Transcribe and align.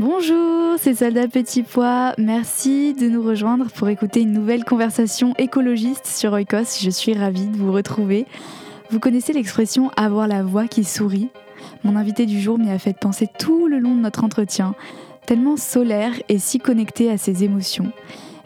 Bonjour, 0.00 0.76
c'est 0.78 0.94
Soldat 0.94 1.26
Petit 1.26 1.64
Pois. 1.64 2.14
Merci 2.18 2.94
de 2.94 3.08
nous 3.08 3.20
rejoindre 3.20 3.66
pour 3.66 3.88
écouter 3.88 4.20
une 4.20 4.32
nouvelle 4.32 4.64
conversation 4.64 5.34
écologiste 5.38 6.06
sur 6.06 6.34
Oikos. 6.34 6.78
Je 6.80 6.88
suis 6.88 7.14
ravie 7.14 7.48
de 7.48 7.56
vous 7.56 7.72
retrouver. 7.72 8.24
Vous 8.90 9.00
connaissez 9.00 9.32
l'expression 9.32 9.90
avoir 9.96 10.28
la 10.28 10.44
voix 10.44 10.68
qui 10.68 10.84
sourit 10.84 11.30
Mon 11.82 11.96
invité 11.96 12.26
du 12.26 12.40
jour 12.40 12.60
m'y 12.60 12.70
a 12.70 12.78
fait 12.78 12.96
penser 12.96 13.28
tout 13.40 13.66
le 13.66 13.80
long 13.80 13.96
de 13.96 14.00
notre 14.00 14.22
entretien, 14.22 14.76
tellement 15.26 15.56
solaire 15.56 16.12
et 16.28 16.38
si 16.38 16.60
connecté 16.60 17.10
à 17.10 17.18
ses 17.18 17.42
émotions. 17.42 17.90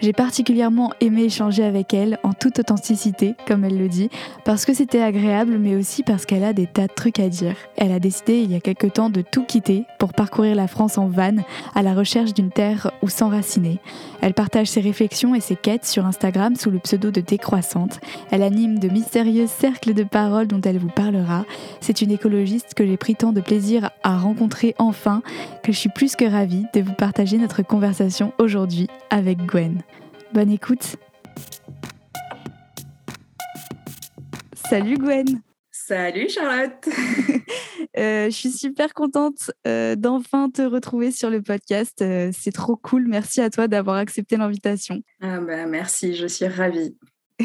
J'ai 0.02 0.12
particulièrement 0.12 0.90
aimé 1.00 1.22
échanger 1.22 1.62
avec 1.62 1.94
elle 1.94 2.18
en 2.24 2.32
toute 2.32 2.58
authenticité, 2.58 3.36
comme 3.46 3.62
elle 3.62 3.78
le 3.78 3.88
dit, 3.88 4.10
parce 4.44 4.64
que 4.64 4.74
c'était 4.74 5.00
agréable, 5.00 5.58
mais 5.58 5.76
aussi 5.76 6.02
parce 6.02 6.26
qu'elle 6.26 6.42
a 6.42 6.52
des 6.52 6.66
tas 6.66 6.88
de 6.88 6.92
trucs 6.92 7.20
à 7.20 7.28
dire. 7.28 7.54
Elle 7.76 7.92
a 7.92 8.00
décidé 8.00 8.40
il 8.40 8.50
y 8.50 8.56
a 8.56 8.60
quelque 8.60 8.88
temps 8.88 9.10
de 9.10 9.22
tout 9.22 9.44
quitter 9.44 9.84
pour 10.00 10.12
parcourir 10.12 10.56
la 10.56 10.66
France 10.66 10.98
en 10.98 11.06
van 11.06 11.36
à 11.76 11.82
la 11.82 11.94
recherche 11.94 12.34
d'une 12.34 12.50
terre 12.50 12.90
où 13.02 13.08
s'enraciner. 13.08 13.78
Elle 14.22 14.34
partage 14.34 14.68
ses 14.68 14.80
réflexions 14.80 15.34
et 15.34 15.40
ses 15.40 15.56
quêtes 15.56 15.84
sur 15.84 16.06
Instagram 16.06 16.54
sous 16.54 16.70
le 16.70 16.78
pseudo 16.78 17.10
de 17.10 17.20
Décroissante. 17.20 18.00
Elle 18.30 18.42
anime 18.42 18.78
de 18.78 18.88
mystérieux 18.88 19.48
cercles 19.48 19.94
de 19.94 20.04
paroles 20.04 20.46
dont 20.46 20.60
elle 20.60 20.78
vous 20.78 20.88
parlera. 20.88 21.44
C'est 21.80 22.00
une 22.02 22.12
écologiste 22.12 22.74
que 22.74 22.86
j'ai 22.86 22.96
pris 22.96 23.16
tant 23.16 23.32
de 23.32 23.40
plaisir 23.40 23.90
à 24.04 24.16
rencontrer 24.16 24.74
enfin 24.78 25.22
que 25.64 25.72
je 25.72 25.78
suis 25.78 25.88
plus 25.88 26.14
que 26.14 26.24
ravie 26.24 26.64
de 26.72 26.80
vous 26.80 26.94
partager 26.94 27.36
notre 27.36 27.62
conversation 27.62 28.32
aujourd'hui 28.38 28.86
avec 29.10 29.44
Gwen. 29.44 29.82
Bonne 30.32 30.50
écoute. 30.50 30.96
Salut 34.54 34.98
Gwen. 34.98 35.42
Salut 35.92 36.30
Charlotte. 36.30 36.88
Euh, 37.98 38.30
je 38.30 38.30
suis 38.30 38.50
super 38.50 38.94
contente 38.94 39.50
euh, 39.66 39.96
d'enfin 39.96 40.48
te 40.48 40.62
retrouver 40.62 41.10
sur 41.10 41.28
le 41.28 41.42
podcast. 41.42 42.00
Euh, 42.00 42.30
c'est 42.32 42.50
trop 42.50 42.74
cool. 42.74 43.06
Merci 43.06 43.42
à 43.42 43.50
toi 43.50 43.68
d'avoir 43.68 43.96
accepté 43.96 44.38
l'invitation. 44.38 45.02
Ah 45.20 45.40
bah, 45.40 45.66
merci, 45.66 46.14
je 46.14 46.26
suis 46.26 46.46
ravie. 46.46 46.96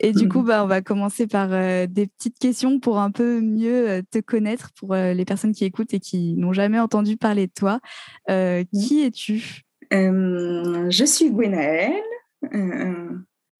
Et 0.00 0.10
du 0.12 0.28
coup, 0.28 0.42
bah, 0.42 0.64
on 0.64 0.66
va 0.66 0.82
commencer 0.82 1.28
par 1.28 1.50
des 1.86 2.08
petites 2.08 2.40
questions 2.40 2.80
pour 2.80 2.98
un 2.98 3.12
peu 3.12 3.40
mieux 3.40 4.02
te 4.10 4.18
connaître 4.18 4.70
pour 4.76 4.96
les 4.96 5.24
personnes 5.24 5.52
qui 5.52 5.64
écoutent 5.64 5.94
et 5.94 6.00
qui 6.00 6.34
n'ont 6.34 6.52
jamais 6.52 6.80
entendu 6.80 7.16
parler 7.16 7.46
de 7.46 7.52
toi. 7.52 7.78
qui 8.26 9.04
es-tu? 9.04 9.62
Je 9.92 11.04
suis 11.06 11.30
Gwenaëlle. 11.30 12.02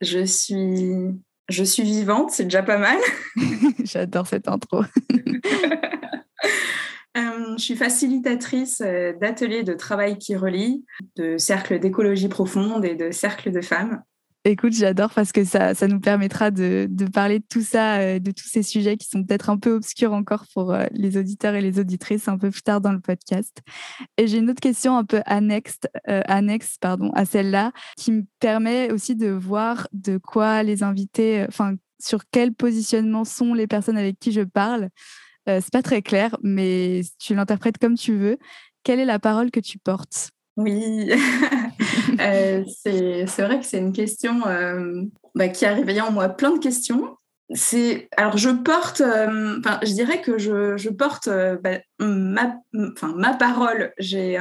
Je 0.00 0.24
suis 0.24 1.14
je 1.48 1.64
suis 1.64 1.82
vivante, 1.82 2.30
c'est 2.30 2.44
déjà 2.44 2.62
pas 2.62 2.78
mal. 2.78 2.98
J'adore 3.84 4.26
cette 4.26 4.48
intro. 4.48 4.82
Euh, 7.16 7.54
je 7.56 7.62
suis 7.62 7.76
facilitatrice 7.76 8.82
d'ateliers 8.82 9.62
de 9.62 9.72
travail 9.72 10.18
qui 10.18 10.36
relient, 10.36 10.84
de 11.16 11.38
cercles 11.38 11.78
d'écologie 11.78 12.28
profonde 12.28 12.84
et 12.84 12.94
de 12.94 13.10
cercles 13.10 13.52
de 13.52 13.62
femmes. 13.62 14.02
Écoute, 14.48 14.74
j'adore 14.74 15.12
parce 15.12 15.32
que 15.32 15.44
ça, 15.44 15.74
ça 15.74 15.88
nous 15.88 15.98
permettra 15.98 16.52
de, 16.52 16.86
de, 16.88 17.06
parler 17.06 17.40
de 17.40 17.44
tout 17.50 17.62
ça, 17.62 17.96
euh, 17.96 18.20
de 18.20 18.30
tous 18.30 18.46
ces 18.46 18.62
sujets 18.62 18.96
qui 18.96 19.08
sont 19.08 19.24
peut-être 19.24 19.50
un 19.50 19.58
peu 19.58 19.72
obscurs 19.72 20.12
encore 20.12 20.44
pour 20.54 20.72
euh, 20.72 20.86
les 20.92 21.16
auditeurs 21.16 21.56
et 21.56 21.60
les 21.60 21.80
auditrices 21.80 22.28
un 22.28 22.38
peu 22.38 22.52
plus 22.52 22.62
tard 22.62 22.80
dans 22.80 22.92
le 22.92 23.00
podcast. 23.00 23.60
Et 24.16 24.28
j'ai 24.28 24.38
une 24.38 24.48
autre 24.48 24.60
question 24.60 24.96
un 24.96 25.04
peu 25.04 25.20
annexe, 25.26 25.80
euh, 26.08 26.22
annexe 26.26 26.76
pardon, 26.80 27.10
à 27.16 27.24
celle-là 27.24 27.72
qui 27.96 28.12
me 28.12 28.22
permet 28.38 28.92
aussi 28.92 29.16
de 29.16 29.30
voir 29.30 29.88
de 29.92 30.16
quoi 30.16 30.62
les 30.62 30.84
invités, 30.84 31.44
enfin, 31.48 31.74
sur 31.98 32.20
quel 32.30 32.54
positionnement 32.54 33.24
sont 33.24 33.52
les 33.52 33.66
personnes 33.66 33.98
avec 33.98 34.20
qui 34.20 34.30
je 34.30 34.42
parle. 34.42 34.90
c'est 35.46 35.72
pas 35.72 35.82
très 35.82 36.02
clair, 36.02 36.36
mais 36.44 37.00
tu 37.18 37.34
l'interprètes 37.34 37.78
comme 37.78 37.96
tu 37.96 38.16
veux. 38.16 38.38
Quelle 38.84 39.00
est 39.00 39.04
la 39.04 39.18
parole 39.18 39.50
que 39.50 39.58
tu 39.58 39.80
portes? 39.80 40.35
Oui, 40.56 41.10
euh, 42.20 42.64
c'est 42.82 43.42
vrai 43.42 43.60
que 43.60 43.66
c'est 43.66 43.78
une 43.78 43.92
question 43.92 44.46
euh, 44.46 45.02
bah, 45.34 45.48
qui 45.48 45.66
a 45.66 45.74
réveillé 45.74 46.00
en 46.00 46.12
moi 46.12 46.30
plein 46.30 46.52
de 46.52 46.58
questions. 46.58 47.16
C'est 47.54 48.08
alors 48.16 48.38
je 48.38 48.50
porte, 48.50 49.02
euh, 49.02 49.60
je 49.82 49.92
dirais 49.92 50.20
que 50.20 50.36
je, 50.36 50.76
je 50.76 50.90
porte 50.90 51.28
bah, 51.62 51.78
ma, 52.00 52.56
ma 52.72 53.34
parole. 53.34 53.92
J'ai, 53.98 54.40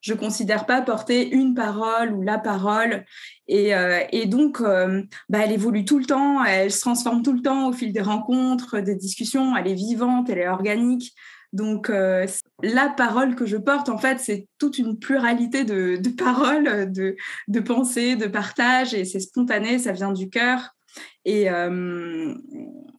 je 0.00 0.14
considère 0.14 0.66
pas 0.66 0.80
porter 0.80 1.30
une 1.30 1.54
parole 1.54 2.12
ou 2.12 2.22
la 2.22 2.38
parole, 2.38 3.04
et, 3.46 3.70
et 4.10 4.26
donc 4.26 4.60
bah, 4.62 5.38
elle 5.44 5.52
évolue 5.52 5.84
tout 5.84 6.00
le 6.00 6.06
temps, 6.06 6.42
elle 6.42 6.72
se 6.72 6.80
transforme 6.80 7.22
tout 7.22 7.34
le 7.34 7.42
temps 7.42 7.68
au 7.68 7.72
fil 7.72 7.92
des 7.92 8.00
rencontres, 8.00 8.80
des 8.80 8.96
discussions. 8.96 9.56
Elle 9.56 9.68
est 9.68 9.74
vivante, 9.74 10.28
elle 10.28 10.38
est 10.38 10.48
organique. 10.48 11.14
Donc, 11.52 11.90
euh, 11.90 12.26
la 12.62 12.88
parole 12.88 13.34
que 13.34 13.46
je 13.46 13.56
porte, 13.56 13.88
en 13.88 13.98
fait, 13.98 14.20
c'est 14.20 14.46
toute 14.58 14.78
une 14.78 14.98
pluralité 14.98 15.64
de, 15.64 16.00
paroles, 16.16 16.92
de, 16.92 17.16
de, 17.48 17.60
pensées, 17.60 18.16
de 18.16 18.26
partages, 18.26 18.94
et 18.94 19.04
c'est 19.04 19.20
spontané, 19.20 19.78
ça 19.78 19.92
vient 19.92 20.12
du 20.12 20.30
cœur. 20.30 20.76
Et, 21.24 21.50
euh, 21.50 22.34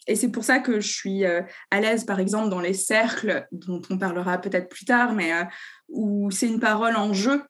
et 0.08 0.16
c'est 0.16 0.32
pour 0.32 0.44
ça 0.44 0.60
que 0.60 0.80
je 0.80 0.92
suis 0.92 1.26
euh, 1.26 1.42
à 1.72 1.80
l'aise, 1.80 2.04
par 2.04 2.20
exemple, 2.20 2.50
dans 2.50 2.60
les 2.60 2.74
cercles, 2.74 3.48
dont 3.52 3.82
on 3.90 3.98
parlera 3.98 4.38
peut-être 4.38 4.70
plus 4.70 4.86
tard, 4.86 5.14
mais 5.14 5.32
où 5.88 6.30
c'est 6.30 6.48
une 6.48 6.60
parole 6.60 6.96
en 6.96 7.14
jeu. 7.14 7.44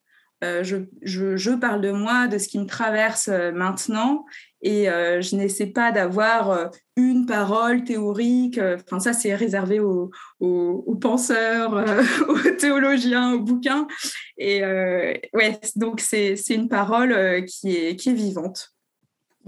Je, 0.43 0.87
je, 1.03 1.37
je, 1.37 1.51
parle 1.51 1.81
de 1.81 1.91
moi, 1.91 2.27
de 2.27 2.39
ce 2.39 2.47
qui 2.47 2.57
me 2.57 2.65
traverse 2.65 3.27
maintenant, 3.27 4.25
et 4.61 4.89
euh, 4.89 5.21
je 5.21 5.35
n'essaie 5.35 5.67
pas 5.67 5.91
d'avoir 5.91 6.51
euh, 6.51 6.67
une 6.95 7.25
parole 7.25 7.83
théorique. 7.83 8.57
Euh, 8.57 8.77
enfin, 8.85 8.99
ça, 8.99 9.13
c'est 9.13 9.33
réservé 9.33 9.79
aux, 9.79 10.11
penseurs, 11.01 11.83
aux 12.29 12.51
théologiens, 12.57 13.33
aux 13.33 13.39
bouquins. 13.39 13.87
Et 14.37 14.61
ouais, 15.33 15.59
donc 15.75 15.99
c'est 15.99 16.35
une 16.49 16.69
parole 16.69 17.45
qui 17.45 17.75
est, 17.75 17.95
qui 17.95 18.09
est 18.09 18.13
vivante. 18.13 18.69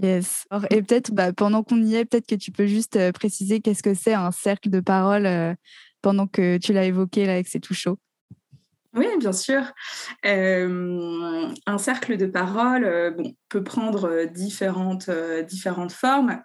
Yes. 0.02 0.44
et 0.70 0.82
peut-être, 0.82 1.12
bah, 1.12 1.32
pendant 1.32 1.62
qu'on 1.62 1.80
y 1.80 1.94
est, 1.94 2.04
peut-être 2.04 2.26
que 2.26 2.34
tu 2.34 2.50
peux 2.50 2.66
juste 2.66 3.12
préciser 3.12 3.60
qu'est-ce 3.60 3.82
que 3.82 3.94
c'est 3.94 4.14
un 4.14 4.32
cercle 4.32 4.68
de 4.68 4.80
parole 4.80 5.56
pendant 6.02 6.26
que 6.26 6.58
tu 6.58 6.72
l'as 6.72 6.84
évoqué 6.84 7.26
là, 7.26 7.34
avec 7.34 7.46
c'est 7.46 7.60
tout 7.60 7.74
chaud. 7.74 7.98
Oui, 8.94 9.06
bien 9.18 9.32
sûr. 9.32 9.62
Euh, 10.24 11.48
un 11.66 11.78
cercle 11.78 12.16
de 12.16 12.26
parole 12.26 12.84
euh, 12.84 13.10
bon, 13.10 13.34
peut 13.48 13.64
prendre 13.64 14.08
euh, 14.08 14.26
différentes, 14.26 15.10
différentes 15.48 15.92
formes. 15.92 16.40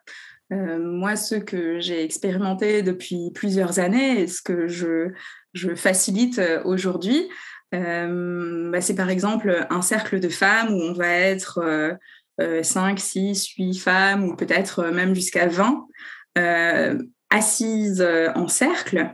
moi, 0.51 1.15
ce 1.15 1.35
que 1.35 1.79
j'ai 1.79 2.03
expérimenté 2.03 2.81
depuis 2.81 3.31
plusieurs 3.35 3.77
années 3.77 4.21
et 4.21 4.27
ce 4.27 4.41
que 4.41 4.67
je, 4.67 5.11
je 5.53 5.75
facilite 5.75 6.41
aujourd'hui, 6.65 7.29
bah, 7.71 8.81
c'est 8.81 8.95
par 8.95 9.11
exemple 9.11 9.67
un 9.69 9.83
cercle 9.83 10.19
de 10.19 10.29
femmes 10.29 10.73
où 10.73 10.81
on 10.81 10.93
va 10.93 11.07
être 11.07 11.97
5, 12.63 12.99
6, 12.99 13.49
8 13.59 13.75
femmes 13.75 14.23
ou 14.23 14.35
peut-être 14.35 14.85
même 14.85 15.13
jusqu'à 15.13 15.45
20 15.45 15.85
assises 17.29 18.03
en 18.33 18.47
cercle. 18.47 19.13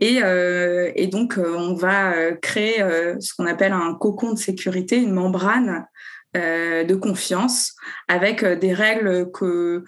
Et, 0.00 1.06
donc, 1.08 1.38
on 1.38 1.74
va 1.74 2.32
créer 2.40 2.78
ce 3.20 3.34
qu'on 3.34 3.46
appelle 3.46 3.72
un 3.72 3.94
cocon 3.94 4.32
de 4.32 4.38
sécurité, 4.38 4.96
une 4.96 5.12
membrane 5.12 5.86
de 6.34 6.94
confiance 6.94 7.74
avec 8.08 8.44
des 8.44 8.72
règles 8.72 9.30
que, 9.30 9.84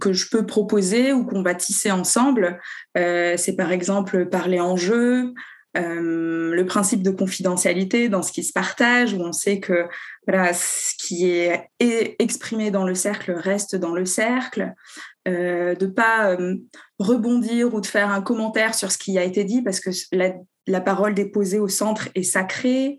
que 0.00 0.12
je 0.12 0.30
peux 0.30 0.46
proposer 0.46 1.12
ou 1.12 1.24
qu'on 1.26 1.42
va 1.42 1.54
tisser 1.54 1.90
ensemble. 1.90 2.58
c'est 2.94 3.54
par 3.56 3.70
exemple 3.70 4.26
parler 4.26 4.60
en 4.60 4.76
jeu, 4.76 5.34
euh, 5.76 6.52
le 6.52 6.66
principe 6.66 7.02
de 7.02 7.12
confidentialité 7.12 8.08
dans 8.08 8.22
ce 8.22 8.32
qui 8.32 8.42
se 8.42 8.52
partage, 8.52 9.14
où 9.14 9.20
on 9.20 9.32
sait 9.32 9.60
que 9.60 9.86
voilà, 10.26 10.52
ce 10.52 10.94
qui 10.98 11.28
est 11.28 11.70
exprimé 11.78 12.72
dans 12.72 12.84
le 12.84 12.94
cercle 12.94 13.32
reste 13.32 13.76
dans 13.76 13.94
le 13.94 14.04
cercle, 14.04 14.74
euh, 15.28 15.74
de 15.74 15.84
pas 15.84 16.30
euh, 16.30 16.56
rebondir 16.98 17.74
ou 17.74 17.82
de 17.82 17.86
faire 17.86 18.08
un 18.08 18.22
commentaire 18.22 18.74
sur 18.74 18.90
ce 18.90 18.96
qui 18.96 19.18
a 19.18 19.24
été 19.24 19.44
dit 19.44 19.60
parce 19.60 19.78
que 19.78 19.90
la, 20.12 20.80
parole 20.80 21.12
déposée 21.12 21.58
au 21.58 21.68
centre 21.68 22.08
est 22.14 22.22
sacrée. 22.22 22.98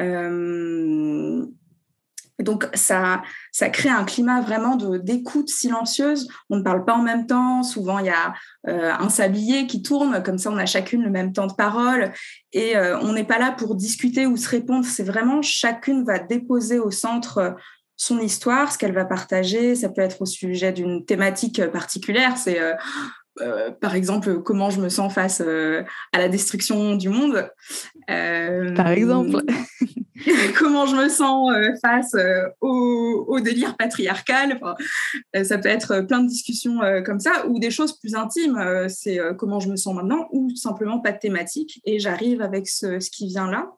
Euh, 0.00 1.44
donc, 2.38 2.66
ça, 2.72 3.20
ça 3.52 3.68
crée 3.68 3.90
un 3.90 4.04
climat 4.04 4.40
vraiment 4.40 4.74
d'écoute 4.76 5.50
silencieuse. 5.50 6.28
On 6.48 6.56
ne 6.56 6.62
parle 6.62 6.86
pas 6.86 6.94
en 6.94 7.02
même 7.02 7.26
temps. 7.26 7.62
Souvent, 7.62 7.98
il 7.98 8.06
y 8.06 8.08
a 8.08 8.32
un 8.64 9.10
sablier 9.10 9.66
qui 9.66 9.82
tourne. 9.82 10.22
Comme 10.22 10.38
ça, 10.38 10.50
on 10.50 10.56
a 10.56 10.64
chacune 10.64 11.02
le 11.02 11.10
même 11.10 11.34
temps 11.34 11.46
de 11.46 11.52
parole. 11.52 12.12
Et 12.54 12.78
on 12.78 13.12
n'est 13.12 13.24
pas 13.24 13.38
là 13.38 13.52
pour 13.52 13.74
discuter 13.74 14.24
ou 14.24 14.38
se 14.38 14.48
répondre. 14.48 14.86
C'est 14.86 15.04
vraiment 15.04 15.42
chacune 15.42 16.02
va 16.02 16.18
déposer 16.18 16.78
au 16.78 16.90
centre 16.90 17.56
son 18.00 18.18
histoire, 18.18 18.72
ce 18.72 18.78
qu'elle 18.78 18.94
va 18.94 19.04
partager. 19.04 19.74
Ça 19.74 19.90
peut 19.90 20.00
être 20.00 20.22
au 20.22 20.26
sujet 20.26 20.72
d'une 20.72 21.04
thématique 21.04 21.64
particulière. 21.66 22.38
C'est 22.38 22.58
par 23.80 23.94
exemple, 23.94 24.42
comment 24.42 24.70
je 24.70 24.80
me 24.80 24.88
sens 24.88 25.12
face 25.14 25.40
à 25.40 26.18
la 26.18 26.28
destruction 26.28 26.96
du 26.96 27.10
monde. 27.10 27.50
par 28.06 28.88
exemple. 28.88 29.42
comment 30.58 30.86
je 30.86 30.96
me 30.96 31.08
sens 31.08 31.50
euh, 31.52 31.70
face 31.80 32.14
euh, 32.14 32.48
au, 32.60 33.40
délire 33.40 33.76
patriarcal. 33.76 34.60
Euh, 35.36 35.44
ça 35.44 35.58
peut 35.58 35.68
être 35.68 36.00
plein 36.02 36.22
de 36.22 36.28
discussions 36.28 36.80
comme 37.04 37.20
ça, 37.20 37.46
ou 37.48 37.58
des 37.58 37.70
choses 37.70 37.98
plus 37.98 38.14
intimes. 38.14 38.58
c'est 38.88 39.18
comment 39.38 39.60
je 39.60 39.68
me 39.68 39.76
sens 39.76 39.94
maintenant, 39.94 40.26
ou 40.32 40.50
simplement 40.54 41.00
pas 41.00 41.12
de 41.12 41.18
thématique. 41.18 41.80
Et 41.84 41.98
j'arrive 41.98 42.42
avec 42.42 42.68
ce, 42.68 42.98
qui 43.10 43.28
vient 43.28 43.50
là. 43.50 43.70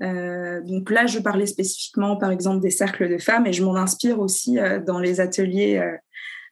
Donc 0.00 0.90
là, 0.90 1.06
je 1.06 1.18
parlais 1.18 1.46
spécifiquement, 1.46 2.16
par 2.16 2.30
exemple, 2.30 2.60
des 2.60 2.70
cercles 2.70 3.08
de 3.08 3.18
femmes, 3.18 3.46
et 3.46 3.52
je 3.52 3.64
m'en 3.64 3.76
inspire 3.76 4.20
aussi 4.20 4.58
dans 4.86 4.98
les 4.98 5.20
ateliers 5.20 5.82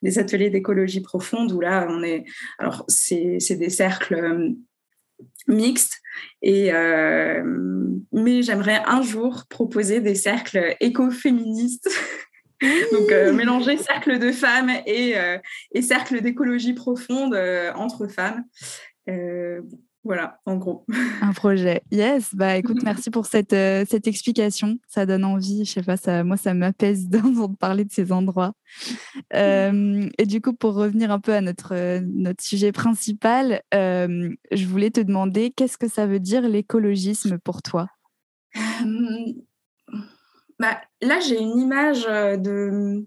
des 0.02 0.19
ateliers 0.19 0.50
d'écologie 0.50 1.00
profonde 1.00 1.50
où 1.52 1.61
là 1.61 1.87
on 1.88 2.02
est 2.02 2.25
alors 2.58 2.85
c'est 2.88 3.38
des 3.56 3.70
cercles 3.70 4.55
mixtes 5.46 6.00
et, 6.43 6.73
euh, 6.73 7.43
mais 8.12 8.43
j'aimerais 8.43 8.82
un 8.87 9.02
jour 9.02 9.44
proposer 9.49 10.00
des 10.00 10.14
cercles 10.14 10.76
écoféministes. 10.81 11.91
Donc, 12.93 13.11
euh, 13.11 13.32
mélanger 13.32 13.76
cercle 13.76 14.19
de 14.19 14.32
femmes 14.32 14.70
et, 14.87 15.19
euh, 15.19 15.38
et 15.73 15.82
cercle 15.82 16.23
d'écologie 16.23 16.73
profonde 16.73 17.37
entre 17.75 18.06
femmes. 18.06 18.44
Voilà, 20.05 20.39
en 20.45 20.56
gros. 20.56 20.85
Un 21.23 21.33
projet. 21.33 21.83
Yes, 21.91 22.35
bah 22.35 22.56
écoute, 22.59 22.83
merci 22.83 23.11
pour 23.11 23.25
cette, 23.25 23.55
euh, 23.55 23.85
cette 23.89 24.06
explication. 24.06 24.79
Ça 24.87 25.06
donne 25.06 25.25
envie, 25.25 25.65
je 25.65 25.73
sais 25.73 25.83
pas, 25.83 25.97
ça, 25.97 26.23
moi 26.25 26.37
ça 26.37 26.53
m'apaise 26.53 27.09
d'entendre 27.09 27.56
parler 27.56 27.85
de 27.85 27.93
ces 27.93 28.12
endroits. 28.12 28.53
Euh, 29.33 30.09
et 30.19 30.27
du 30.27 30.43
coup, 30.43 30.53
pour 30.53 30.75
revenir 30.75 31.11
un 31.11 31.21
peu 31.21 31.33
à 31.33 31.41
notre, 31.41 32.01
notre 32.01 32.45
sujet 32.45 32.71
principal, 32.71 33.62
euh, 33.73 34.31
je 34.53 34.67
voulais 34.67 34.91
te 34.91 35.01
demander 35.01 35.51
qu'est-ce 35.51 35.79
que 35.79 35.89
ça 35.89 36.06
veut 36.06 36.21
dire 36.21 36.43
l'écologisme 36.43 37.39
pour 37.39 37.62
toi? 37.62 37.89
Bah, 40.59 40.81
Là, 41.01 41.21
j'ai 41.21 41.41
une 41.41 41.59
image 41.59 42.05
de 42.05 43.06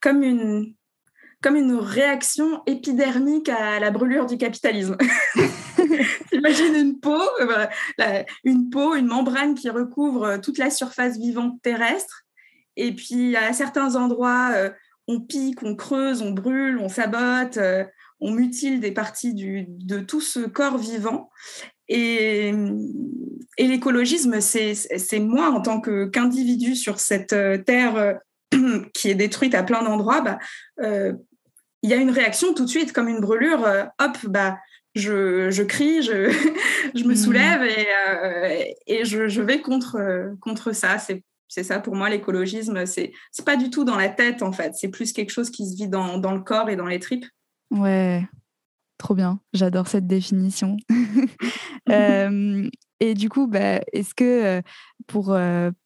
comme 0.00 0.22
une 0.22 0.74
comme 1.40 1.56
une 1.56 1.74
réaction 1.74 2.62
épidermique 2.66 3.48
à 3.48 3.78
la 3.78 3.90
brûlure 3.90 4.26
du 4.26 4.38
capitalisme. 4.38 4.96
Imagine 6.32 6.74
une 6.74 7.00
peau, 7.00 7.20
euh, 7.40 8.22
une 8.44 8.70
peau, 8.70 8.94
une 8.94 9.06
membrane 9.06 9.54
qui 9.54 9.70
recouvre 9.70 10.24
euh, 10.24 10.38
toute 10.38 10.58
la 10.58 10.70
surface 10.70 11.18
vivante 11.18 11.60
terrestre. 11.62 12.24
Et 12.76 12.94
puis, 12.94 13.36
à 13.36 13.52
certains 13.52 13.96
endroits, 13.96 14.50
euh, 14.54 14.70
on 15.08 15.20
pique, 15.20 15.62
on 15.62 15.74
creuse, 15.74 16.22
on 16.22 16.30
brûle, 16.30 16.78
on 16.78 16.88
sabote, 16.88 17.58
on 18.20 18.30
mutile 18.30 18.80
des 18.80 18.92
parties 18.92 19.32
de 19.34 20.00
tout 20.00 20.20
ce 20.20 20.40
corps 20.40 20.78
vivant. 20.78 21.30
Et, 21.88 22.52
l'écologisme, 23.58 24.40
c'est 24.40 25.18
moi, 25.18 25.48
en 25.48 25.62
tant 25.62 25.80
qu'individu 25.80 26.76
sur 26.76 27.00
cette 27.00 27.34
terre 27.64 28.20
qui 28.94 29.08
est 29.08 29.14
détruite 29.14 29.54
à 29.54 29.62
plein 29.62 29.82
d'endroits, 29.82 30.20
bah, 30.20 30.38
il 30.78 31.90
y 31.90 31.94
a 31.94 31.96
une 31.96 32.10
réaction 32.10 32.52
tout 32.52 32.66
de 32.66 32.70
suite, 32.70 32.92
comme 32.92 33.08
une 33.08 33.20
brûlure. 33.20 33.66
hop, 33.98 34.18
bah, 34.24 34.58
je, 34.94 35.62
crie, 35.62 36.02
je, 36.02 36.30
je 36.94 37.04
me 37.04 37.12
hmm. 37.12 37.16
soulève 37.16 37.62
et, 37.62 37.86
euh, 38.08 38.64
et 38.86 39.04
je, 39.04 39.28
je, 39.28 39.42
vais 39.42 39.60
contre, 39.60 40.34
contre 40.40 40.72
ça. 40.72 40.98
C'est, 40.98 41.22
c'est 41.48 41.64
ça 41.64 41.80
pour 41.80 41.94
moi 41.94 42.10
l'écologisme. 42.10 42.86
C'est, 42.86 43.12
c'est 43.32 43.44
pas 43.44 43.56
du 43.56 43.70
tout 43.70 43.84
dans 43.84 43.96
la 43.96 44.08
tête 44.08 44.42
en 44.42 44.52
fait. 44.52 44.72
C'est 44.74 44.88
plus 44.88 45.12
quelque 45.12 45.30
chose 45.30 45.50
qui 45.50 45.68
se 45.68 45.76
vit 45.76 45.88
dans, 45.88 46.18
dans 46.18 46.32
le 46.32 46.40
corps 46.40 46.68
et 46.68 46.76
dans 46.76 46.86
les 46.86 46.98
tripes. 46.98 47.26
Ouais, 47.70 48.26
trop 48.98 49.14
bien. 49.14 49.40
J'adore 49.52 49.88
cette 49.88 50.06
définition. 50.06 50.76
euh, 51.90 52.68
et 53.00 53.14
du 53.14 53.28
coup, 53.28 53.46
bah, 53.46 53.80
est-ce 53.92 54.14
que 54.14 54.60
pour, 55.06 55.36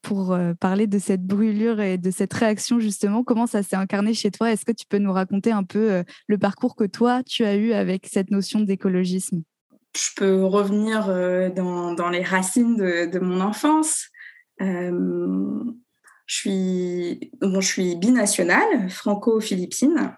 pour 0.01 0.39
parler 0.61 0.87
de 0.87 0.99
cette 0.99 1.23
brûlure 1.23 1.81
et 1.81 1.99
de 1.99 2.11
cette 2.11 2.33
réaction, 2.33 2.81
justement, 2.81 3.23
comment 3.23 3.47
ça 3.47 3.63
s'est 3.63 3.77
incarné 3.77 4.15
chez 4.15 4.31
toi? 4.31 4.51
Est-ce 4.51 4.65
que 4.65 4.73
tu 4.73 4.87
peux 4.87 4.99
nous 4.99 5.13
raconter 5.13 5.53
un 5.53 5.65
peu 5.65 6.03
le 6.27 6.39
parcours 6.39 6.75
que 6.75 6.85
toi, 6.85 7.23
tu 7.23 7.45
as 7.45 7.57
eu 7.57 7.73
avec 7.73 8.07
cette 8.11 8.31
notion 8.31 8.61
d'écologisme? 8.61 9.43
Je 9.95 10.09
peux 10.17 10.45
revenir 10.45 11.07
dans, 11.55 11.93
dans, 11.93 12.09
les 12.09 12.23
racines 12.23 12.77
de, 12.77 13.19
mon 13.19 13.41
enfance. 13.41 14.09
je, 14.59 15.75
suis, 16.27 17.31
bon, 17.43 17.61
je 17.61 17.67
suis 17.67 17.97
binationale, 17.97 18.89
franco-philippine. 18.89 20.17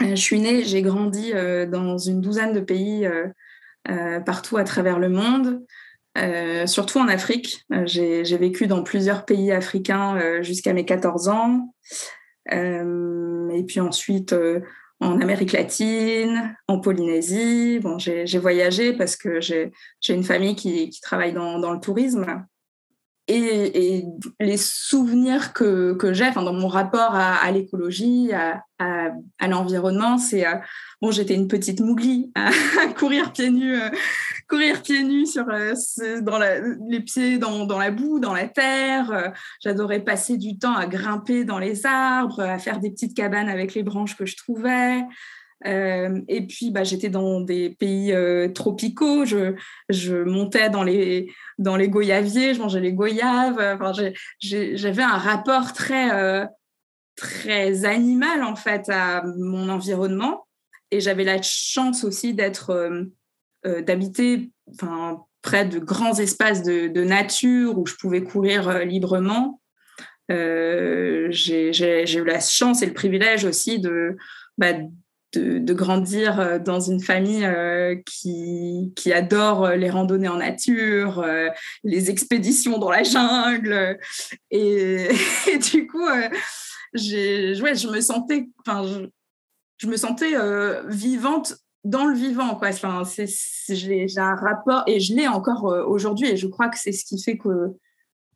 je 0.00 0.14
suis 0.14 0.40
née, 0.40 0.64
j'ai 0.64 0.80
grandi 0.80 1.32
dans 1.70 1.98
une 1.98 2.22
douzaine 2.22 2.54
de 2.54 2.60
pays 2.60 3.06
partout 4.24 4.56
à 4.56 4.64
travers 4.64 4.98
le 4.98 5.08
monde, 5.08 5.62
euh, 6.16 6.66
surtout 6.66 6.98
en 6.98 7.08
Afrique. 7.08 7.64
Euh, 7.72 7.84
j'ai 7.86 8.36
vécu 8.38 8.66
dans 8.66 8.82
plusieurs 8.82 9.24
pays 9.24 9.52
africains 9.52 10.42
jusqu'à 10.42 10.72
mes 10.72 10.84
14 10.84 11.28
ans. 11.28 11.74
et 12.50 13.64
puis 13.66 13.80
ensuite 13.80 14.34
en 15.00 15.20
Amérique 15.20 15.52
latine, 15.52 16.56
en 16.68 16.80
Polynésie. 16.80 17.80
Bon, 17.80 17.98
j'ai 17.98 18.38
voyagé 18.38 18.92
parce 18.92 19.16
que 19.16 19.40
j'ai 19.40 19.72
une 20.08 20.24
famille 20.24 20.56
qui, 20.56 20.90
travaille 21.02 21.32
dans, 21.32 21.72
le 21.72 21.80
tourisme. 21.80 22.46
Et, 23.28 24.04
les 24.38 24.56
souvenirs 24.56 25.52
que, 25.52 25.94
que 25.94 26.12
j'ai 26.12 26.30
dans 26.30 26.52
mon 26.52 26.68
rapport 26.68 27.14
à, 27.14 27.50
l'écologie, 27.50 28.30
à, 28.32 29.48
l'environnement, 29.48 30.16
c'est 30.18 30.46
euh, 30.46 30.54
bon, 31.02 31.10
j'étais 31.10 31.34
une 31.34 31.48
petite 31.48 31.80
mouglie 31.80 32.30
à, 32.36 32.50
courir 32.96 33.32
pieds 33.32 33.50
nus, 33.50 33.80
euh, 33.80 33.90
courir 34.48 34.80
pieds 34.82 35.02
nus 35.02 35.26
sur 35.26 35.46
euh, 35.48 35.74
dans 36.20 36.38
les 36.88 37.00
pieds 37.00 37.38
dans, 37.38 37.66
dans, 37.66 37.78
la 37.78 37.90
boue, 37.90 38.20
dans 38.20 38.34
la 38.34 38.46
terre. 38.46 39.32
J'adorais 39.60 40.00
passer 40.00 40.36
du 40.36 40.58
temps 40.58 40.76
à 40.76 40.86
grimper 40.86 41.44
dans 41.44 41.58
les 41.58 41.84
arbres, 41.84 42.40
à 42.40 42.58
faire 42.58 42.78
des 42.78 42.90
petites 42.90 43.16
cabanes 43.16 43.48
avec 43.48 43.74
les 43.74 43.82
branches 43.82 44.16
que 44.16 44.26
je 44.26 44.36
trouvais. 44.36 45.02
Euh, 45.64 46.20
et 46.28 46.46
puis, 46.46 46.70
bah, 46.70 46.84
j'étais 46.84 47.08
dans 47.08 47.40
des 47.40 47.70
pays 47.70 48.12
euh, 48.12 48.48
tropicaux. 48.48 49.24
Je, 49.24 49.54
je, 49.88 50.16
montais 50.16 50.68
dans 50.68 50.82
les, 50.82 51.32
dans 51.58 51.76
les 51.76 51.88
goyaviers, 51.88 52.54
je 52.54 52.60
mangeais 52.60 52.80
les 52.80 52.92
goyaves. 52.92 53.58
Enfin, 53.58 53.92
j'avais 54.40 55.02
un 55.02 55.16
rapport 55.16 55.72
très, 55.72 56.12
euh, 56.12 56.44
très 57.16 57.84
animal, 57.84 58.42
en 58.42 58.56
fait, 58.56 58.88
à 58.88 59.22
mon 59.38 59.68
environnement. 59.68 60.46
Et 60.90 61.00
j'avais 61.00 61.24
la 61.24 61.40
chance 61.42 62.04
aussi 62.04 62.32
d'être, 62.32 62.90
d'habiter 63.64 64.52
près 65.42 65.64
de 65.64 65.80
grands 65.80 66.14
espaces 66.14 66.62
de, 66.62 66.86
de, 66.86 67.02
nature 67.02 67.76
où 67.76 67.86
je 67.86 67.94
pouvais 67.96 68.22
courir 68.22 68.84
librement. 68.84 69.60
J'ai 70.28 71.72
eu 71.72 72.24
la 72.24 72.38
chance 72.38 72.82
et 72.82 72.86
le 72.86 72.92
privilège 72.92 73.44
aussi 73.44 73.80
de, 73.80 74.16
bah, 74.58 74.74
de, 75.34 75.74
grandir 75.74 76.40
euh, 76.40 76.58
dans 76.58 76.80
une 76.80 77.00
famille 77.00 77.44
euh, 77.44 77.96
qui, 78.06 78.92
qui, 78.96 79.12
adore 79.12 79.64
euh, 79.64 79.76
les 79.76 79.90
randonnées 79.90 80.28
en 80.28 80.38
nature, 80.38 81.24
les 81.84 82.10
expéditions 82.10 82.78
dans 82.78 82.90
la 82.90 83.02
jungle. 83.02 83.98
Et, 84.50 85.08
du 85.72 85.86
coup, 85.86 86.06
j'ai, 86.94 87.60
ouais, 87.60 87.74
je 87.74 87.88
me 87.88 88.00
sentais, 88.00 88.48
enfin, 88.60 88.84
je, 89.78 89.86
me 89.86 89.96
sentais 89.96 90.34
vivante 90.88 91.54
dans 91.84 92.06
le 92.06 92.16
vivant, 92.16 92.58
j'ai, 93.68 94.06
un 94.16 94.34
rapport 94.34 94.82
et 94.86 95.00
je 95.00 95.14
l'ai 95.14 95.28
encore 95.28 95.64
aujourd'hui 95.86 96.30
et 96.30 96.36
je 96.36 96.48
crois 96.48 96.68
que 96.68 96.78
c'est 96.78 96.92
ce 96.92 97.04
qui 97.04 97.22
fait 97.22 97.36
que 97.36 97.76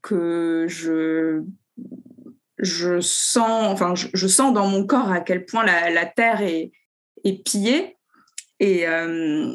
que 0.02 0.66
je 0.68 1.42
je 2.62 3.00
sens, 3.00 3.72
enfin, 3.72 3.94
je, 3.94 4.26
sens 4.26 4.52
dans 4.52 4.66
mon 4.66 4.86
corps 4.86 5.10
à 5.10 5.20
quel 5.20 5.44
point 5.44 5.64
la, 5.64 6.06
terre 6.06 6.42
est, 6.42 6.72
est 7.24 7.44
pillée. 7.44 7.96
Et, 8.58 8.86
euh, 8.86 9.54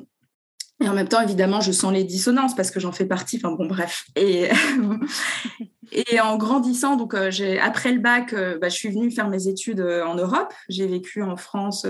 et, 0.81 0.89
en 0.89 0.93
même 0.93 1.07
temps, 1.07 1.21
évidemment, 1.21 1.61
je 1.61 1.71
sens 1.71 1.93
les 1.93 2.03
dissonances 2.03 2.55
parce 2.55 2.71
que 2.71 2.79
j'en 2.79 2.91
fais 2.91 3.05
partie. 3.05 3.37
Enfin 3.37 3.55
bon, 3.55 3.65
bref. 3.65 4.05
Et, 4.15 4.49
et 5.91 6.19
en 6.19 6.37
grandissant, 6.37 6.95
donc 6.95 7.13
euh, 7.13 7.31
j'ai 7.31 7.59
après 7.59 7.91
le 7.91 7.99
bac, 7.99 8.33
euh, 8.33 8.57
bah, 8.57 8.69
je 8.69 8.75
suis 8.75 8.89
venue 8.89 9.11
faire 9.11 9.29
mes 9.29 9.47
études 9.47 9.81
en 9.81 10.15
Europe. 10.15 10.53
J'ai 10.69 10.87
vécu 10.87 11.23
en 11.23 11.37
France. 11.37 11.85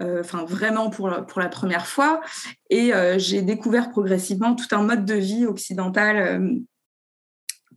Enfin, 0.00 0.44
vraiment 0.44 0.90
pour 0.90 1.08
la, 1.08 1.22
pour 1.22 1.40
la 1.40 1.48
première 1.48 1.86
fois. 1.86 2.20
Et 2.68 2.92
j'ai 3.16 3.40
découvert 3.40 3.90
progressivement 3.90 4.54
tout 4.54 4.66
un 4.72 4.82
mode 4.82 5.06
de 5.06 5.14
vie 5.14 5.46
occidental 5.46 6.60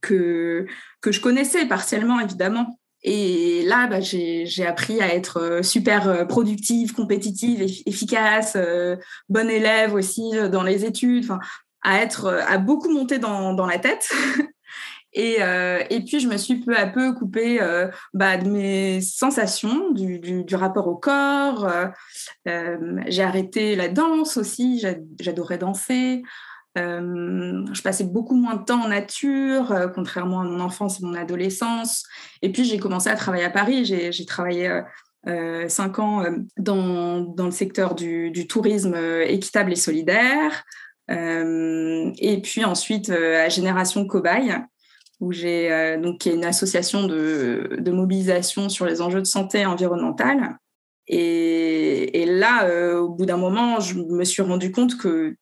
que, 0.02 0.66
que 1.00 1.12
je 1.12 1.22
connaissais 1.22 1.66
partiellement, 1.68 2.20
évidemment. 2.20 2.78
Et 3.04 3.64
là, 3.64 3.88
bah, 3.88 4.02
j'ai 4.02 4.66
appris 4.66 5.02
à 5.02 5.14
être 5.14 5.40
euh, 5.40 5.64
super 5.64 6.08
euh, 6.08 6.26
productive, 6.26 6.94
compétitive, 6.94 7.62
efficace, 7.86 8.54
euh, 8.56 8.96
bonne 9.30 9.50
élève 9.50 9.94
aussi 9.94 10.32
dans 10.52 10.64
les 10.64 10.84
études, 10.84 11.28
à 11.84 12.02
être, 12.02 12.28
à 12.28 12.58
beaucoup 12.58 12.90
monter 12.90 13.20
dans, 13.20 13.66
la 13.66 13.78
tête. 13.78 14.10
et, 15.14 15.38
puis, 16.06 16.20
je 16.20 16.28
me 16.28 16.38
suis 16.38 16.56
peu 16.56 16.76
à 16.76 16.88
peu 16.88 17.14
coupée 17.14 17.60
bah, 18.14 18.38
de 18.38 18.50
mes 18.50 19.00
sensations, 19.02 19.92
du 19.92 20.56
rapport 20.56 20.88
au 20.88 20.96
corps. 20.96 21.72
j'ai 22.46 23.24
arrêté 23.24 23.76
la 23.76 23.88
danse 23.88 24.38
aussi, 24.38 24.84
j'adorais 25.20 25.60
danser. 25.60 26.24
Euh, 26.78 27.66
je 27.74 27.82
passais 27.82 28.04
beaucoup 28.04 28.36
moins 28.36 28.56
de 28.56 28.64
temps 28.64 28.84
en 28.84 28.90
nature, 28.90 29.72
euh, 29.72 29.88
contrairement 29.88 30.42
à 30.42 30.44
mon 30.44 30.60
enfance 30.60 31.00
et 31.00 31.06
mon 31.06 31.16
adolescence. 31.16 32.04
Et 32.42 32.52
puis, 32.52 32.66
j'ai 32.66 32.78
commencé 32.78 33.10
à 33.10 33.16
travailler 33.16 33.46
à 33.46 33.50
Paris. 33.50 33.86
J'ai 33.86 34.26
travaillé 34.26 34.82
euh, 35.28 35.68
cinq 35.68 36.00
ans 36.00 36.24
dans, 36.58 37.34
le 37.38 37.52
secteur 37.52 37.96
du, 37.96 38.48
tourisme 38.48 38.96
équitable 39.26 39.72
et 39.72 39.76
solidaire. 39.76 40.64
et 41.10 42.42
puis 42.44 42.66
ensuite, 42.66 43.10
à 43.10 43.50
Génération 43.50 44.06
Cobaye, 44.06 44.54
où 45.20 45.32
j'ai 45.32 45.98
donc 45.98 46.20
qui 46.20 46.30
est 46.30 46.36
une 46.36 46.46
association 46.46 47.08
de, 47.08 47.78
de, 47.80 47.92
mobilisation 47.92 48.70
sur 48.70 48.86
les 48.86 49.02
enjeux 49.02 49.22
de 49.22 49.26
santé 49.26 49.66
environnementale. 49.66 50.58
Et, 51.08 52.22
et 52.22 52.26
là, 52.26 53.00
au 53.00 53.10
bout 53.10 53.26
d'un 53.26 53.38
moment, 53.38 53.80
je 53.80 53.96
me 53.96 54.24
suis 54.24 54.44
rendu 54.44 54.72
compte 54.72 54.98
que 54.98 55.36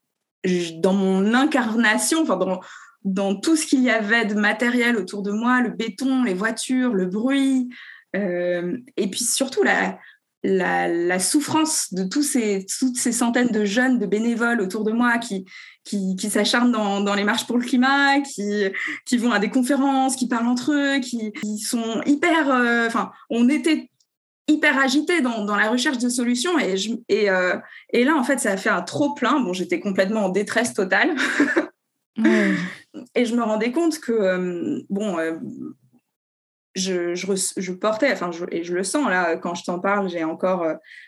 dans 0.80 0.94
mon 0.94 1.34
incarnation, 1.34 2.22
enfin 2.22 2.38
dans, 2.38 2.60
dans 3.04 3.36
tout 3.36 3.56
ce 3.56 3.66
qu'il 3.66 3.84
y 3.84 3.90
avait 3.90 4.26
de 4.26 4.36
matériel 4.36 4.98
autour 4.98 5.22
de 5.22 5.32
moi, 5.32 5.62
le 5.62 5.70
béton, 5.70 6.24
les 6.24 6.34
voitures, 6.34 6.94
le 6.94 7.06
bruit, 7.06 7.70
euh, 8.16 8.78
et 8.98 9.10
puis 9.10 9.24
surtout 9.24 9.64
la, 9.64 10.00
la, 10.44 11.20
souffrance 11.20 11.94
de 11.94 12.04
tous 12.04 12.24
ces, 12.24 12.66
toutes 12.80 12.98
ces 12.98 13.12
centaines 13.12 13.50
de 13.50 13.66
jeunes, 13.66 14.00
de 14.00 14.06
bénévoles 14.06 14.62
autour 14.62 14.84
de 14.84 14.92
moi 14.92 15.18
qui, 15.18 15.46
qui, 15.84 16.16
qui 16.16 16.30
s'acharnent 16.30 16.72
dans, 16.72 17.02
dans, 17.02 17.16
les 17.16 17.24
marches 17.24 17.48
pour 17.48 17.58
le 17.58 17.66
climat, 17.66 18.22
qui, 18.22 18.66
qui 19.06 19.18
vont 19.18 19.32
à 19.32 19.40
des 19.40 19.50
conférences, 19.50 20.16
qui 20.16 20.28
parlent 20.28 20.48
entre 20.48 20.74
eux, 20.74 21.00
qui, 21.00 21.32
sont 21.60 22.02
hyper... 22.06 22.50
Euh, 22.50 22.88
enfin, 22.88 23.12
on 23.30 23.50
était 23.50 23.90
hyper 24.48 24.78
agitée 24.78 25.22
dans, 25.22 25.44
dans, 25.44 25.56
la 25.56 25.70
recherche 25.70 25.98
de 25.98 26.10
solutions 26.10 26.60
et, 26.60 26.78
je, 26.78 26.94
et, 27.10 27.30
euh, 27.30 27.58
et, 27.92 28.04
là 28.04 28.16
en 28.16 28.24
fait 28.24 28.40
ça 28.40 28.52
a 28.52 28.58
fait 28.58 28.70
un 28.70 28.82
trop 28.82 29.14
plein. 29.14 29.40
Bon 29.40 29.54
j'étais 29.54 29.80
complètement 29.80 30.26
en 30.26 30.30
détresse 30.30 30.74
totale. 30.74 31.16
Et 33.14 33.26
je 33.26 33.36
me 33.36 33.44
rendais 33.44 33.74
compte 33.74 34.00
que 34.00 34.14
euh, 34.14 34.82
bon 34.90 35.20
euh, 35.20 35.34
je, 36.74 37.14
je, 37.14 37.28
je, 37.58 37.72
portais 37.74 38.10
enfin 38.14 38.32
je, 38.32 38.46
et 38.52 38.64
je 38.64 38.74
le 38.74 38.86
sens 38.86 39.10
là 39.10 39.36
quand 39.36 39.54
je 39.54 39.66
t'en 39.66 39.82
parle 39.82 40.08
j'ai 40.08 40.24
encore 40.24 40.66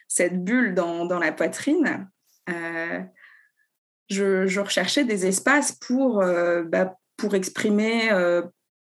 cette 0.10 0.44
bulle 0.44 0.76
dans, 0.76 1.06
dans 1.06 1.18
la 1.18 1.32
poitrine. 1.32 2.10
Je, 4.10 4.48
je, 4.48 4.60
recherchais 4.60 5.06
des 5.06 5.26
espaces 5.26 5.72
pour 5.72 6.22
bah, 6.66 6.98
pour 7.16 7.36
exprimer 7.36 8.10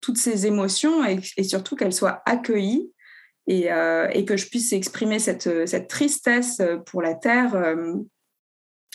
toutes 0.02 0.18
ces 0.18 0.48
émotions 0.48 1.06
et, 1.06 1.20
et 1.38 1.44
surtout 1.44 1.76
qu'elles 1.76 1.94
soient 1.94 2.24
accueillies 2.26 2.92
euh, 3.48 4.08
et, 4.12 4.26
que 4.26 4.38
je 4.38 4.48
puisse 4.48 4.74
exprimer 4.74 5.20
cette, 5.20 5.68
cette 5.68 5.88
tristesse 5.88 6.62
pour 6.88 7.02
la 7.02 7.14
Terre 7.14 7.56
euh, 7.56 7.94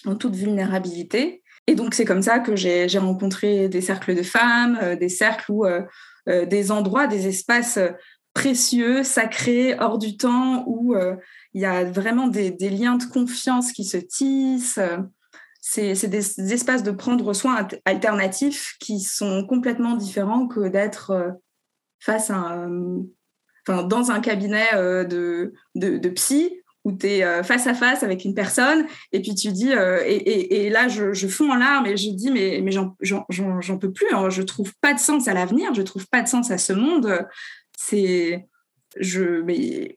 en 0.05 0.17
toute 0.17 0.35
vulnérabilité. 0.35 1.43
Et 1.67 1.77
donc, 1.77 1.95
c'est 1.95 2.05
comme 2.05 2.23
ça 2.23 2.41
que 2.41 2.57
j'ai 2.57 2.87
rencontré 2.99 3.69
des 3.69 3.81
cercles 3.81 4.17
de 4.17 4.23
femmes, 4.23 4.79
euh, 4.83 4.97
des 4.97 5.09
cercles 5.09 5.53
où 5.53 5.65
des 6.27 6.71
endroits, 6.71 7.09
des 7.09 7.27
espaces 7.27 7.79
précieux, 8.35 9.03
sacrés, 9.03 9.77
hors 9.81 9.99
du 9.99 10.17
temps, 10.17 10.63
où 10.67 10.95
il 11.55 11.61
y 11.61 11.65
a 11.65 11.83
vraiment 11.85 12.29
des, 12.29 12.53
des, 12.53 12.71
liens 12.71 12.97
de 12.97 13.05
confiance 13.05 13.73
qui 13.73 13.85
se 13.85 13.97
tissent. 13.97 14.79
C'est 15.61 15.95
des, 16.07 16.21
des, 16.37 16.53
espaces 16.53 16.85
de 16.85 16.93
prendre 16.93 17.33
soin 17.33 17.67
alternatifs 17.85 18.77
qui 18.79 19.01
sont 19.01 19.45
complètement 19.45 19.97
différents 19.97 20.47
que 20.47 20.69
d'être 20.69 21.37
face 21.99 22.31
à 22.31 22.37
un, 22.37 23.03
dans 23.89 24.11
un 24.11 24.21
cabinet 24.21 24.69
euh, 24.75 25.05
de, 25.05 25.53
de, 25.75 26.09
psy 26.11 26.51
où 26.85 26.93
tu 26.93 27.07
es 27.07 27.25
euh, 27.25 27.43
face 27.43 27.67
à 27.67 27.75
face 27.75 28.03
avec 28.03 28.25
une 28.25 28.35
personne 28.35 28.87
et 29.13 29.21
puis 29.21 29.35
tu 29.35 29.49
dis 29.53 29.73
euh, 29.73 30.03
et, 30.07 30.67
et, 30.67 30.71
là 30.71 30.89
je, 30.89 31.29
fonds 31.29 31.51
en 31.53 31.57
larmes 31.57 31.87
et 31.87 31.97
je 31.97 32.11
dis 32.11 32.31
mais, 32.31 32.61
mais 32.63 32.73
j'en 32.73 33.79
peux 33.79 33.93
plus 33.93 34.07
hein, 34.13 34.31
je 34.31 34.43
trouve 34.43 34.73
pas 34.81 34.95
de 34.95 34.99
sens 34.99 35.29
à 35.29 35.35
l'avenir 35.35 35.75
je 35.75 35.83
trouve 35.83 36.07
pas 36.09 36.23
de 36.23 36.29
sens 36.29 36.51
à 36.51 36.59
ce 36.59 36.73
monde. 36.73 37.27
C'est 37.77 38.47
je 38.99 39.45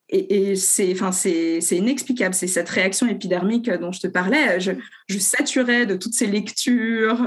et, 0.10 0.56
c'est 0.56 0.92
enfin 0.94 1.12
c'est 1.12 1.60
inexplicable. 1.72 2.36
C'est 2.36 2.48
cette 2.48 2.70
réaction 2.70 3.08
épidermique 3.08 3.70
dont 3.70 3.92
je 3.92 4.02
te 4.02 4.08
parlais. 4.08 4.60
Je, 4.60 4.74
saturais 5.18 5.86
de 5.86 5.96
toutes 5.96 6.14
ces 6.14 6.28
lectures 6.28 7.24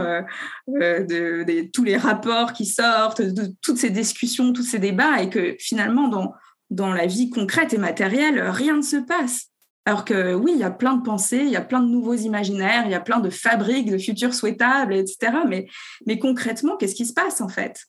de, 0.69 1.45
de, 1.45 1.71
tous 1.73 1.85
les 1.85 1.97
rapports 1.97 2.53
qui 2.53 2.67
sortent 2.67 3.23
de 3.23 3.53
toutes 3.63 3.79
ces 3.79 3.91
discussions 3.91 4.53
tous 4.53 4.63
ces 4.63 4.79
débats 4.79 5.23
et 5.23 5.31
que 5.31 5.57
finalement 5.59 6.09
dans 6.09 6.35
dans 6.71 6.93
la 6.93 7.07
vie 7.07 7.31
concrète 7.31 7.73
et 7.75 7.79
matérielle 7.79 8.41
rien 8.41 8.77
ne 8.77 8.83
se 8.83 8.97
passe. 8.97 9.47
Alors 9.87 10.05
que 10.05 10.35
oui 10.35 10.53
il 10.55 10.61
y 10.61 10.65
a 10.65 10.71
plein 10.71 10.97
de 10.97 11.03
pensées 11.03 11.43
il 11.45 11.51
y 11.51 11.57
a 11.57 11.63
plein 11.63 11.81
de 11.81 11.89
nouveaux 11.89 12.15
imaginaires 12.15 12.83
il 12.87 12.91
y 12.93 12.95
a 12.95 13.01
plein 13.01 13.21
de 13.21 13.31
fabriques 13.31 13.91
de 13.91 13.99
futurs 13.99 14.35
souhaitables 14.35 14.95
etc 14.95 15.33
mais 15.49 15.67
mais 16.07 16.19
concrètement 16.19 16.77
qu'est-ce 16.77 16.95
qui 16.95 17.07
se 17.07 17.15
passe 17.15 17.41
en 17.41 17.49
fait? 17.49 17.87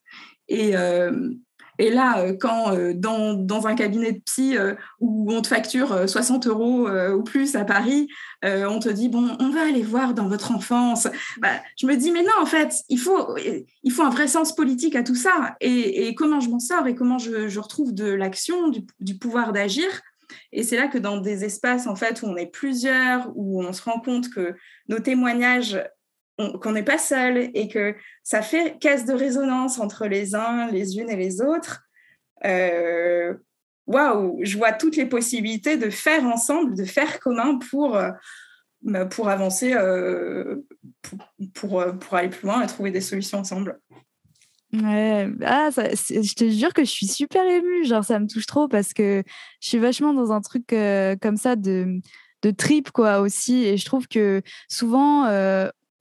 Et 0.47 0.75
et 1.79 1.89
là, 1.89 2.19
euh, 2.19 2.33
quand 2.39 2.73
euh, 2.73 2.93
dans, 2.93 3.67
un 3.67 3.75
cabinet 3.75 4.13
de 4.13 4.19
psy 4.19 4.57
euh, 4.57 4.75
où 4.99 5.31
on 5.31 5.41
te 5.41 5.47
facture 5.47 6.07
60 6.07 6.47
euros 6.47 6.87
ou 6.89 7.23
plus 7.23 7.55
à 7.55 7.65
Paris, 7.65 8.07
on 8.43 8.79
te 8.79 8.89
dit, 8.89 9.09
bon, 9.09 9.35
on 9.39 9.49
va 9.49 9.61
aller 9.61 9.81
voir 9.81 10.13
dans 10.13 10.27
votre 10.27 10.51
enfance. 10.51 11.07
Bah, 11.39 11.49
je 11.79 11.87
me 11.87 11.95
dis, 11.95 12.11
mais 12.11 12.21
non, 12.21 12.29
en 12.39 12.45
fait, 12.45 12.73
il 12.89 12.99
faut, 12.99 13.35
il 13.37 13.91
faut 13.91 14.03
un 14.03 14.09
vrai 14.09 14.27
sens 14.27 14.55
politique 14.55 14.95
à 14.95 15.03
tout 15.03 15.15
ça. 15.15 15.55
Et, 15.59 16.13
comment 16.15 16.39
je 16.39 16.49
m'en 16.49 16.59
sors 16.59 16.87
et 16.87 16.95
comment 16.95 17.17
je, 17.17 17.59
retrouve 17.59 17.93
de 17.93 18.05
l'action, 18.05 18.69
du, 18.69 18.81
du, 18.99 19.17
pouvoir 19.17 19.53
d'agir? 19.53 19.87
Et 20.51 20.63
c'est 20.63 20.77
là 20.77 20.87
que 20.87 20.97
dans 20.97 21.17
des 21.17 21.43
espaces 21.43 21.87
en 21.87 21.95
fait 21.95 22.21
où 22.21 22.27
on 22.27 22.35
est 22.35 22.51
plusieurs, 22.51 23.31
où 23.35 23.63
on 23.63 23.73
se 23.73 23.81
rend 23.81 23.99
compte 23.99 24.29
que 24.29 24.55
nos 24.87 24.99
témoignages 24.99 25.81
qu'on 26.61 26.71
n'est 26.71 26.83
pas 26.83 26.97
seul 26.97 27.49
et 27.53 27.67
que 27.67 27.95
ça 28.27 28.41
fait 28.41 28.77
caisse 28.81 29.05
de 29.05 29.13
résonance 29.13 29.79
entre 29.79 30.05
les 30.05 30.35
uns, 30.35 30.69
les 30.69 30.97
unes 30.97 31.09
et 31.09 31.15
les 31.15 31.39
autres. 31.39 31.83
Euh, 32.43 33.33
waouh, 33.85 34.37
je 34.43 34.57
vois 34.57 34.73
toutes 34.73 34.97
les 34.97 35.05
possibilités 35.05 35.77
de 35.77 35.89
faire 35.89 36.25
ensemble, 36.25 36.75
de 36.75 36.83
faire 36.83 37.21
commun 37.21 37.57
pour, 37.57 37.95
euh, 37.95 38.11
bah, 38.81 39.05
pour 39.05 39.29
avancer, 39.29 39.73
euh, 39.75 40.57
pour, 41.53 41.85
pour, 41.97 42.15
aller 42.15 42.27
plus 42.27 42.47
loin 42.47 42.61
et 42.61 42.67
trouver 42.67 42.91
des 42.91 42.99
solutions 42.99 43.37
ensemble. 43.37 43.79
Ah, 44.73 45.69
je 45.71 46.33
te 46.33 46.49
jure 46.49 46.73
que 46.73 46.83
je 46.83 46.91
suis 46.91 47.07
super 47.07 47.45
émue, 47.45 47.85
genre 47.85 48.03
ça 48.03 48.19
me 48.19 48.27
touche 48.27 48.45
trop 48.45 48.67
parce 48.67 48.93
que 48.93 49.23
je 49.61 49.69
suis 49.69 49.79
vachement 49.79 50.13
dans 50.13 50.33
un 50.33 50.41
truc 50.41 50.65
comme 51.21 51.37
ça 51.37 51.55
de, 51.55 52.01
de 52.41 52.51
trip 52.51 52.91
quoi 52.91 53.21
aussi 53.21 53.63
et 53.63 53.77
je 53.77 53.85
trouve 53.85 54.09
que 54.09 54.41
souvent 54.67 55.23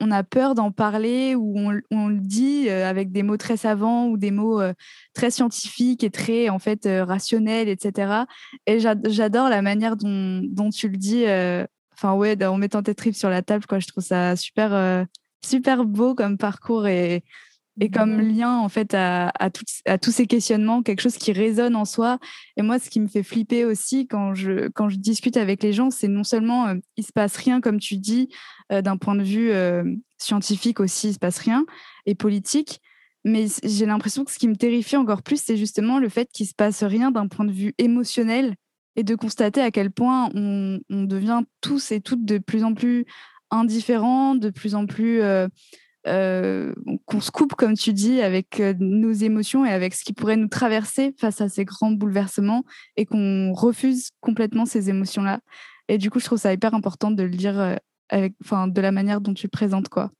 on 0.00 0.10
a 0.10 0.22
peur 0.22 0.54
d'en 0.54 0.70
parler 0.70 1.34
ou 1.34 1.54
on, 1.90 2.08
le 2.08 2.20
dit 2.20 2.68
euh, 2.68 2.88
avec 2.88 3.12
des 3.12 3.22
mots 3.22 3.36
très 3.36 3.56
savants 3.56 4.06
ou 4.06 4.16
des 4.16 4.30
mots 4.30 4.60
euh, 4.60 4.72
très 5.14 5.30
scientifiques 5.30 6.04
et 6.04 6.10
très 6.10 6.48
en 6.48 6.58
fait 6.58 6.86
euh, 6.86 7.04
rationnels, 7.04 7.68
etc. 7.68 8.24
Et 8.66 8.78
j'adore 8.78 9.48
la 9.48 9.62
manière 9.62 9.96
dont, 9.96 10.70
tu 10.70 10.88
le 10.88 10.96
dis. 10.96 11.24
Enfin 11.94 12.14
ouais, 12.14 12.42
en 12.44 12.58
mettant 12.58 12.82
tes 12.82 12.94
tripes 12.94 13.16
sur 13.16 13.30
la 13.30 13.42
table, 13.42 13.64
quoi. 13.66 13.78
Je 13.78 13.86
trouve 13.86 14.04
ça 14.04 14.36
super 14.36 15.06
super 15.44 15.84
beau 15.84 16.14
comme 16.14 16.36
parcours 16.36 16.86
et 16.86 17.24
et 17.80 17.90
comme 17.90 18.16
mmh. 18.16 18.36
lien 18.36 18.56
en 18.56 18.68
fait 18.68 18.94
à, 18.94 19.28
à, 19.28 19.50
à, 19.86 19.98
tous 19.98 20.10
ces 20.10 20.26
questionnements, 20.26 20.82
quelque 20.82 21.02
chose 21.02 21.16
qui 21.16 21.32
résonne 21.32 21.76
en 21.76 21.84
soi. 21.84 22.18
Et 22.56 22.62
moi, 22.62 22.78
ce 22.78 22.88
qui 22.88 23.00
me 23.00 23.06
fait 23.06 23.22
flipper 23.22 23.64
aussi 23.64 24.06
quand 24.06 24.34
je, 24.34 24.68
quand 24.68 24.88
je 24.88 24.96
discute 24.96 25.36
avec 25.36 25.62
les 25.62 25.72
gens, 25.72 25.90
c'est 25.90 26.08
non 26.08 26.24
seulement 26.24 26.68
il 26.70 26.80
il 26.96 27.04
se 27.04 27.12
passe 27.12 27.36
rien, 27.36 27.60
comme 27.60 27.78
tu 27.78 27.98
dis, 27.98 28.30
d'un 28.70 28.96
point 28.96 29.14
de 29.14 29.22
vue 29.22 29.52
scientifique 30.18 30.80
aussi, 30.80 31.10
il 31.10 31.14
se 31.14 31.18
passe 31.18 31.38
rien, 31.38 31.66
et 32.06 32.14
politique, 32.14 32.80
mais 33.26 33.46
j'ai 33.64 33.86
l'impression 33.86 34.24
que 34.24 34.30
ce 34.30 34.38
qui 34.38 34.46
me 34.46 34.54
terrifie 34.54 34.96
encore 34.96 35.22
plus, 35.22 35.42
c'est 35.42 35.56
justement 35.56 35.98
le 35.98 36.08
fait 36.08 36.30
qu'il 36.32 36.46
se 36.46 36.54
passe 36.54 36.84
rien 36.84 37.10
d'un 37.10 37.26
point 37.26 37.44
de 37.44 37.50
vue 37.50 37.74
émotionnel 37.76 38.54
et 38.94 39.02
de 39.02 39.16
constater 39.16 39.60
à 39.60 39.72
quel 39.72 39.90
point 39.90 40.30
on, 40.34 40.78
on 40.90 41.02
devient 41.02 41.42
tous 41.60 41.90
et 41.90 42.00
toutes 42.00 42.24
de 42.24 42.38
plus 42.38 42.62
en 42.62 42.72
plus 42.72 43.04
indifférents, 43.50 44.36
de 44.36 44.50
plus 44.50 44.76
en 44.76 44.86
plus 44.86 45.20
euh, 46.06 46.72
qu'on 47.04 47.20
se 47.20 47.32
coupe, 47.32 47.54
comme 47.54 47.74
tu 47.74 47.92
dis, 47.92 48.20
avec 48.20 48.60
euh, 48.60 48.74
nos 48.78 49.10
émotions 49.12 49.66
et 49.66 49.70
avec 49.70 49.92
ce 49.92 50.04
qui 50.04 50.12
pourrait 50.12 50.36
nous 50.36 50.46
traverser 50.46 51.12
face 51.18 51.40
à 51.40 51.48
ces 51.48 51.64
grands 51.64 51.90
bouleversements 51.90 52.62
et 52.96 53.06
qu'on 53.06 53.52
refuse 53.52 54.10
complètement 54.20 54.66
ces 54.66 54.88
émotions-là. 54.88 55.40
Et 55.88 55.98
du 55.98 56.10
coup, 56.10 56.20
je 56.20 56.26
trouve 56.26 56.38
ça 56.38 56.52
hyper 56.52 56.74
important 56.74 57.10
de 57.10 57.24
le 57.24 57.30
dire 57.30 57.58
euh, 57.58 57.74
enfin, 58.44 58.68
de 58.68 58.80
la 58.80 58.92
manière 58.92 59.20
dont 59.20 59.34
tu 59.34 59.48
présentes, 59.48 59.88
quoi. 59.88 60.12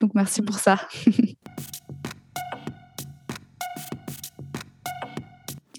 Donc, 0.00 0.14
merci 0.14 0.42
pour 0.42 0.58
ça. 0.58 0.78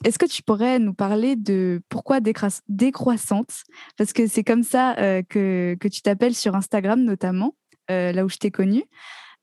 Est-ce 0.06 0.18
que 0.18 0.26
tu 0.26 0.42
pourrais 0.42 0.80
nous 0.80 0.94
parler 0.94 1.36
de 1.36 1.82
pourquoi 1.90 2.20
décroissante? 2.68 3.64
Parce 3.98 4.14
que 4.14 4.28
c'est 4.28 4.46
comme 4.46 4.64
ça 4.64 4.96
que, 5.30 5.76
que, 5.78 5.88
tu 5.90 6.02
t'appelles 6.02 6.36
sur 6.36 6.56
Instagram 6.56 7.04
notamment, 7.04 7.54
là 7.90 8.24
où 8.24 8.30
je 8.30 8.38
t'ai 8.38 8.52
connue 8.52 8.84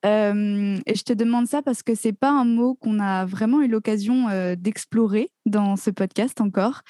et 0.04 0.94
je 0.94 1.02
te 1.02 1.12
demande 1.12 1.48
ça 1.48 1.62
parce 1.62 1.82
que 1.82 1.96
c'est 1.96 2.12
pas 2.12 2.30
un 2.30 2.44
mot 2.44 2.74
qu'on 2.74 3.00
a 3.00 3.24
vraiment 3.24 3.60
eu 3.60 3.66
l'occasion 3.66 4.26
d'explorer 4.56 5.32
dans 5.46 5.74
ce 5.74 5.90
podcast 5.90 6.40
encore. 6.40 6.82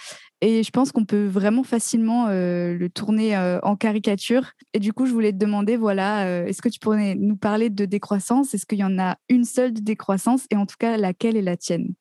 Et 0.42 0.62
je 0.62 0.70
pense 0.70 0.92
qu'on 0.92 1.06
peut 1.06 1.24
vraiment 1.24 1.62
facilement 1.62 2.26
le 2.28 2.88
tourner 2.88 3.38
en 3.62 3.74
caricature. 3.74 4.50
Et 4.74 4.80
du 4.80 4.92
coup, 4.92 5.06
je 5.06 5.12
voulais 5.12 5.32
te 5.32 5.38
demander, 5.38 5.78
voilà, 5.78 6.46
est-ce 6.46 6.60
que 6.60 6.68
tu 6.68 6.78
pourrais 6.78 7.14
nous 7.14 7.36
parler 7.36 7.70
de 7.70 7.86
décroissance? 7.86 8.52
Est-ce 8.52 8.66
qu'il 8.66 8.80
y 8.80 8.84
en 8.84 8.98
a 8.98 9.16
une 9.30 9.44
seule 9.44 9.72
de 9.72 9.80
décroissance? 9.80 10.44
Et 10.50 10.56
en 10.56 10.66
tout 10.66 10.76
cas, 10.78 10.98
laquelle 10.98 11.38
est 11.38 11.42
la 11.42 11.56
tienne? 11.56 11.94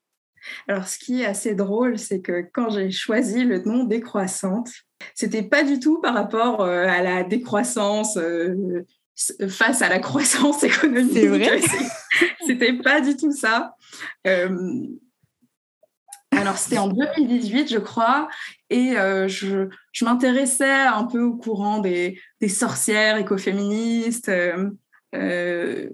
Alors, 0.67 0.87
ce 0.87 0.99
qui 0.99 1.21
est 1.21 1.25
assez 1.25 1.55
drôle, 1.55 1.97
c'est 1.97 2.19
que 2.19 2.45
quand 2.53 2.71
j'ai 2.71 2.91
choisi 2.91 3.45
le 3.45 3.63
nom 3.63 3.85
décroissante, 3.85 4.69
c'était 5.13 5.43
pas 5.43 5.63
du 5.63 5.79
tout 5.79 6.01
par 6.01 6.13
rapport 6.13 6.61
à 6.61 7.01
la 7.01 7.23
décroissance 7.23 8.19
face 9.49 9.81
à 9.81 9.89
la 9.89 9.99
croissance 9.99 10.63
économique. 10.63 11.13
C'est 11.13 11.27
vrai. 11.27 11.61
C'était 12.45 12.73
pas 12.73 13.01
du 13.01 13.15
tout 13.15 13.31
ça. 13.31 13.75
Euh, 14.27 14.87
alors, 16.31 16.57
c'était 16.57 16.77
en 16.77 16.89
2018, 16.89 17.71
je 17.71 17.77
crois, 17.77 18.27
et 18.69 18.97
euh, 18.97 19.27
je, 19.29 19.69
je 19.93 20.05
m'intéressais 20.05 20.69
un 20.69 21.05
peu 21.05 21.21
au 21.21 21.35
courant 21.37 21.79
des, 21.79 22.19
des 22.41 22.49
sorcières 22.49 23.15
écoféministes. 23.15 24.29
Euh, 24.29 25.89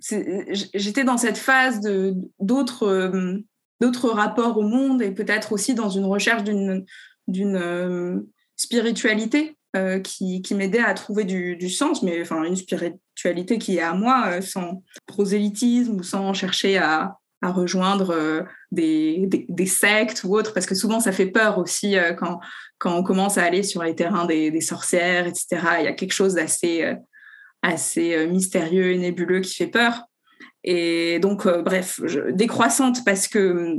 j'étais 0.00 1.04
dans 1.04 1.18
cette 1.18 1.38
phase 1.38 1.80
d'autres, 2.40 3.42
d'autres 3.80 4.10
rapports 4.10 4.58
au 4.58 4.62
monde 4.62 5.02
et 5.02 5.12
peut-être 5.12 5.52
aussi 5.52 5.74
dans 5.74 5.88
une 5.88 6.04
recherche 6.04 6.42
d'une, 6.42 6.84
d'une 7.28 8.26
spiritualité 8.56 9.57
euh, 9.76 10.00
qui, 10.00 10.40
qui 10.40 10.54
m'aidait 10.54 10.78
à 10.78 10.94
trouver 10.94 11.24
du, 11.24 11.68
sens, 11.68 12.02
mais 12.02 12.22
enfin 12.22 12.42
une 12.44 12.56
spiritualité 12.56 13.58
qui 13.58 13.76
est 13.76 13.82
à 13.82 13.92
moi, 13.92 14.28
euh, 14.28 14.40
sans 14.40 14.82
prosélytisme 15.06 15.96
ou 15.96 16.02
sans 16.02 16.32
chercher 16.32 16.78
à, 16.78 17.18
rejoindre 17.42 18.14
euh, 18.14 18.42
des, 18.72 19.66
sectes 19.66 20.24
ou 20.24 20.34
autres, 20.34 20.54
parce 20.54 20.64
que 20.64 20.74
souvent 20.74 21.00
ça 21.00 21.12
fait 21.12 21.26
peur 21.26 21.58
aussi 21.58 21.96
quand, 22.16 22.40
on 22.86 23.02
commence 23.02 23.36
à 23.36 23.44
aller 23.44 23.62
sur 23.62 23.82
les 23.82 23.94
terrains 23.94 24.24
des, 24.24 24.60
sorcières, 24.62 25.26
etc. 25.26 25.46
Il 25.80 25.84
y 25.84 25.88
a 25.88 25.92
quelque 25.92 26.14
chose 26.14 26.34
d'assez 26.34 26.94
assez 27.60 28.26
mystérieux 28.26 28.92
et 28.92 28.98
nébuleux 28.98 29.40
qui 29.42 29.54
fait 29.54 29.66
peur. 29.66 30.04
Et 30.64 31.18
donc, 31.20 31.46
bref, 31.46 32.00
décroissante 32.30 33.04
parce 33.04 33.28
que 33.28 33.76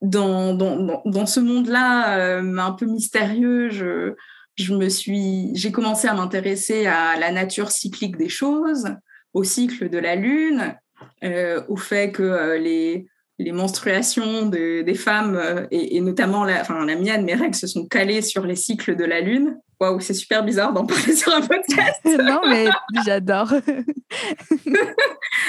dans, 0.00 0.54
dans, 0.54 1.02
dans 1.04 1.26
ce 1.26 1.40
monde-là 1.40 2.18
euh, 2.18 2.58
un 2.58 2.72
peu 2.72 2.86
mystérieux, 2.86 3.70
je, 3.70 4.14
je 4.56 4.74
me 4.74 4.88
suis, 4.88 5.50
j'ai 5.54 5.72
commencé 5.72 6.08
à 6.08 6.14
m'intéresser 6.14 6.86
à 6.86 7.18
la 7.18 7.32
nature 7.32 7.70
cyclique 7.70 8.16
des 8.16 8.28
choses, 8.28 8.88
au 9.34 9.44
cycle 9.44 9.88
de 9.88 9.98
la 9.98 10.16
lune, 10.16 10.76
euh, 11.24 11.62
au 11.68 11.76
fait 11.76 12.12
que 12.12 12.22
euh, 12.22 12.58
les, 12.58 13.06
les 13.38 13.52
menstruations 13.52 14.46
des 14.46 14.94
femmes, 14.94 15.36
euh, 15.36 15.66
et, 15.70 16.00
notamment 16.00 16.44
la, 16.44 16.60
enfin, 16.60 16.84
la 16.84 16.96
mienne, 16.96 17.24
mes 17.24 17.34
règles 17.34 17.54
se 17.54 17.66
sont 17.66 17.86
calées 17.86 18.22
sur 18.22 18.44
les 18.46 18.56
cycles 18.56 18.96
de 18.96 19.04
la 19.04 19.20
Lune. 19.20 19.58
Waouh, 19.80 20.00
c'est 20.00 20.14
super 20.14 20.44
bizarre 20.44 20.72
d'en 20.72 20.86
parler 20.86 21.14
sur 21.14 21.32
un 21.32 21.40
podcast. 21.40 22.00
non, 22.04 22.40
mais 22.48 22.66
j'adore. 23.04 23.48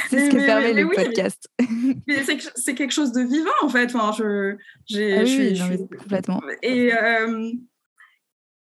c'est 0.10 0.26
ce 0.26 0.30
que 0.30 0.46
permet 0.46 0.74
le 0.74 0.88
podcast. 0.88 1.50
c'est 2.56 2.76
quelque 2.76 2.94
chose 2.94 3.12
de 3.12 3.22
vivant, 3.22 3.50
en 3.62 3.70
fait. 3.70 3.94
Enfin, 3.96 4.12
je, 4.18 4.56
j'ai, 4.86 5.18
ah 5.18 5.24
oui, 5.24 5.56
je 5.56 5.64
suis, 5.64 5.78
complètement. 5.98 6.42
Et, 6.62 6.94
euh, 6.94 7.52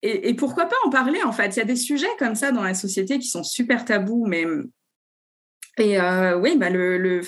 et, 0.03 0.29
et, 0.29 0.35
pourquoi 0.35 0.67
pas 0.67 0.77
en 0.85 0.91
parler, 0.91 1.23
en 1.23 1.33
fait? 1.33 1.57
Il 1.57 1.61
y 1.61 1.63
a 1.63 1.67
des 1.67 1.77
sujets 1.77 2.07
comme 2.19 2.35
ça 2.35 2.53
dans 2.53 2.63
la 2.63 2.75
société 2.75 3.19
qui 3.19 3.29
sont 3.29 3.43
super 3.43 3.87
tabous, 3.87 4.27
mais 4.27 4.45
et 5.79 6.01
euh, 6.01 6.39
oui, 6.39 6.57
bah 6.57 6.71
le, 6.71 6.99
le, 6.99 7.21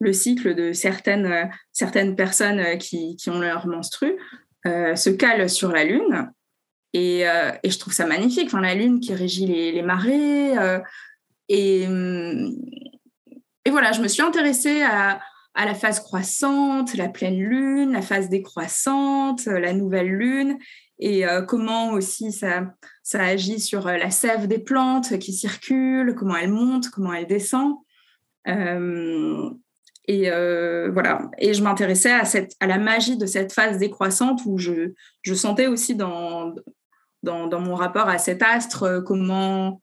le, 0.00 0.12
cycle 0.12 0.54
de 0.54 0.72
certaines, 0.72 1.26
euh, 1.26 1.44
certaines 1.72 2.16
personnes 2.16 2.58
euh, 2.58 2.76
qui, 2.76 3.16
qui 3.16 3.28
ont 3.28 3.38
leur 3.38 3.66
menstru 3.66 4.16
se 4.64 5.10
cale 5.10 5.50
sur 5.50 5.72
la 5.72 5.84
Lune. 5.84 6.30
Et, 6.94 7.20
et, 7.20 7.70
je 7.70 7.78
trouve 7.78 7.92
ça 7.92 8.06
magnifique. 8.06 8.48
Enfin, 8.48 8.60
la 8.60 8.74
Lune 8.74 9.00
qui 9.00 9.14
régit 9.14 9.46
les, 9.46 9.82
marées. 9.82 10.54
et, 11.48 11.82
et 13.64 13.70
voilà, 13.70 13.92
je 13.92 14.02
me 14.02 14.08
suis 14.08 14.22
intéressée 14.22 14.82
à, 14.82 15.20
la 15.54 15.74
phase 15.74 16.00
croissante, 16.00 16.94
la 16.94 17.08
pleine 17.08 17.38
Lune, 17.38 17.92
la 17.92 18.02
phase 18.02 18.28
décroissante, 18.28 19.46
la 19.46 19.72
nouvelle 19.72 20.08
Lune 20.08 20.58
et 20.98 21.24
comment 21.48 21.92
aussi 21.92 22.30
ça, 22.30 22.74
agit 23.14 23.58
sur 23.58 23.86
la 23.86 24.10
sève 24.10 24.46
des 24.46 24.60
plantes 24.60 25.18
qui 25.18 25.32
circulent, 25.32 26.14
comment 26.14 26.36
elle 26.36 26.52
monte, 26.52 26.90
comment 26.90 27.12
elle 27.12 27.26
descend. 27.26 27.74
Euh, 28.48 29.50
et 30.08 30.30
euh, 30.30 30.90
voilà. 30.92 31.30
Et 31.38 31.54
je 31.54 31.62
m'intéressais 31.62 32.12
à, 32.12 32.24
cette, 32.24 32.54
à 32.60 32.66
la 32.66 32.78
magie 32.78 33.16
de 33.16 33.26
cette 33.26 33.52
phase 33.52 33.78
décroissante 33.78 34.42
où 34.46 34.58
je 34.58 35.34
sentais 35.34 35.66
aussi 35.66 35.94
dans, 35.94 36.54
dans, 37.22 37.46
dans, 37.46 37.60
mon 37.60 37.74
rapport 37.74 38.08
à 38.08 38.18
cet 38.18 38.42
astre 38.42 38.82
euh, 38.84 39.00
comment. 39.00 39.80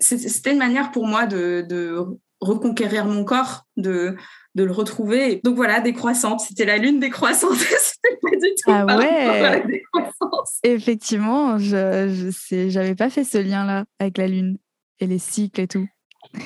C'était 0.00 0.52
une 0.52 0.58
manière 0.58 0.90
pour 0.90 1.06
moi 1.06 1.26
de, 1.26 1.64
de 1.68 1.98
reconquérir 2.40 3.04
mon 3.04 3.24
corps, 3.24 3.66
de, 3.76 4.16
de 4.54 4.64
le 4.64 4.72
retrouver. 4.72 5.40
Donc 5.44 5.56
voilà, 5.56 5.80
décroissante. 5.80 6.40
C'était 6.40 6.64
la 6.64 6.78
lune 6.78 6.98
décroissante. 6.98 7.56
C'était 7.56 8.18
pas 8.22 8.30
du 8.30 8.54
tout 8.56 8.70
ah 8.70 8.96
ouais. 8.96 9.82
Effectivement, 10.62 11.58
je 11.58 12.32
j'avais 12.68 12.94
pas 12.94 13.10
fait 13.10 13.24
ce 13.24 13.36
lien-là 13.38 13.84
avec 13.98 14.16
la 14.16 14.28
lune 14.28 14.56
et 14.98 15.06
les 15.06 15.18
cycles 15.18 15.60
et 15.60 15.68
tout. 15.68 15.88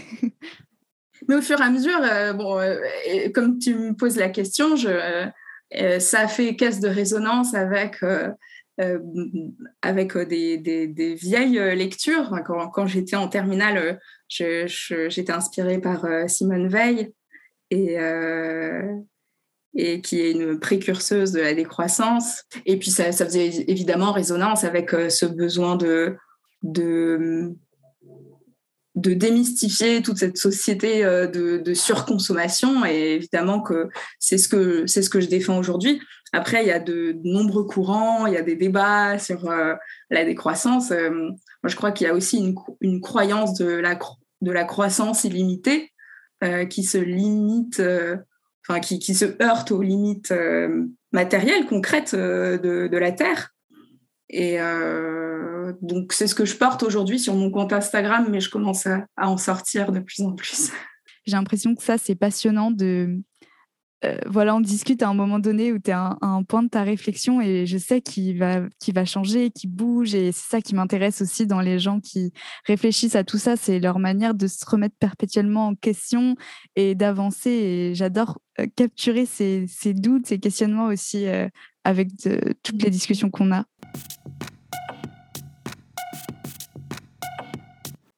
Mais 1.28 1.36
au 1.36 1.42
fur 1.42 1.60
et 1.60 1.64
à 1.64 1.70
mesure, 1.70 2.00
euh, 2.02 2.32
bon, 2.32 2.58
euh, 2.58 2.76
comme 3.34 3.58
tu 3.58 3.74
me 3.74 3.94
poses 3.94 4.16
la 4.16 4.28
question, 4.28 4.76
je, 4.76 4.88
euh, 5.76 5.98
ça 5.98 6.28
fait 6.28 6.56
caisse 6.56 6.80
de 6.80 6.88
résonance 6.88 7.54
avec, 7.54 8.00
avec 9.82 10.16
des, 10.16 10.58
des, 10.58 11.14
vieilles 11.14 11.76
lectures. 11.76 12.32
Quand, 12.44 12.86
j'étais 12.86 13.16
en 13.16 13.28
terminale, 13.28 14.00
j'étais 14.28 15.32
inspirée 15.32 15.80
par 15.80 16.06
Simone 16.28 16.68
Veil 16.68 17.12
et, 17.70 17.96
qui 20.02 20.20
est 20.20 20.32
une 20.32 20.58
précurseuse 20.58 21.32
de 21.32 21.40
la 21.40 21.54
décroissance. 21.54 22.44
Et 22.66 22.78
puis 22.78 22.90
ça, 22.90 23.12
faisait 23.12 23.64
évidemment 23.68 24.12
résonance 24.12 24.64
avec 24.64 24.90
ce 24.90 25.26
besoin 25.26 25.76
de 25.76 26.16
de 28.94 29.12
démystifier 29.12 30.02
toute 30.02 30.18
cette 30.18 30.36
société 30.36 31.04
euh, 31.04 31.26
de, 31.26 31.74
surconsommation 31.74 32.84
et 32.84 33.14
évidemment 33.14 33.60
que 33.60 33.88
c'est 34.18 34.38
ce 34.38 34.48
que 34.48 34.86
c'est 34.86 35.02
ce 35.02 35.10
que 35.10 35.20
je 35.20 35.26
défends 35.26 35.58
aujourd'hui. 35.58 36.00
Après, 36.32 36.64
il 36.64 36.68
y 36.68 36.72
a 36.72 36.80
de, 36.80 37.16
nombreux 37.24 37.64
courants, 37.64 38.26
il 38.26 38.34
y 38.34 38.36
a 38.36 38.42
des 38.42 38.56
débats 38.56 39.18
sur 39.18 39.50
euh, 39.50 39.74
la 40.10 40.24
décroissance. 40.24 40.90
Euh, 40.90 41.10
moi, 41.10 41.68
je 41.68 41.76
crois 41.76 41.92
qu'il 41.92 42.06
y 42.06 42.10
a 42.10 42.14
aussi 42.14 42.54
une, 42.80 43.00
croyance 43.00 43.54
de 43.54 43.66
la, 43.66 43.98
de 44.40 44.52
la 44.52 44.64
croissance 44.64 45.24
illimitée 45.24 45.90
qui 46.68 46.84
se 46.84 46.98
limite, 46.98 47.82
enfin 48.68 48.78
qui, 48.78 48.98
qui, 48.98 49.14
se 49.14 49.42
heurte 49.42 49.72
aux 49.72 49.80
limites 49.80 50.34
matérielles, 51.10 51.64
concrètes 51.64 52.14
de, 52.14 52.86
de, 52.86 52.98
la 52.98 53.12
Terre. 53.12 53.54
Et 54.28 54.58
donc 55.82 56.12
c'est 56.12 56.26
ce 56.26 56.34
que 56.34 56.44
je 56.44 56.56
porte 56.56 56.82
aujourd'hui 56.82 57.18
sur 57.18 57.34
mon 57.34 57.50
compte 57.50 57.72
Instagram, 57.72 58.26
mais 58.30 58.40
je 58.40 58.50
commence 58.50 58.86
à, 58.86 59.06
en 59.16 59.36
sortir 59.36 59.92
de 59.92 60.00
plus 60.00 60.22
en 60.22 60.32
plus. 60.32 60.70
J'ai 61.26 61.36
l'impression 61.36 61.74
que 61.74 61.82
ça, 61.82 61.98
c'est 61.98 62.14
passionnant 62.14 62.70
de... 62.70 63.20
Euh, 64.04 64.18
voilà, 64.26 64.54
on 64.54 64.60
discute 64.60 65.02
à 65.02 65.08
un 65.08 65.14
moment 65.14 65.38
donné 65.38 65.72
où 65.72 65.78
tu 65.78 65.90
es 65.90 65.94
à 65.94 66.18
un, 66.20 66.42
point 66.42 66.62
de 66.62 66.68
ta 66.68 66.82
réflexion 66.82 67.40
et 67.40 67.64
je 67.64 67.78
sais 67.78 68.02
qu'il 68.02 68.38
va, 68.38 68.60
va 68.92 69.04
changer, 69.06 69.50
qu'il 69.50 69.70
bouge 69.70 70.14
et 70.14 70.30
c'est 70.30 70.50
ça 70.50 70.60
qui 70.60 70.74
m'intéresse 70.74 71.22
aussi 71.22 71.46
dans 71.46 71.60
les 71.60 71.78
gens 71.78 72.00
qui 72.00 72.34
réfléchissent 72.66 73.16
à 73.16 73.24
tout 73.24 73.38
ça, 73.38 73.56
c'est 73.56 73.80
leur 73.80 73.98
manière 73.98 74.34
de 74.34 74.46
se 74.46 74.66
remettre 74.66 74.96
perpétuellement 74.98 75.68
en 75.68 75.74
question 75.74 76.36
et 76.76 76.94
d'avancer 76.94 77.48
et 77.48 77.94
j'adore 77.94 78.40
capturer 78.76 79.24
ces, 79.24 79.64
ces, 79.68 79.94
doutes, 79.94 80.26
ces 80.26 80.38
questionnements 80.38 80.86
aussi 80.86 81.24
avec 81.84 82.08
toutes 82.62 82.82
les 82.82 82.90
discussions 82.90 83.30
qu'on 83.30 83.52
a. 83.52 83.64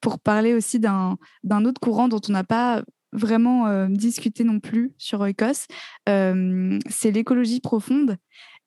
Pour 0.06 0.20
parler 0.20 0.54
aussi 0.54 0.78
d'un 0.78 1.16
autre 1.64 1.80
courant 1.80 2.06
dont 2.06 2.20
on 2.28 2.32
n'a 2.32 2.44
pas 2.44 2.84
vraiment 3.10 3.66
euh, 3.66 3.88
discuté 3.88 4.44
non 4.44 4.60
plus 4.60 4.92
sur 4.98 5.20
Oikos, 5.20 5.66
euh, 6.08 6.78
c'est 6.88 7.10
l'écologie 7.10 7.58
profonde. 7.58 8.16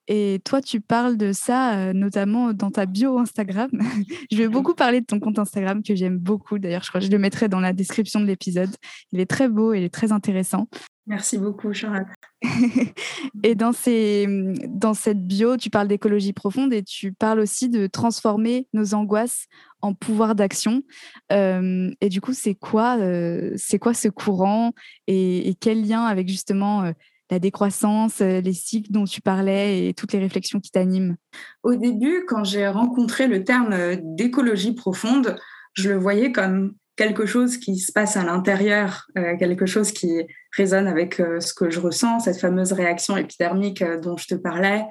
Et 0.09 0.41
toi, 0.43 0.61
tu 0.61 0.81
parles 0.81 1.15
de 1.15 1.31
ça 1.31 1.77
euh, 1.77 1.93
notamment 1.93 2.51
dans 2.51 2.71
ta 2.71 2.85
bio 2.85 3.19
Instagram. 3.19 3.69
je 4.31 4.35
vais 4.35 4.49
beaucoup 4.49 4.73
parler 4.73 4.99
de 4.99 5.05
ton 5.05 5.21
compte 5.21 5.39
Instagram 5.39 5.81
que 5.81 5.95
j'aime 5.95 6.17
beaucoup. 6.17 6.59
D'ailleurs, 6.59 6.83
je 6.83 6.89
crois 6.89 6.99
que 6.99 7.07
je 7.07 7.11
le 7.11 7.19
mettrai 7.19 7.47
dans 7.47 7.61
la 7.61 7.71
description 7.71 8.19
de 8.19 8.25
l'épisode. 8.25 8.75
Il 9.13 9.21
est 9.21 9.29
très 9.29 9.47
beau 9.47 9.73
il 9.73 9.83
est 9.83 9.93
très 9.93 10.11
intéressant. 10.11 10.67
Merci 11.09 11.39
beaucoup, 11.39 11.73
Charlotte. 11.73 12.05
et 13.43 13.55
dans, 13.55 13.73
ces, 13.73 14.27
dans 14.67 14.93
cette 14.93 15.25
bio, 15.25 15.57
tu 15.57 15.71
parles 15.71 15.87
d'écologie 15.87 16.33
profonde 16.33 16.71
et 16.71 16.83
tu 16.83 17.13
parles 17.13 17.39
aussi 17.39 17.67
de 17.67 17.87
transformer 17.87 18.67
nos 18.73 18.93
angoisses 18.93 19.47
en 19.81 19.95
pouvoir 19.95 20.35
d'action. 20.35 20.83
Euh, 21.31 21.89
et 21.99 22.09
du 22.09 22.21
coup, 22.21 22.33
c'est 22.33 22.53
quoi, 22.53 22.99
euh, 22.99 23.53
c'est 23.57 23.79
quoi 23.79 23.95
ce 23.95 24.07
courant 24.07 24.73
et, 25.07 25.55
quel 25.59 25.83
lien 25.83 26.03
avec 26.03 26.29
justement 26.29 26.83
euh, 26.83 26.91
la 27.31 27.39
décroissance, 27.39 28.19
les 28.19 28.53
cycles 28.53 28.91
dont 28.91 29.05
tu 29.05 29.19
parlais 29.19 29.87
et 29.87 29.95
toutes 29.95 30.13
les 30.13 30.19
réflexions 30.19 30.59
qui 30.59 30.69
t'animent? 30.69 31.15
Au 31.63 31.73
début, 31.73 32.23
quand 32.27 32.43
j'ai 32.43 32.67
rencontré 32.67 33.27
le 33.27 33.43
terme 33.43 33.75
d'écologie 34.03 34.73
profonde, 34.73 35.37
je 35.73 35.89
le 35.89 35.97
voyais 35.97 36.31
comme 36.31 36.75
quelque 36.99 37.25
chose 37.25 37.57
qui 37.57 37.77
se 37.77 37.93
passe 37.93 38.17
à 38.17 38.25
l'intérieur, 38.25 39.07
euh, 39.17 39.37
quelque 39.37 39.65
chose 39.65 39.93
qui 39.93 40.27
résonne 40.51 40.85
avec 40.85 41.21
euh, 41.21 41.39
ce 41.39 41.53
que 41.53 41.69
je 41.69 41.79
ressens, 41.79 42.19
cette 42.19 42.41
fameuse 42.41 42.73
réaction 42.73 43.15
épidermique 43.15 43.81
euh, 43.81 44.01
dont 44.01 44.17
je 44.17 44.27
te 44.27 44.35
parlais. 44.35 44.83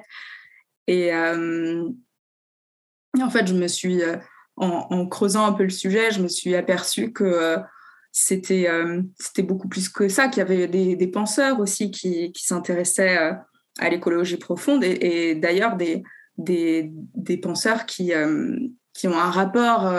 Et, 0.87 1.13
en 1.13 1.93
fait, 3.29 3.45
je 3.45 3.53
me 3.53 3.67
suis, 3.67 4.01
en, 4.55 5.07
creusant 5.07 5.45
un 5.45 5.53
peu 5.53 5.61
le 5.61 5.69
sujet, 5.69 6.09
je 6.09 6.19
me 6.19 6.27
suis 6.27 6.55
aperçue 6.55 7.13
que 7.13 7.57
c'était 8.11 8.67
c'était 9.19 9.43
beaucoup 9.43 9.67
plus 9.67 9.87
que 9.87 10.09
ça, 10.09 10.29
qu'il 10.29 10.39
y 10.39 10.41
avait 10.41 10.67
des, 10.67 11.07
penseurs 11.07 11.59
aussi 11.59 11.91
qui, 11.91 12.31
s'intéressaient 12.35 13.19
à 13.77 13.89
l'écologie 13.91 14.37
profonde 14.37 14.83
et, 14.83 15.35
d'ailleurs 15.35 15.75
des, 15.75 16.01
des, 16.39 17.37
penseurs 17.37 17.85
qui, 17.85 18.11
qui 18.93 19.07
ont 19.07 19.17
un 19.17 19.31
rapport 19.31 19.91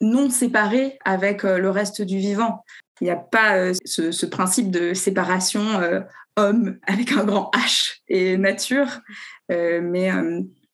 non 0.00 0.30
séparés 0.30 0.98
avec 1.04 1.44
euh, 1.44 1.58
le 1.58 1.70
reste 1.70 2.02
du 2.02 2.18
vivant. 2.18 2.64
Il 3.00 3.04
n'y 3.04 3.10
a 3.10 3.16
pas 3.16 3.56
euh, 3.56 3.74
ce, 3.84 4.26
principe 4.26 4.70
de 4.70 4.94
séparation 4.94 5.80
euh, 5.80 6.00
homme 6.36 6.78
avec 6.86 7.12
un 7.12 7.24
grand 7.24 7.50
H 7.54 8.00
et 8.08 8.36
nature, 8.36 9.00
mais 9.48 10.10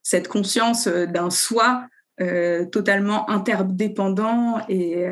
cette 0.02 0.28
conscience 0.28 0.86
d'un 0.86 1.30
soi 1.30 1.86
totalement 2.70 3.28
interdépendant 3.30 4.60
et, 4.68 5.08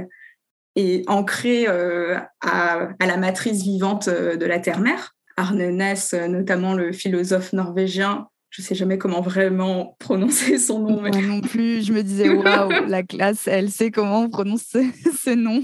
ancré 1.07 1.67
à, 1.67 2.89
la 3.01 3.17
matrice 3.17 3.63
vivante 3.63 4.09
de 4.11 4.45
la 4.45 4.59
Terre-Mère. 4.59 5.15
Arne 5.37 5.67
Ness, 5.71 6.13
notamment 6.13 6.75
le 6.75 6.93
philosophe 6.93 7.55
norvégien, 7.55 8.29
je 8.57 8.63
sais 8.63 8.77
jamais 8.77 8.99
comment 8.99 9.21
vraiment 9.21 9.97
prononcer 9.99 10.59
son 10.59 10.79
nom. 10.79 11.01
Moi 11.01 11.11
non 11.11 11.41
plus, 11.41 11.85
je 11.85 11.93
me 11.93 12.03
disais 12.05 12.29
waouh, 12.31 12.87
la 12.87 13.03
classe, 13.03 13.49
elle 13.49 13.69
sait 13.69 13.91
comment 13.91 14.21
on 14.21 14.31
prononce 14.31 14.63
ce, 14.69 15.35
nom. 15.35 15.61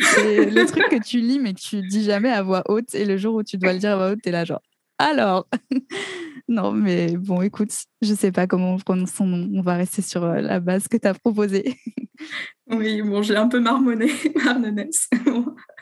c'est 0.00 0.50
le 0.50 0.66
truc 0.66 0.84
que 0.90 1.02
tu 1.02 1.20
lis 1.20 1.38
mais 1.38 1.54
que 1.54 1.60
tu 1.60 1.80
dis 1.80 2.04
jamais 2.04 2.28
à 2.28 2.42
voix 2.42 2.62
haute 2.68 2.94
et 2.94 3.06
le 3.06 3.16
jour 3.16 3.36
où 3.36 3.42
tu 3.42 3.56
dois 3.56 3.72
le 3.72 3.78
dire 3.78 3.92
à 3.92 3.96
voix 3.96 4.10
haute, 4.10 4.18
tu 4.22 4.28
es 4.28 4.32
là 4.32 4.44
genre 4.44 4.60
alors? 4.98 5.48
non 6.48 6.72
mais 6.72 7.16
bon, 7.16 7.40
écoute, 7.40 7.72
je 8.02 8.12
sais 8.12 8.32
pas 8.32 8.46
comment 8.46 8.74
on 8.74 8.78
prononce 8.78 9.12
son 9.12 9.24
nom. 9.24 9.48
On 9.58 9.62
va 9.62 9.76
rester 9.76 10.02
sur 10.02 10.22
euh, 10.24 10.42
la 10.42 10.60
base 10.60 10.88
que 10.88 10.98
tu 10.98 11.08
as 11.08 11.14
proposée. 11.14 11.74
oui, 12.70 13.00
bon, 13.00 13.22
j'ai 13.22 13.36
un 13.36 13.48
peu 13.48 13.60
marmonné 13.60 14.10
Arnonès, 14.46 15.08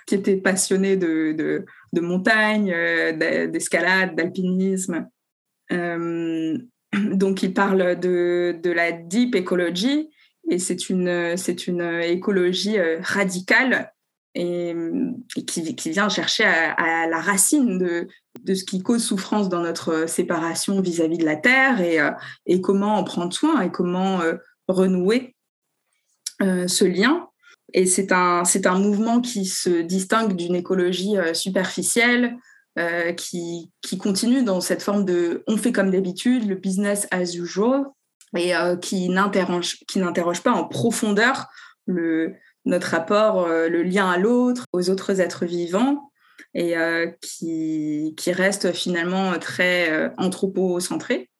qui 0.07 0.15
était 0.15 0.37
passionné 0.37 0.97
de, 0.97 1.33
de, 1.33 1.65
de 1.93 2.01
montagne, 2.01 2.73
euh, 2.73 3.49
d'escalade, 3.49 4.15
d'alpinisme. 4.15 5.09
Euh, 5.73 6.59
donc, 7.13 7.43
il 7.43 7.53
parle 7.53 7.99
de, 7.99 8.59
de, 8.63 8.71
la 8.71 8.93
deep 8.93 9.35
ecology 9.35 10.11
et 10.51 10.59
c'est 10.59 10.89
une, 10.89 11.37
c'est 11.37 11.67
une 11.67 11.83
écologie 12.03 12.79
euh, 12.79 12.99
radicale 13.03 13.93
et, 14.35 14.75
qui, 15.47 15.91
vient 15.91 16.09
chercher 16.09 16.45
à, 16.45 17.07
la 17.09 17.21
racine 17.21 17.79
de, 17.79 18.09
de, 18.45 18.55
ce 18.55 18.65
qui 18.65 18.83
cause 18.83 19.03
souffrance 19.03 19.49
dans 19.49 19.61
notre 19.61 20.09
séparation 20.09 20.81
vis-à-vis 20.81 21.19
de 21.19 21.25
la 21.25 21.37
Terre 21.37 21.81
et, 21.81 22.01
euh, 22.01 22.11
et, 22.47 22.61
comment 22.61 22.97
en 22.97 23.05
prendre 23.05 23.33
soin 23.33 23.61
et 23.63 23.71
comment 23.71 24.21
renouer 24.69 25.35
ce 26.41 26.85
lien. 26.85 27.27
Et 27.75 27.85
c'est 27.85 28.13
un, 28.13 28.45
c'est 28.45 28.67
un 28.67 28.79
mouvement 28.79 29.21
qui 29.21 29.45
se 29.45 29.83
distingue 29.83 30.37
d'une 30.37 30.55
écologie 30.55 31.17
superficielle, 31.35 32.39
euh, 32.79 33.13
qui, 33.13 33.73
qui, 33.83 33.99
continue 33.99 34.45
dans 34.45 34.61
cette 34.61 34.83
forme 34.83 35.05
de 35.05 35.43
on 35.49 35.57
fait 35.57 35.73
comme 35.73 35.91
d'habitude, 35.91 36.49
le 36.49 36.55
business 36.55 37.09
as 37.11 37.35
usual, 37.35 37.87
et 38.37 38.55
euh, 38.55 38.77
qui 38.77 39.09
n'interroge 39.09 40.43
pas 40.45 40.53
en 40.53 40.65
profondeur 40.65 41.49
le, 41.87 42.35
notre 42.67 42.89
rapport, 42.89 43.47
euh, 43.47 43.69
le 43.69 43.83
lien 43.83 44.09
à 44.09 44.17
l'autre, 44.17 44.65
aux 44.73 44.91
autres 44.91 45.21
êtres 45.21 45.45
vivants, 45.45 46.13
et 46.55 46.75
qui, 47.21 48.15
qui, 48.17 48.33
reste 48.33 48.73
finalement 48.73 49.39
très 49.39 50.13
anthropocentré. 50.17 51.31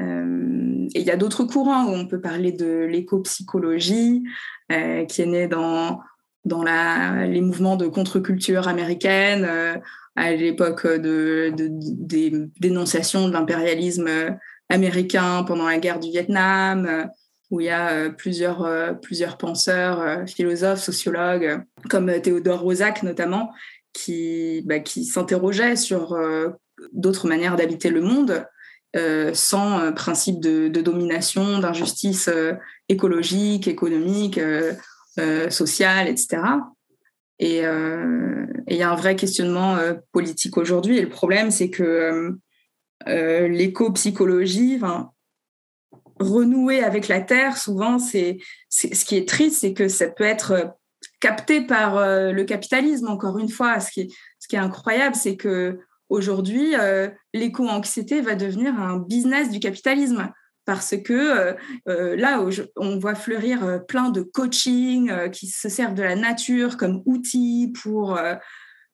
et 0.00 0.04
il 0.04 1.02
y 1.02 1.10
a 1.10 1.16
d'autres 1.16 1.44
courants 1.44 1.86
où 1.86 1.90
on 1.90 2.06
peut 2.06 2.20
parler 2.20 2.52
de 2.52 2.86
l'éco-psychologie, 2.90 4.24
qui 4.68 5.22
est 5.22 5.26
née 5.26 5.48
dans, 5.48 6.00
dans 6.44 6.62
la, 6.62 7.26
les 7.26 7.40
mouvements 7.40 7.76
de 7.76 7.86
contre-culture 7.86 8.68
américaine, 8.68 9.80
à 10.16 10.32
l'époque 10.32 10.86
de, 10.86 11.52
des 11.56 12.32
dénonciations 12.60 13.28
de 13.28 13.32
l'impérialisme 13.32 14.08
américain 14.68 15.44
pendant 15.44 15.66
la 15.66 15.78
guerre 15.78 16.00
du 16.00 16.10
Vietnam, 16.10 17.08
où 17.52 17.60
il 17.60 17.66
y 17.66 17.70
a 17.70 17.90
euh, 17.90 18.08
plusieurs, 18.08 18.64
euh, 18.64 18.94
plusieurs 18.94 19.36
penseurs, 19.36 20.00
euh, 20.00 20.26
philosophes, 20.26 20.80
sociologues, 20.80 21.62
comme 21.88 22.10
Théodore 22.20 22.60
Rosac 22.60 23.02
notamment, 23.02 23.52
qui, 23.92 24.62
bah, 24.64 24.80
qui 24.80 25.04
s'interrogeaient 25.04 25.76
sur 25.76 26.18
d'autres 26.94 27.28
manières 27.28 27.56
d'habiter 27.56 27.90
le 27.90 28.00
monde 28.00 28.46
sans 29.34 29.92
principe 29.92 30.40
de 30.40 30.80
domination, 30.80 31.58
d'injustice 31.58 32.30
écologique, 32.88 33.68
économique, 33.68 34.40
sociale, 35.50 36.08
etc. 36.08 36.38
Euh, 37.42 38.46
et 38.68 38.74
il 38.74 38.76
y 38.76 38.82
a 38.82 38.90
un 38.90 38.96
vrai 38.96 39.16
questionnement 39.16 39.76
euh, 39.76 39.94
politique 40.12 40.56
aujourd'hui. 40.56 40.98
Et 40.98 41.02
le 41.02 41.08
problème, 41.08 41.50
c'est 41.50 41.70
que 41.70 42.36
euh, 43.08 43.48
l'éco-psychologie, 43.48 44.80
renouer 46.20 46.82
avec 46.82 47.08
la 47.08 47.20
Terre, 47.20 47.56
souvent, 47.56 47.98
c'est 47.98 48.38
ce 48.68 49.04
qui 49.04 49.16
est 49.16 49.28
triste, 49.28 49.60
c'est 49.60 49.74
que 49.74 49.88
ça 49.88 50.08
peut 50.08 50.24
être 50.24 50.76
capté 51.20 51.62
par 51.62 51.96
le 51.96 52.44
capitalisme, 52.44 53.08
encore 53.08 53.38
une 53.38 53.48
fois. 53.48 53.80
Ce 53.80 53.90
qui 53.90 54.02
est, 54.02 54.08
ce 54.38 54.46
qui 54.46 54.54
est 54.54 54.60
incroyable, 54.60 55.16
c'est 55.16 55.36
que 55.36 55.80
aujourd'hui, 56.08 56.74
l'éco-anxiété 57.34 58.20
va 58.20 58.36
devenir 58.36 58.78
un 58.78 58.98
business 58.98 59.50
du 59.50 59.58
capitalisme 59.58 60.30
parce 60.64 60.96
que 60.96 61.12
euh, 61.12 61.54
euh, 61.88 62.16
là, 62.16 62.44
on 62.76 62.98
voit 62.98 63.14
fleurir 63.14 63.64
euh, 63.64 63.78
plein 63.78 64.10
de 64.10 64.22
coaching 64.22 65.30
qui 65.30 65.46
se 65.48 65.68
servent 65.68 65.94
de 65.94 66.02
la 66.02 66.16
nature 66.16 66.76
comme 66.76 67.02
outil 67.06 67.72
pour, 67.82 68.18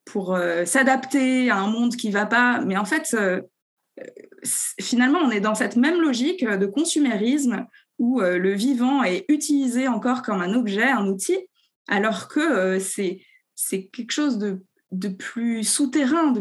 pour 0.05 0.39
s'adapter 0.65 1.51
à 1.51 1.57
un 1.57 1.69
monde 1.69 1.97
qui 1.97 2.09
ne 2.09 2.13
va 2.13 2.27
pas. 2.27 2.61
Mais 2.61 2.77
en 2.77 2.85
fait, 2.85 3.17
finalement, 4.81 5.19
on 5.21 5.31
est 5.31 5.41
dans 5.41 5.55
cette 5.55 5.77
même 5.77 6.01
logique 6.01 6.47
de 6.47 6.67
consumérisme 6.67 7.67
où 7.99 8.21
le 8.21 8.53
vivant 8.53 9.03
est 9.03 9.25
utilisé 9.29 9.89
encore 9.89 10.23
comme 10.23 10.41
un 10.41 10.55
objet, 10.55 10.89
un 10.89 11.07
outil, 11.07 11.39
alors 11.89 12.29
que 12.29 12.79
c'est 12.79 13.21
quelque 13.93 14.13
chose 14.13 14.39
de 14.39 14.63
de 14.91 15.09
plus 15.09 15.65
souterrain, 15.65 16.35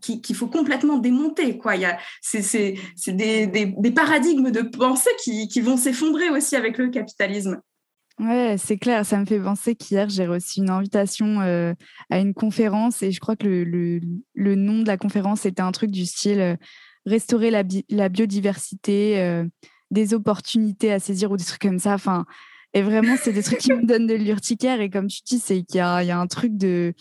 qu'il 0.00 0.36
faut 0.36 0.46
complètement 0.46 0.98
démonter. 0.98 1.58
Quoi. 1.58 1.74
C'est 2.20 2.76
des, 3.08 3.46
des, 3.46 3.90
paradigmes 3.90 4.50
de 4.50 4.62
pensée 4.62 5.10
qui, 5.22 5.48
qui 5.48 5.60
vont 5.60 5.76
s'effondrer 5.76 6.30
aussi 6.30 6.56
avec 6.56 6.78
le 6.78 6.88
capitalisme. 6.88 7.60
Ouais, 8.18 8.56
c'est 8.58 8.76
clair. 8.76 9.04
Ça 9.04 9.18
me 9.18 9.24
fait 9.24 9.40
penser 9.40 9.74
qu'hier, 9.74 10.08
j'ai 10.08 10.26
reçu 10.26 10.60
une 10.60 10.70
invitation 10.70 11.40
euh, 11.40 11.74
à 12.10 12.18
une 12.18 12.34
conférence 12.34 13.02
et 13.02 13.10
je 13.10 13.20
crois 13.20 13.36
que 13.36 13.46
le, 13.46 13.64
le, 13.64 14.00
le, 14.34 14.54
nom 14.54 14.80
de 14.80 14.86
la 14.86 14.96
conférence 14.96 15.44
était 15.46 15.62
un 15.62 15.72
truc 15.72 15.90
du 15.90 16.06
style 16.06 16.40
euh, 16.40 16.56
Restaurer 17.04 17.50
la, 17.50 17.64
la 17.90 18.08
biodiversité, 18.08 19.20
euh, 19.20 19.44
des 19.90 20.14
opportunités 20.14 20.92
à 20.92 21.00
saisir 21.00 21.32
ou 21.32 21.36
des 21.36 21.44
trucs 21.44 21.62
comme 21.62 21.80
ça. 21.80 21.94
Enfin, 21.94 22.26
et 22.74 22.82
vraiment, 22.82 23.16
c'est 23.20 23.32
des 23.32 23.42
trucs 23.42 23.58
qui 23.58 23.72
me 23.72 23.84
donnent 23.84 24.06
de 24.06 24.14
l'urticaire. 24.14 24.80
Et 24.80 24.88
comme 24.88 25.08
tu 25.08 25.20
dis, 25.26 25.40
c'est 25.40 25.62
qu'il 25.62 25.76
y, 25.76 25.78
y 25.78 25.80
a, 25.80 26.18
un 26.18 26.26
truc 26.28 26.56
de 26.56 26.94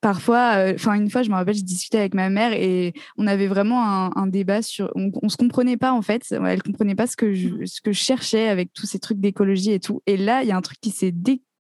parfois, 0.00 0.56
euh, 0.58 0.74
enfin 0.74 0.94
une 0.94 1.10
fois, 1.10 1.22
je 1.22 1.30
me 1.30 1.34
rappelle, 1.34 1.56
je 1.56 1.64
discutais 1.64 1.98
avec 1.98 2.14
ma 2.14 2.30
mère 2.30 2.52
et 2.52 2.94
on 3.16 3.26
avait 3.26 3.48
vraiment 3.48 4.16
un, 4.16 4.26
débat 4.26 4.62
sur, 4.62 4.90
on, 4.94 5.10
on, 5.22 5.28
se 5.28 5.36
comprenait 5.36 5.76
pas 5.76 5.92
en 5.92 6.02
fait, 6.02 6.22
elle 6.30 6.62
comprenait 6.62 6.94
pas 6.94 7.06
ce 7.06 7.16
que 7.16 7.34
je, 7.34 7.48
mmh. 7.48 7.66
ce 7.66 7.80
que 7.80 7.92
je 7.92 7.98
cherchais 7.98 8.48
avec 8.48 8.72
tous 8.72 8.86
ces 8.86 8.98
trucs 8.98 9.18
d'écologie 9.18 9.72
et 9.72 9.80
tout. 9.80 10.02
Et 10.06 10.16
là, 10.16 10.42
il 10.42 10.48
y 10.48 10.52
a 10.52 10.56
un 10.56 10.62
truc 10.62 10.78
qui 10.80 10.90
s'est 10.90 11.12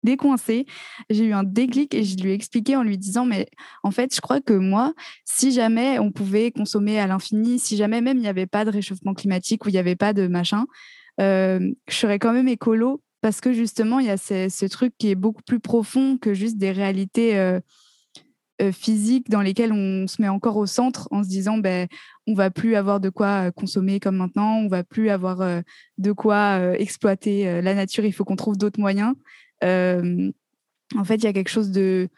décoincé. 0.03 0.67
J'ai 1.11 1.25
eu 1.25 1.33
un 1.33 1.45
déclic 1.45 1.95
et 1.95 2.05
je 2.05 2.17
lui 2.19 2.33
ai 2.33 2.35
expliqué 2.35 2.77
en 2.77 2.83
lui 2.83 2.99
disant, 2.99 3.25
mais 3.25 3.49
en 3.83 3.91
fait, 3.91 4.15
je 4.15 4.21
crois 4.21 4.41
que 4.41 4.53
moi, 4.53 4.93
si 5.25 5.53
jamais 5.53 5.99
on 5.99 6.13
pouvait 6.13 6.51
consommer 6.51 6.99
à 6.99 7.07
l'infini, 7.07 7.59
si 7.59 7.77
jamais 7.77 8.01
même 8.01 8.19
il 8.19 8.23
n'y 8.23 8.29
avait 8.29 8.47
pas 8.47 8.65
de 8.65 8.71
réchauffement 8.71 9.15
climatique 9.15 9.65
ou 9.65 9.71
il 9.71 9.73
n'y 9.73 9.79
avait 9.79 9.97
pas 9.97 10.13
de 10.13 10.27
machin, 10.27 10.67
euh, 11.21 11.73
je 11.89 11.95
serais 11.95 12.19
quand 12.19 12.33
même 12.33 12.49
écolo 12.49 13.01
parce 13.25 13.41
que 13.41 13.55
justement, 13.55 14.01
il 14.01 14.07
y 14.07 14.11
a 14.11 14.19
ce, 14.19 14.67
truc 14.67 14.93
qui 14.99 15.09
est 15.09 15.15
beaucoup 15.15 15.41
plus 15.41 15.59
profond 15.59 16.19
que 16.19 16.35
juste 16.35 16.59
des 16.59 16.73
réalités. 16.73 17.39
Euh, 17.39 17.59
euh, 18.63 18.71
physiques 18.71 19.31
dans 19.31 19.41
lesquelles 19.41 19.73
on 19.73 20.07
se 20.07 20.23
met 20.23 20.29
encore 20.29 20.57
au 20.57 20.67
centre 20.67 21.09
en 21.11 21.25
se 21.25 21.29
disant 21.29 21.59
ben 21.59 21.89
on 22.29 22.35
va 22.35 22.53
plus 22.53 22.77
avoir 22.77 23.01
de 23.01 23.09
quoi 23.09 23.47
euh, 23.47 23.51
consommer 23.51 23.99
comme 23.99 24.15
maintenant, 24.15 24.59
on 24.59 24.69
va 24.69 24.85
plus 24.85 25.11
avoir 25.11 25.63
de 25.99 26.13
quoi 26.13 26.79
exploiter 26.79 27.63
la 27.63 27.75
nature, 27.75 28.05
il 28.05 28.13
faut 28.13 28.25
qu'on 28.25 28.37
trouve 28.37 28.57
d'autres 28.57 28.79
moyens. 28.79 29.15
en 29.63 31.05
fait, 31.05 31.17
il 31.17 31.25
y 31.25 31.27
a 31.27 31.33
quelque 31.33 31.49
chose 31.49 31.73
de 31.73 32.09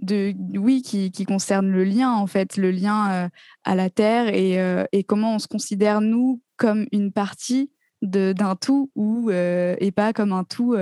de 0.00 0.32
oui 0.56 0.80
qui, 0.80 1.24
concerne 1.26 1.68
le 1.68 1.84
lien 1.84 2.12
en 2.12 2.26
fait, 2.26 2.56
le 2.56 2.70
lien 2.70 3.28
à 3.64 3.74
la 3.74 3.90
terre 3.90 4.28
et, 4.32 5.04
comment 5.04 5.34
on 5.34 5.38
se 5.38 5.48
considère 5.48 6.00
nous 6.00 6.40
comme 6.56 6.86
une 6.90 7.12
partie 7.12 7.70
d'un 8.06 8.56
tout 8.56 8.90
ou 8.94 9.30
et 9.30 9.92
pas 9.94 10.12
comme 10.12 10.32
un 10.32 10.44
tout 10.44 10.76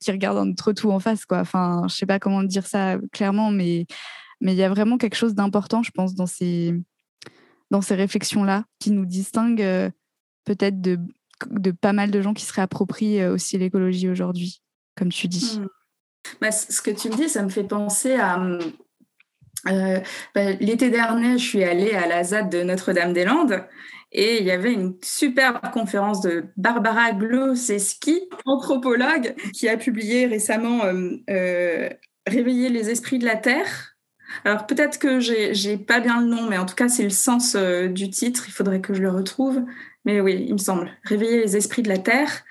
qui 0.00 0.10
regarde 0.10 0.46
notre 0.46 0.72
tout 0.72 0.90
en 0.90 1.00
face 1.00 1.24
quoi. 1.24 1.38
Enfin, 1.38 1.84
je 1.88 1.94
sais 1.94 2.06
pas 2.06 2.18
comment 2.18 2.42
dire 2.42 2.66
ça 2.66 2.98
clairement, 3.12 3.50
mais 3.50 3.86
mais 4.40 4.54
il 4.54 4.58
y 4.58 4.62
a 4.62 4.68
vraiment 4.68 4.98
quelque 4.98 5.16
chose 5.16 5.34
d'important, 5.34 5.82
je 5.82 5.90
pense, 5.90 6.14
dans 6.14 6.26
ces, 6.26 6.74
dans 7.70 7.82
ces 7.82 7.94
réflexions-là, 7.94 8.64
qui 8.78 8.90
nous 8.90 9.04
distinguent 9.04 9.62
euh, 9.62 9.90
peut-être 10.44 10.80
de, 10.80 10.98
de 11.50 11.70
pas 11.70 11.92
mal 11.92 12.10
de 12.10 12.22
gens 12.22 12.34
qui 12.34 12.44
seraient 12.44 12.62
appropriés 12.62 13.22
euh, 13.22 13.34
aussi 13.34 13.58
l'écologie 13.58 14.08
aujourd'hui, 14.08 14.62
comme 14.96 15.10
tu 15.10 15.28
dis. 15.28 15.60
Mmh. 15.60 15.68
Bah, 16.40 16.52
ce 16.52 16.80
que 16.80 16.90
tu 16.90 17.08
me 17.10 17.16
dis, 17.16 17.28
ça 17.28 17.42
me 17.42 17.48
fait 17.48 17.64
penser 17.64 18.14
à. 18.14 18.40
Euh, 19.68 20.00
bah, 20.34 20.52
l'été 20.52 20.88
dernier, 20.88 21.36
je 21.36 21.44
suis 21.44 21.64
allée 21.64 21.92
à 21.92 22.06
la 22.06 22.24
ZAD 22.24 22.50
de 22.50 22.62
Notre-Dame-des-Landes 22.62 23.66
et 24.12 24.40
il 24.40 24.46
y 24.46 24.50
avait 24.50 24.72
une 24.72 24.96
superbe 25.02 25.58
conférence 25.72 26.20
de 26.20 26.44
Barbara 26.56 27.12
Gloseski, 27.12 28.28
anthropologue, 28.44 29.34
qui 29.52 29.68
a 29.68 29.76
publié 29.76 30.26
récemment 30.26 30.80
Réveiller 32.26 32.68
les 32.68 32.90
esprits 32.90 33.18
de 33.18 33.24
la 33.24 33.36
Terre 33.36 33.90
alors 34.44 34.66
peut-être 34.66 34.98
que 34.98 35.20
j'ai 35.20 35.76
pas 35.76 36.00
bien 36.00 36.20
le 36.20 36.26
nom, 36.26 36.48
mais 36.48 36.58
en 36.58 36.66
tout 36.66 36.74
cas 36.74 36.88
c'est 36.88 37.02
le 37.02 37.10
sens 37.10 37.54
euh, 37.56 37.88
du 37.88 38.10
titre. 38.10 38.44
Il 38.48 38.52
faudrait 38.52 38.80
que 38.80 38.94
je 38.94 39.02
le 39.02 39.10
retrouve. 39.10 39.62
Mais 40.04 40.20
oui, 40.20 40.44
il 40.46 40.52
me 40.52 40.58
semble. 40.58 40.90
Réveiller 41.04 41.42
les 41.42 41.56
esprits 41.56 41.82
de 41.82 41.88
la 41.88 41.98
Terre. 41.98 42.44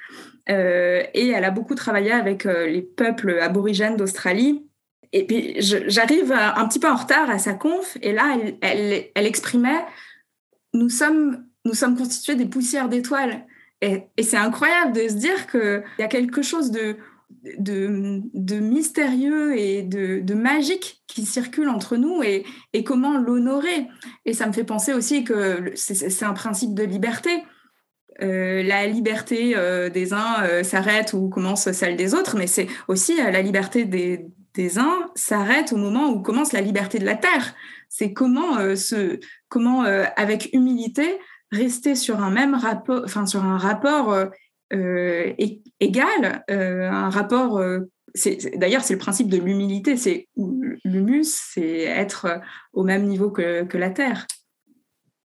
Euh, 0.50 1.04
et 1.13 1.30
elle 1.30 1.45
a 1.45 1.52
beaucoup 1.52 1.76
travaillé 1.76 2.12
avec 2.12 2.45
euh, 2.45 2.67
les 2.67 2.82
peuples 2.82 3.39
aborigènes 3.39 3.98
d'Australie. 3.98 4.65
Et 5.12 5.26
puis 5.26 5.56
j'arrive 5.60 6.32
un 6.32 6.67
petit 6.67 6.80
peu 6.80 6.88
en 6.88 6.95
retard 6.95 7.32
à 7.32 7.39
sa 7.39 7.56
conf, 7.56 7.98
et 8.04 8.13
là 8.13 8.38
elle, 8.62 9.10
exprimait 9.15 9.84
nous 10.76 10.89
sommes, 10.89 11.48
nous 11.70 11.76
sommes 11.76 11.96
constitués 11.96 12.36
des 12.36 12.48
poussières 12.48 12.90
d'étoiles. 12.90 13.46
Et, 13.82 14.04
et 14.18 14.24
c'est 14.24 14.38
incroyable 14.38 14.92
de 14.92 15.08
se 15.08 15.14
dire 15.14 15.48
qu'il 15.48 15.84
y 16.00 16.04
a 16.04 16.08
quelque 16.08 16.42
chose 16.42 16.72
de 16.72 16.98
de, 17.44 18.60
mystérieux 18.60 19.58
et 19.58 19.84
de, 19.84 20.34
magique 20.34 21.02
qui 21.08 21.26
circule 21.26 21.70
entre 21.70 21.98
nous 21.98 22.22
et, 22.24 22.46
comment 22.84 23.18
l'honorer. 23.18 23.88
Et 24.26 24.34
ça 24.34 24.48
me 24.48 24.54
fait 24.54 24.64
penser 24.64 24.94
aussi 24.94 25.24
que 25.24 25.72
c'est 25.76 26.26
un 26.26 26.34
principe 26.34 26.74
de 26.74 26.84
liberté. 26.84 27.44
Euh, 28.22 28.64
la 28.64 28.86
liberté 28.86 29.54
euh, 29.56 29.90
des 29.90 30.12
uns 30.12 30.44
euh, 30.44 30.64
s'arrête 30.64 31.14
ou 31.14 31.30
commence 31.30 31.72
celle 31.72 31.96
des 31.96 32.14
autres, 32.14 32.36
mais 32.38 32.48
c'est 32.48 32.68
aussi 32.90 33.16
la 33.16 33.42
liberté 33.42 33.86
des, 33.86 34.26
des 34.54 34.78
uns 34.78 35.10
s'arrête 35.16 35.72
au 35.72 35.78
moment 35.78 36.10
où 36.10 36.22
commence 36.22 36.52
la 36.52 36.60
liberté 36.60 37.00
de 37.00 37.06
la 37.06 37.16
terre. 37.16 37.54
C'est 37.88 38.12
comment, 38.12 38.76
ce, 38.76 39.20
comment 39.48 39.82
avec 40.16 40.50
humilité, 40.54 41.18
rester 41.52 41.96
sur 41.96 42.22
un 42.22 42.30
même 42.30 42.56
rapport, 42.56 43.02
enfin 43.06 43.26
sur 43.26 43.44
un 43.44 43.58
rapport 43.58 44.30
euh, 44.72 45.34
égal, 45.80 46.44
euh, 46.52 46.90
un 46.90 47.10
rapport. 47.10 47.58
Euh, 47.58 47.90
d'ailleurs, 48.56 48.84
c'est 48.84 48.94
le 48.94 49.00
principe 49.00 49.30
de 49.30 49.38
l'humilité. 49.38 49.98
C'est 49.98 50.28
l'humus, 50.84 51.26
c'est 51.26 51.82
être 51.82 52.42
au 52.74 52.84
même 52.84 53.06
niveau 53.06 53.32
que, 53.32 53.78
la 53.78 53.90
terre. 53.90 54.28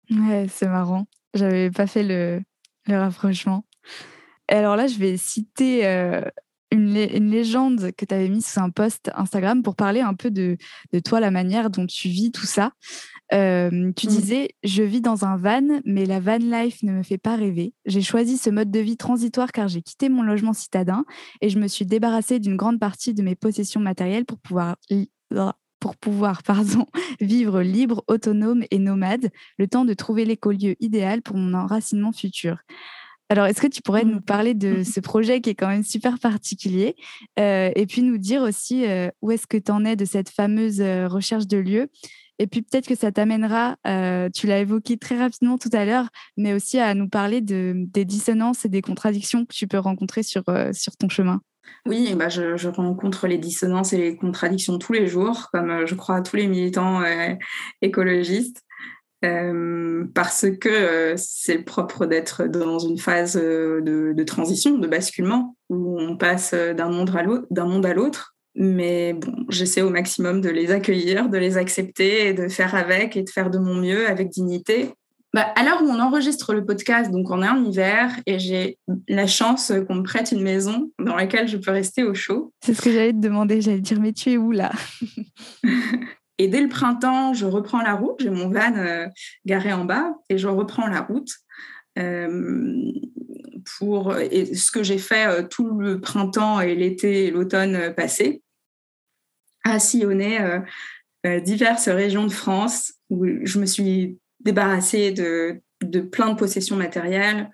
Ouais, 0.09 0.47
c'est 0.49 0.67
marrant. 0.67 1.07
J'avais 1.33 1.69
pas 1.69 1.85
fait 1.85 2.03
le, 2.03 2.41
rapprochement. 2.87 3.65
Alors 4.47 4.75
là, 4.75 4.87
je 4.87 4.97
vais 4.97 5.17
citer 5.17 5.85
une, 6.71 6.93
légende 6.93 7.91
que 7.91 8.05
tu 8.05 8.15
avais 8.15 8.29
mise 8.29 8.47
sur 8.47 8.63
un 8.63 8.69
post 8.71 9.11
Instagram 9.13 9.61
pour 9.61 9.75
parler 9.75 10.01
un 10.01 10.13
peu 10.15 10.31
de, 10.31 10.57
toi, 11.05 11.19
la 11.19 11.31
manière 11.31 11.69
dont 11.69 11.85
tu 11.85 12.07
vis 12.07 12.31
tout 12.31 12.45
ça. 12.45 12.71
Euh, 13.33 13.91
tu 13.95 14.07
mmh. 14.07 14.09
disais, 14.09 14.49
je 14.63 14.83
vis 14.83 15.01
dans 15.01 15.25
un 15.25 15.37
van, 15.37 15.81
mais 15.85 16.05
la 16.05 16.19
van 16.19 16.37
life 16.37 16.81
ne 16.83 16.93
me 16.93 17.03
fait 17.03 17.17
pas 17.17 17.35
rêver. 17.35 17.73
J'ai 17.85 18.01
choisi 18.01 18.37
ce 18.37 18.49
mode 18.49 18.71
de 18.71 18.79
vie 18.79 18.97
transitoire 18.97 19.51
car 19.51 19.67
j'ai 19.67 19.81
quitté 19.81 20.09
mon 20.09 20.23
logement 20.23 20.53
citadin 20.53 21.03
et 21.41 21.49
je 21.49 21.59
me 21.59 21.67
suis 21.67 21.85
débarrassée 21.85 22.39
d'une 22.39 22.55
grande 22.55 22.79
partie 22.79 23.13
de 23.13 23.21
mes 23.21 23.35
possessions 23.35 23.81
matérielles 23.81 24.25
pour 24.25 24.39
pouvoir 24.39 24.77
pour 25.79 25.95
pouvoir 25.95 26.41
pardon, 26.43 26.87
vivre 27.21 27.61
libre, 27.61 28.03
autonome 28.07 28.63
et 28.71 28.79
nomade, 28.79 29.29
le 29.57 29.67
temps 29.67 29.85
de 29.85 29.93
trouver 29.93 30.25
l'écolieu 30.25 30.75
idéal 30.79 31.21
pour 31.21 31.37
mon 31.37 31.53
enracinement 31.53 32.11
futur. 32.11 32.57
Alors, 33.29 33.45
est-ce 33.45 33.61
que 33.61 33.67
tu 33.67 33.81
pourrais 33.81 34.05
nous 34.05 34.19
mmh. 34.19 34.23
parler 34.23 34.53
de 34.53 34.83
ce 34.83 35.01
projet 35.01 35.41
qui 35.41 35.49
est 35.49 35.55
quand 35.55 35.67
même 35.67 35.83
super 35.83 36.17
particulier 36.17 36.95
euh, 37.37 37.69
et 37.75 37.85
puis 37.85 38.01
nous 38.01 38.17
dire 38.17 38.41
aussi 38.41 38.85
euh, 38.85 39.09
où 39.21 39.31
est-ce 39.31 39.45
que 39.45 39.57
tu 39.57 39.69
en 39.69 39.83
es 39.83 39.97
de 39.97 40.05
cette 40.05 40.29
fameuse 40.29 40.81
recherche 40.81 41.45
de 41.45 41.57
lieu 41.57 41.89
et 42.39 42.47
puis 42.47 42.61
peut-être 42.61 42.87
que 42.87 42.95
ça 42.95 43.11
t'amènera, 43.11 43.77
euh, 43.87 44.29
tu 44.33 44.47
l'as 44.47 44.59
évoqué 44.59 44.97
très 44.97 45.17
rapidement 45.17 45.57
tout 45.57 45.69
à 45.73 45.85
l'heure, 45.85 46.07
mais 46.37 46.53
aussi 46.53 46.79
à 46.79 46.93
nous 46.93 47.09
parler 47.09 47.41
de, 47.41 47.73
des 47.75 48.05
dissonances 48.05 48.65
et 48.65 48.69
des 48.69 48.81
contradictions 48.81 49.45
que 49.45 49.53
tu 49.53 49.67
peux 49.67 49.79
rencontrer 49.79 50.23
sur, 50.23 50.43
euh, 50.49 50.71
sur 50.73 50.95
ton 50.97 51.09
chemin. 51.09 51.41
Oui, 51.85 52.13
bah 52.15 52.29
je, 52.29 52.67
rencontre 52.69 53.27
les 53.27 53.37
dissonances 53.37 53.91
et 53.91 53.97
les 53.97 54.15
contradictions 54.15 54.77
tous 54.77 54.93
les 54.93 55.07
jours, 55.07 55.49
comme 55.51 55.69
euh, 55.69 55.85
je 55.85 55.95
crois 55.95 56.21
tous 56.21 56.35
les 56.35 56.47
militants 56.47 57.01
écologistes, 57.81 58.63
parce 59.21 60.45
que 60.61 61.15
c'est 61.17 61.57
le 61.57 61.65
propre 61.65 62.05
d'être 62.05 62.45
dans 62.45 62.79
une 62.79 62.97
phase 62.97 63.35
de, 63.35 64.13
de, 64.15 64.23
transition, 64.23 64.77
de 64.77 64.87
basculement, 64.87 65.57
où 65.69 65.99
on 65.99 66.15
passe 66.15 66.53
d'un 66.53 66.89
monde 66.89 67.85
à 67.85 67.93
l'autre 67.93 68.36
mais 68.57 69.13
bon, 69.13 69.45
j'essaie 69.49 69.83
au 69.83 69.91
maximum 69.91 70.41
de 70.41 70.49
les 70.49 70.71
accueillir, 70.71 71.29
de 71.29 71.37
les 71.37 71.57
accepter 71.57 72.27
et 72.27 72.33
de 72.33 72.47
faire 72.47 72.73
avec 72.73 73.15
et 73.15 73.21
de 73.21 73.29
faire 73.29 73.51
de 73.51 73.59
mon 73.59 73.75
mieux 73.75 74.09
avec 74.09 74.29
dignité. 74.29 74.89
Bah, 75.33 75.45
à 75.55 75.63
l'heure 75.63 75.83
où 75.83 75.85
on 75.85 75.99
enregistre 75.99 76.55
le 76.55 76.65
podcast, 76.65 77.11
donc 77.11 77.29
on 77.29 77.43
est 77.43 77.47
en 77.47 77.63
hiver 77.63 78.11
et 78.25 78.39
j'ai 78.39 78.79
la 79.07 79.27
chance 79.27 79.71
qu'on 79.87 79.95
me 79.95 80.03
prête 80.03 80.31
une 80.31 80.41
maison 80.41 80.91
dans 80.97 81.15
laquelle 81.15 81.47
je 81.47 81.57
peux 81.57 81.69
rester 81.69 82.03
au 82.03 82.15
chaud. 82.15 82.51
C'est 82.65 82.73
ce 82.73 82.81
que 82.81 82.91
j'allais 82.91 83.11
te 83.11 83.19
demander, 83.19 83.61
j'allais 83.61 83.77
te 83.77 83.83
dire 83.83 83.99
mais 83.99 84.13
tu 84.13 84.31
es 84.31 84.37
où 84.37 84.51
là? 84.51 84.71
Et 86.39 86.47
dès 86.47 86.61
le 86.61 86.69
printemps, 86.69 87.33
je 87.33 87.45
reprends 87.45 87.81
la 87.81 87.93
route, 87.93 88.17
j'ai 88.19 88.29
mon 88.29 88.49
van 88.49 88.75
euh, 88.75 89.07
garé 89.45 89.73
en 89.73 89.85
bas 89.85 90.13
et 90.29 90.37
je 90.37 90.47
reprends 90.47 90.87
la 90.87 91.01
route. 91.01 91.29
Euh, 91.97 92.91
pour 93.79 94.15
et 94.15 94.53
ce 94.53 94.71
que 94.71 94.83
j'ai 94.83 94.99
fait 94.99 95.27
euh, 95.27 95.43
tout 95.43 95.79
le 95.79 95.99
printemps 95.99 96.61
et 96.61 96.75
l'été 96.75 97.25
et 97.25 97.31
l'automne 97.31 97.91
passé 97.95 98.43
à 99.71 99.79
sillonner 99.79 100.41
euh, 100.41 100.59
euh, 101.25 101.39
diverses 101.39 101.89
régions 101.89 102.25
de 102.25 102.31
France 102.31 102.93
où 103.09 103.25
je 103.43 103.59
me 103.59 103.65
suis 103.65 104.17
débarrassée 104.39 105.11
de, 105.11 105.61
de 105.83 105.99
plein 106.01 106.29
de 106.29 106.35
possessions 106.35 106.75
matérielles, 106.75 107.49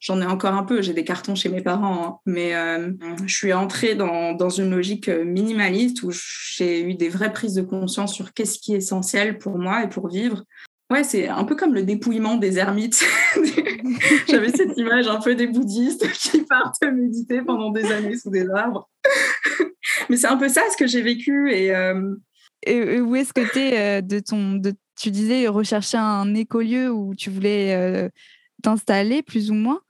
j'en 0.00 0.22
ai 0.22 0.24
encore 0.24 0.54
un 0.54 0.62
peu, 0.62 0.80
j'ai 0.80 0.94
des 0.94 1.04
cartons 1.04 1.34
chez 1.34 1.50
mes 1.50 1.60
parents, 1.60 2.06
hein. 2.06 2.18
mais 2.24 2.54
je 3.26 3.34
suis 3.34 3.52
entrée 3.52 3.94
dans, 3.94 4.32
dans, 4.32 4.48
une 4.48 4.70
logique 4.70 5.08
minimaliste 5.08 6.02
où 6.04 6.10
j'ai 6.10 6.80
eu 6.80 6.94
des 6.94 7.10
vraies 7.10 7.34
prises 7.34 7.52
de 7.52 7.60
conscience 7.60 8.14
sur 8.14 8.32
qu'est-ce 8.32 8.58
qui 8.58 8.72
est 8.72 8.78
essentiel 8.78 9.36
pour 9.36 9.58
moi 9.58 9.84
et 9.84 9.90
pour 9.90 10.08
vivre. 10.08 10.42
Ouais, 10.90 11.02
c'est 11.02 11.28
un 11.28 11.42
peu 11.44 11.56
comme 11.56 11.74
le 11.74 11.82
dépouillement 11.82 12.36
des 12.36 12.58
ermites. 12.58 13.04
J'avais 14.28 14.50
cette 14.50 14.76
image 14.76 15.08
un 15.08 15.20
peu 15.20 15.34
des 15.34 15.48
bouddhistes 15.48 16.10
qui 16.12 16.42
partent 16.42 16.80
méditer 16.82 17.42
pendant 17.42 17.70
des 17.70 17.90
années 17.90 18.16
sous 18.16 18.30
des 18.30 18.48
arbres. 18.48 18.88
Mais 20.10 20.16
c'est 20.16 20.26
un 20.26 20.36
peu 20.36 20.48
ça 20.48 20.62
ce 20.70 20.76
que 20.76 20.86
j'ai 20.86 21.02
vécu. 21.02 21.52
Et, 21.52 21.74
euh, 21.74 22.14
et 22.64 23.00
où 23.00 23.14
est-ce 23.16 23.32
que 23.32 23.52
tu 23.52 23.58
es 23.58 23.78
euh, 23.78 24.00
de 24.00 24.18
ton. 24.18 24.54
De, 24.54 24.74
tu 24.98 25.10
disais 25.10 25.46
rechercher 25.48 25.98
un 25.98 26.34
écolieu 26.34 26.90
où 26.90 27.14
tu 27.14 27.28
voulais 27.28 27.74
euh, 27.74 28.08
t'installer, 28.62 29.22
plus 29.22 29.50
ou 29.50 29.54
moins. 29.54 29.80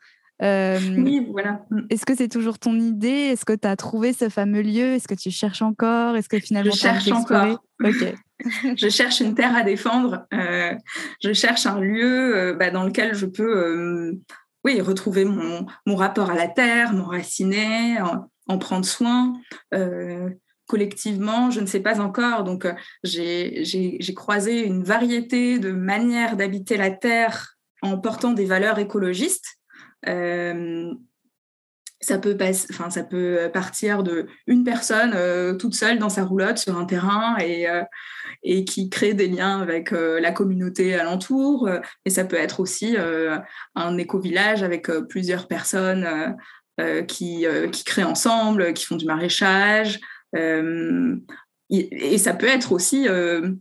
oui, 0.42 1.26
voilà. 1.30 1.64
Est-ce 1.90 2.04
que 2.04 2.14
c'est 2.16 2.28
toujours 2.28 2.58
ton 2.58 2.74
idée? 2.74 3.08
Est-ce 3.08 3.44
que 3.44 3.52
tu 3.52 3.68
as 3.68 3.76
trouvé 3.76 4.12
ce 4.12 4.28
fameux 4.28 4.62
lieu? 4.62 4.94
Est-ce 4.94 5.06
que 5.06 5.14
tu 5.14 5.30
cherches 5.30 5.62
encore? 5.62 6.16
Est-ce 6.16 6.28
que 6.28 6.40
finalement 6.40 6.72
Je 6.72 6.78
cherche 6.78 7.10
encore. 7.10 7.62
Ok. 7.82 8.14
je 8.76 8.88
cherche 8.88 9.20
une 9.20 9.34
terre 9.34 9.56
à 9.56 9.62
défendre. 9.62 10.26
Euh, 10.32 10.74
je 11.22 11.32
cherche 11.32 11.66
un 11.66 11.80
lieu 11.80 12.36
euh, 12.36 12.54
bah, 12.54 12.70
dans 12.70 12.84
lequel 12.84 13.14
je 13.14 13.26
peux 13.26 14.18
oui, 14.64 14.80
retrouver 14.80 15.24
mon, 15.24 15.66
mon, 15.86 15.94
rapport 15.94 16.30
à 16.30 16.34
la 16.34 16.48
terre, 16.48 16.92
m'enraciner, 16.92 18.00
en, 18.00 18.28
en 18.46 18.58
prendre 18.58 18.84
soin. 18.84 19.34
collectivement, 20.66 21.50
je 21.50 21.60
ne 21.60 21.66
sais 21.66 21.80
pas 21.80 22.00
encore. 22.00 22.44
Donc, 22.44 22.66
j'ai 23.04 24.14
croisé 24.14 24.64
une 24.64 24.82
variété 24.82 25.58
de 25.58 25.70
manières 25.70 26.36
d'habiter 26.36 26.76
la 26.76 26.90
terre 26.90 27.56
en 27.82 27.98
portant 27.98 28.32
des 28.32 28.46
valeurs 28.46 28.78
écologistes 28.78 29.58
ça 32.00 32.18
peut, 32.18 32.36
enfin, 32.70 32.90
ça 32.90 33.02
peut 33.02 33.50
partir 33.52 34.02
de 34.02 34.26
une 34.46 34.64
personne 34.64 35.12
euh, 35.14 35.54
toute 35.54 35.74
seule 35.74 35.98
dans 35.98 36.08
sa 36.08 36.24
roulotte 36.24 36.58
sur 36.58 36.78
un 36.78 36.84
terrain 36.84 37.36
et, 37.38 37.68
euh, 37.68 37.82
et 38.42 38.64
qui 38.64 38.90
crée 38.90 39.14
des 39.14 39.28
liens 39.28 39.60
avec 39.60 39.92
euh, 39.92 40.20
la 40.20 40.30
communauté 40.30 40.94
alentour. 40.94 41.68
Mais 42.04 42.12
ça 42.12 42.24
peut 42.24 42.36
être 42.36 42.60
aussi 42.60 42.96
un 43.74 43.98
éco-village 43.98 44.62
avec 44.62 44.90
plusieurs 45.08 45.48
personnes 45.48 46.36
qui, 47.08 47.46
qui 47.72 47.84
créent 47.84 48.04
ensemble, 48.04 48.74
qui 48.74 48.84
font 48.84 48.96
du 48.96 49.06
maraîchage. 49.06 49.98
Et, 50.34 52.18
ça 52.18 52.34
peut 52.34 52.46
être 52.46 52.72
aussi 52.72 53.08
un 53.08 53.56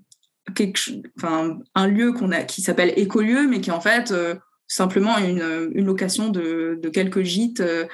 lieu 1.87 2.13
a, 2.31 2.43
qui 2.43 2.61
s'appelle 2.61 2.93
écolieu, 2.97 3.47
mais 3.47 3.61
qui 3.61 3.71
en 3.71 3.81
fait 3.81 4.13
simplement 4.67 5.17
une, 5.17 5.71
une 5.73 5.85
location 5.85 6.29
de, 6.29 6.79
de, 6.81 6.89
quelques 6.89 7.21
gîtes 7.21 7.61
euh, 7.61 7.85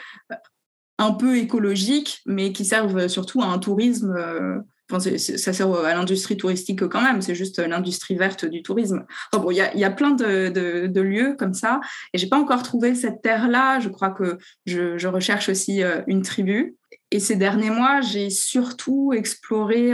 un 0.97 1.13
peu 1.13 1.37
écologiques, 1.37 2.21
mais 2.25 2.53
qui 2.53 2.65
servent 2.65 3.07
surtout 3.07 3.41
à 3.41 3.47
un 3.47 3.59
tourisme. 3.59 4.63
Euh, 4.93 5.17
ça 5.17 5.53
sert 5.53 5.73
à 5.73 5.93
l'industrie 5.93 6.37
touristique 6.37 6.87
quand 6.87 7.01
même, 7.01 7.21
c'est 7.21 7.35
juste 7.35 7.59
l'industrie 7.59 8.15
verte 8.15 8.45
du 8.45 8.63
tourisme. 8.63 9.05
bon, 9.33 9.51
il 9.51 9.57
y 9.57 9.83
a, 9.83 9.91
plein 9.91 10.11
de, 10.11 10.49
de, 10.87 11.01
lieux 11.01 11.35
comme 11.37 11.53
ça, 11.53 11.79
et 12.13 12.17
j'ai 12.17 12.27
pas 12.27 12.37
encore 12.37 12.63
trouvé 12.63 12.95
cette 12.95 13.21
terre-là. 13.21 13.79
Je 13.79 13.89
crois 13.89 14.09
que 14.09 14.37
je, 14.65 15.07
recherche 15.07 15.49
aussi 15.49 15.83
euh, 15.83 16.01
une 16.07 16.21
tribu. 16.21 16.75
Et 17.11 17.19
ces 17.19 17.35
derniers 17.35 17.71
mois, 17.71 17.99
j'ai 18.01 18.29
surtout 18.29 19.11
exploré 19.13 19.93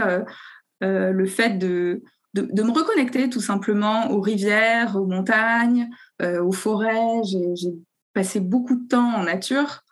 le 0.82 1.26
fait 1.26 1.58
de, 1.58 2.04
de, 2.44 2.64
me 2.64 2.72
reconnecter 2.72 3.30
tout 3.30 3.42
simplement 3.42 4.12
aux 4.12 4.22
rivières, 4.22 4.96
aux 4.96 5.06
montagnes, 5.06 5.90
euh, 6.22 6.44
aux 6.44 6.52
forêts. 6.52 7.22
J'ai 7.24 7.74
passé 8.14 8.40
beaucoup 8.40 8.76
de 8.76 8.88
temps 8.88 9.16
en 9.16 9.24
nature. 9.24 9.84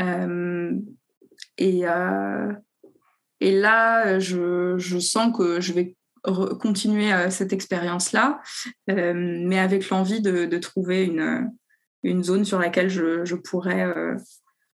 Euh, 0.00 0.74
et, 1.56 1.88
euh, 1.88 2.52
et 3.40 3.52
là, 3.52 4.18
je, 4.18 4.98
sens 4.98 5.36
que 5.36 5.60
je 5.60 5.72
vais 5.72 5.96
continuer 6.60 7.10
cette 7.30 7.52
expérience-là, 7.52 8.40
mais 8.88 9.58
avec 9.58 9.88
l'envie 9.90 10.20
de, 10.20 10.58
trouver 10.58 11.04
une, 11.04 11.50
une, 12.02 12.22
zone 12.22 12.44
sur 12.44 12.58
laquelle 12.58 12.90
je, 12.90 13.34
pourrais 13.34 13.86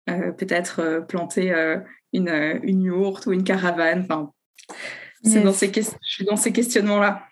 peut-être 0.06 1.04
planter 1.08 1.52
une, 2.12 2.60
une 2.62 2.82
yourte 2.82 3.26
ou 3.26 3.32
une 3.32 3.44
caravane. 3.44 4.02
Enfin, 4.02 4.30
dans 5.24 5.52
ces, 5.52 5.72
je 5.74 5.82
suis 6.02 6.24
dans 6.24 6.36
ces 6.36 6.52
questionnements-là. 6.52 7.22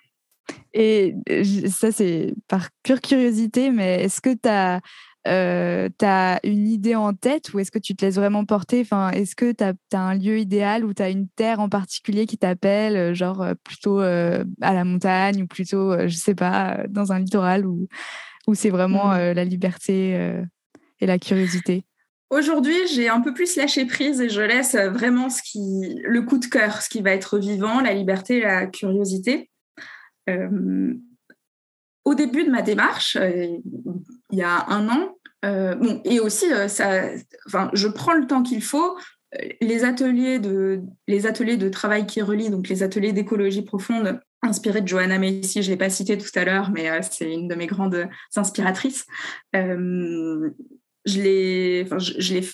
Et 0.72 1.14
ça, 1.68 1.90
c'est 1.90 2.34
par 2.48 2.68
pure 2.82 3.00
curiosité, 3.00 3.70
mais 3.70 4.04
est-ce 4.04 4.20
que 4.20 4.30
tu 4.30 4.48
as, 4.48 4.80
euh, 5.28 5.88
as, 6.02 6.40
une 6.44 6.68
idée 6.68 6.94
en 6.94 7.12
tête 7.12 7.52
ou 7.52 7.59
est-ce 7.59 7.70
que 7.70 7.78
tu 7.78 7.94
te 7.94 8.04
laisses 8.04 8.16
vraiment 8.16 8.44
porter? 8.44 8.80
Enfin, 8.80 9.11
Est-ce 9.11 9.37
que 9.37 9.52
tu 9.52 9.64
as, 9.64 9.74
un 9.92 10.14
lieu 10.14 10.38
idéal 10.38 10.85
ou 10.85 10.94
tu 10.94 11.02
as 11.02 11.11
une 11.11 11.28
terre 11.28 11.61
en 11.61 11.68
particulier 11.68 12.26
qui 12.26 12.38
t'appelle, 12.38 12.96
euh, 12.96 13.14
genre 13.14 13.42
euh, 13.42 13.54
plutôt 13.64 13.98
à 14.00 14.44
la 14.61 14.85
montagne 14.85 15.42
ou 15.42 15.46
plutôt, 15.46 16.09
je 16.09 16.16
sais 16.16 16.35
pas, 16.35 16.85
dans 16.88 17.12
un 17.12 17.18
littoral 17.18 17.66
ou 17.66 17.88
où 18.46 18.54
c'est 18.54 18.70
vraiment 18.70 19.11
mmh. 19.11 19.33
la 19.33 19.44
liberté 19.44 20.42
et 21.00 21.06
la 21.06 21.18
curiosité? 21.18 21.85
Aujourd'hui, 22.30 22.88
j'ai 22.92 23.09
un 23.09 23.20
peu 23.20 23.35
plus 23.35 23.56
lâché 23.56 23.85
prise 23.85 24.20
et 24.20 24.28
je 24.28 24.40
laisse 24.40 24.74
vraiment 24.74 25.28
ce 25.28 25.42
qui, 25.42 26.00
le 26.04 26.22
coup 26.22 26.38
de 26.38 26.46
cœur, 26.46 26.80
ce 26.80 26.88
qui 26.88 27.02
va 27.02 27.11
être 27.11 27.38
vivant, 27.38 27.80
la 27.80 27.92
liberté 27.92 28.38
et 28.38 28.42
la 28.42 28.66
curiosité. 28.66 29.50
Euh, 30.30 30.94
au 32.04 32.14
début 32.14 32.44
de 32.44 32.50
ma 32.50 32.62
démarche, 32.62 33.16
euh, 33.16 33.59
il 34.32 34.38
y 34.38 34.42
a 34.42 34.66
un 34.68 34.88
an, 34.88 35.16
euh, 35.44 35.74
bon, 35.74 36.00
et 36.04 36.20
aussi, 36.20 36.46
ça, 36.68 37.02
enfin, 37.46 37.70
je 37.72 37.88
prends 37.88 38.14
le 38.14 38.26
temps 38.26 38.42
qu'il 38.42 38.62
faut. 38.62 38.96
Les 39.60 39.84
ateliers, 39.84 40.38
de, 40.38 40.82
les 41.06 41.26
ateliers 41.26 41.56
de 41.56 41.68
travail 41.68 42.06
qui 42.06 42.20
relient, 42.20 42.50
donc 42.50 42.68
les 42.68 42.82
ateliers 42.82 43.12
d'écologie 43.12 43.62
profonde, 43.62 44.20
inspirés 44.42 44.80
de 44.80 44.88
Johanna 44.88 45.18
Macy, 45.18 45.62
je 45.62 45.68
ne 45.68 45.74
l'ai 45.74 45.78
pas 45.78 45.90
cité 45.90 46.18
tout 46.18 46.30
à 46.34 46.44
l'heure, 46.44 46.70
mais 46.72 46.88
c'est 47.02 47.32
une 47.32 47.46
de 47.46 47.54
mes 47.54 47.66
grandes 47.66 48.08
inspiratrices 48.36 49.06
je 51.04 51.20
les, 51.20 51.82
enfin, 51.84 51.98
je, 51.98 52.34
les, 52.34 52.48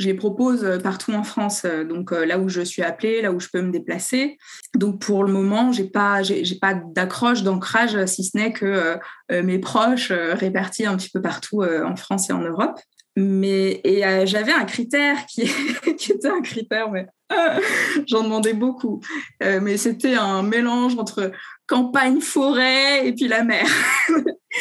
je 0.00 0.06
les 0.06 0.14
propose 0.14 0.66
partout 0.82 1.12
en 1.12 1.22
France, 1.22 1.62
euh, 1.66 1.84
donc 1.84 2.12
euh, 2.12 2.24
là 2.24 2.38
où 2.38 2.48
je 2.48 2.62
suis 2.62 2.82
appelée, 2.82 3.20
là 3.20 3.32
où 3.32 3.38
je 3.38 3.48
peux 3.52 3.60
me 3.60 3.70
déplacer. 3.70 4.38
Donc 4.74 5.02
pour 5.02 5.24
le 5.24 5.32
moment, 5.32 5.72
j'ai 5.72 5.84
pas, 5.84 6.22
j'ai, 6.22 6.42
pas 6.58 6.72
d'accroche, 6.74 7.42
d'ancrage, 7.42 8.06
si 8.06 8.24
ce 8.24 8.36
n'est 8.36 8.52
que 8.52 8.98
euh, 9.30 9.42
mes 9.42 9.58
proches 9.58 10.10
répartis 10.10 10.86
un 10.86 10.96
petit 10.96 11.10
peu 11.10 11.20
partout 11.20 11.62
en 11.62 11.96
France 11.96 12.30
et 12.30 12.32
en 12.32 12.40
Europe. 12.40 12.80
Mais 13.16 13.80
et 13.84 14.02
j'avais 14.26 14.52
un 14.52 14.64
critère 14.64 15.26
qui, 15.26 15.50
qui, 15.98 16.12
était 16.12 16.28
un 16.28 16.40
critère, 16.40 16.90
mais 16.90 17.06
j'en 18.06 18.22
demandais 18.22 18.54
beaucoup. 18.54 19.00
mais 19.40 19.76
c'était 19.76 20.14
un 20.14 20.42
mélange 20.42 20.96
entre 20.96 21.30
campagne, 21.66 22.20
forêt 22.20 23.06
et 23.06 23.12
puis 23.12 23.28
la 23.28 23.44
mer. 23.44 23.66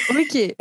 ok. 0.10 0.56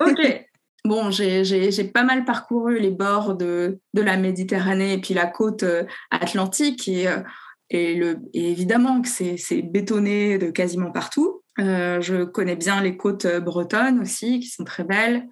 ok. 0.00 0.45
Bon, 0.86 1.10
j'ai 1.10 1.84
pas 1.92 2.04
mal 2.04 2.24
parcouru 2.24 2.78
les 2.78 2.92
bords 2.92 3.34
de, 3.34 3.80
la 3.92 4.16
Méditerranée 4.16 4.92
et 4.92 5.00
puis 5.00 5.14
la 5.14 5.26
côte 5.26 5.64
euh, 5.64 5.82
atlantique 6.12 6.86
et, 6.86 7.08
euh, 7.08 7.22
et, 7.70 8.52
évidemment 8.52 9.02
que 9.02 9.08
c'est 9.08 9.62
bétonné 9.62 10.38
de 10.38 10.52
quasiment 10.52 10.92
partout. 10.92 11.42
Euh, 11.58 12.00
je 12.00 12.22
connais 12.22 12.54
bien 12.54 12.80
les 12.80 12.96
côtes 12.96 13.26
bretonnes 13.26 13.98
aussi 13.98 14.38
qui 14.38 14.46
sont 14.46 14.62
très 14.62 14.84
belles. 14.84 15.26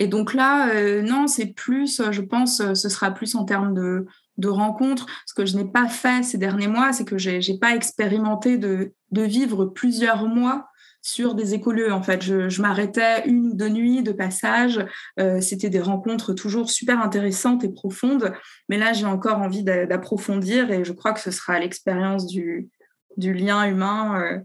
Et 0.00 0.08
donc 0.08 0.34
là, 0.34 0.74
non, 1.02 1.28
c'est 1.28 1.54
plus, 1.54 2.02
je 2.10 2.20
pense, 2.20 2.60
ce 2.74 2.88
sera 2.88 3.12
plus 3.12 3.36
en 3.36 3.44
termes 3.44 3.74
de, 3.74 4.48
rencontres. 4.48 5.06
Ce 5.24 5.34
que 5.34 5.46
je 5.46 5.56
n'ai 5.56 5.64
pas 5.64 5.88
fait 5.88 6.24
ces 6.24 6.36
derniers 6.36 6.66
mois, 6.66 6.92
c'est 6.92 7.04
que 7.04 7.16
j'ai 7.16 7.38
n'ai 7.38 7.58
pas 7.60 7.76
expérimenté 7.76 8.58
de 8.58 8.92
vivre 9.12 9.66
plusieurs 9.66 10.26
mois 10.26 10.66
sur 11.06 11.36
des 11.36 11.54
écolieux. 11.54 11.92
En 11.92 12.02
fait, 12.02 12.20
je, 12.20 12.60
m'arrêtais 12.60 13.28
une 13.28 13.46
ou 13.46 13.54
deux 13.54 13.68
nuits 13.68 14.02
de 14.02 14.10
passage. 14.10 14.84
Euh, 15.20 15.40
c'était 15.40 15.70
des 15.70 15.80
rencontres 15.80 16.32
toujours 16.32 16.68
super 16.68 17.00
intéressantes 17.00 17.62
et 17.62 17.68
profondes. 17.68 18.32
Mais 18.68 18.76
là, 18.76 18.92
j'ai 18.92 19.06
encore 19.06 19.38
envie 19.38 19.62
d'approfondir 19.62 20.72
et 20.72 20.84
je 20.84 20.92
crois 20.92 21.12
que 21.12 21.20
ce 21.20 21.30
sera 21.30 21.60
l'expérience 21.60 22.26
du, 22.26 22.68
lien 23.16 23.64
humain 23.68 24.20
euh, 24.20 24.38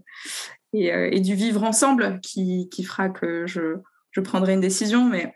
euh, 0.76 1.08
et, 1.10 1.18
du 1.18 1.34
vivre 1.34 1.64
ensemble 1.64 2.20
qui, 2.20 2.68
qui 2.70 2.84
fera 2.84 3.08
que 3.08 3.44
je, 3.44 3.78
je, 4.12 4.20
prendrai 4.20 4.54
une 4.54 4.60
décision. 4.60 5.04
Mais 5.04 5.34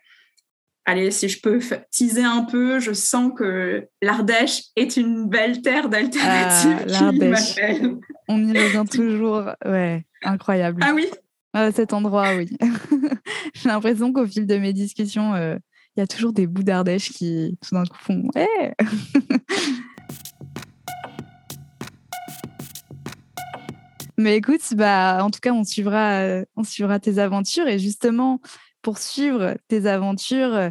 allez, 0.86 1.10
si 1.10 1.28
je 1.28 1.40
peux 1.40 1.60
teaser 1.90 2.24
un 2.24 2.44
peu, 2.44 2.78
je 2.80 2.92
sens 2.92 3.32
que 3.36 3.86
l'Ardèche 4.00 4.62
est 4.76 4.96
une 4.96 5.28
belle 5.28 5.60
terre 5.60 5.88
d'alternative 5.88 6.86
ah, 6.94 7.10
On 8.28 8.42
y 8.42 8.52
revient 8.52 8.84
toujours, 8.90 9.50
ouais. 9.64 10.06
Incroyable. 10.22 10.82
Ah 10.82 10.92
oui 10.94 11.06
Cet 11.74 11.92
endroit, 11.92 12.34
oui. 12.36 12.56
J'ai 13.54 13.68
l'impression 13.68 14.12
qu'au 14.12 14.26
fil 14.26 14.46
de 14.46 14.56
mes 14.56 14.72
discussions, 14.72 15.34
euh, 15.34 15.56
il 15.96 16.00
y 16.00 16.02
a 16.02 16.06
toujours 16.06 16.32
des 16.32 16.46
bouts 16.46 16.62
d'Ardèche 16.62 17.10
qui, 17.10 17.58
tout 17.66 17.74
d'un 17.74 17.84
coup, 17.84 17.98
font 17.98 18.22
Mais 24.18 24.36
écoute, 24.36 24.62
bah, 24.74 25.18
en 25.22 25.30
tout 25.30 25.40
cas, 25.42 25.52
on 25.52 25.62
suivra, 25.62 26.42
on 26.56 26.64
suivra 26.64 26.98
tes 26.98 27.18
aventures. 27.18 27.68
Et 27.68 27.78
justement, 27.78 28.40
poursuivre 28.86 29.56
tes 29.66 29.86
aventures. 29.86 30.70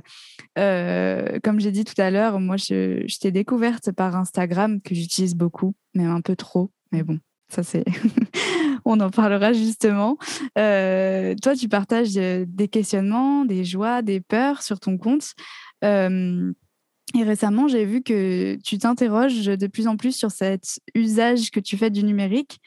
comme 0.55 1.59
j'ai 1.59 1.72
dit 1.72 1.84
tout 1.84 2.01
à 2.01 2.09
l'heure, 2.09 2.39
moi, 2.39 2.55
je, 2.55 3.05
t'ai 3.20 3.32
découverte 3.32 3.91
par 3.91 4.16
Instagram, 4.16 4.80
que 4.80 4.95
j'utilise 4.95 5.36
beaucoup, 5.36 5.76
même 5.93 6.11
un 6.11 6.22
peu 6.22 6.38
trop. 6.38 6.72
Mais 6.93 7.03
bon, 7.03 7.20
ça 7.49 7.61
c'est... 7.61 7.84
On 8.86 9.01
en 9.01 9.09
parlera 9.09 9.51
justement. 9.51 10.18
toi, 10.55 11.55
tu 11.59 11.68
partages 11.68 12.13
des 12.13 12.68
questionnements, 12.70 13.43
des 13.43 13.66
joies, 13.66 14.01
des 14.01 14.22
peurs 14.22 14.61
sur 14.61 14.80
ton 14.80 14.97
compte. 14.97 15.34
Et 15.84 17.24
récemment, 17.24 17.68
j'ai 17.68 17.84
vu 17.84 18.01
que 18.01 18.57
tu 18.63 18.78
t'interroges 18.78 19.45
de 19.45 19.68
plus 19.68 19.88
en 19.89 19.97
plus 19.97 20.16
sur 20.16 20.32
cet 20.32 20.80
usage 20.93 21.51
que 21.51 21.59
tu 21.59 21.76
fais 21.76 21.89
du 21.89 22.05
numérique. 22.05 22.61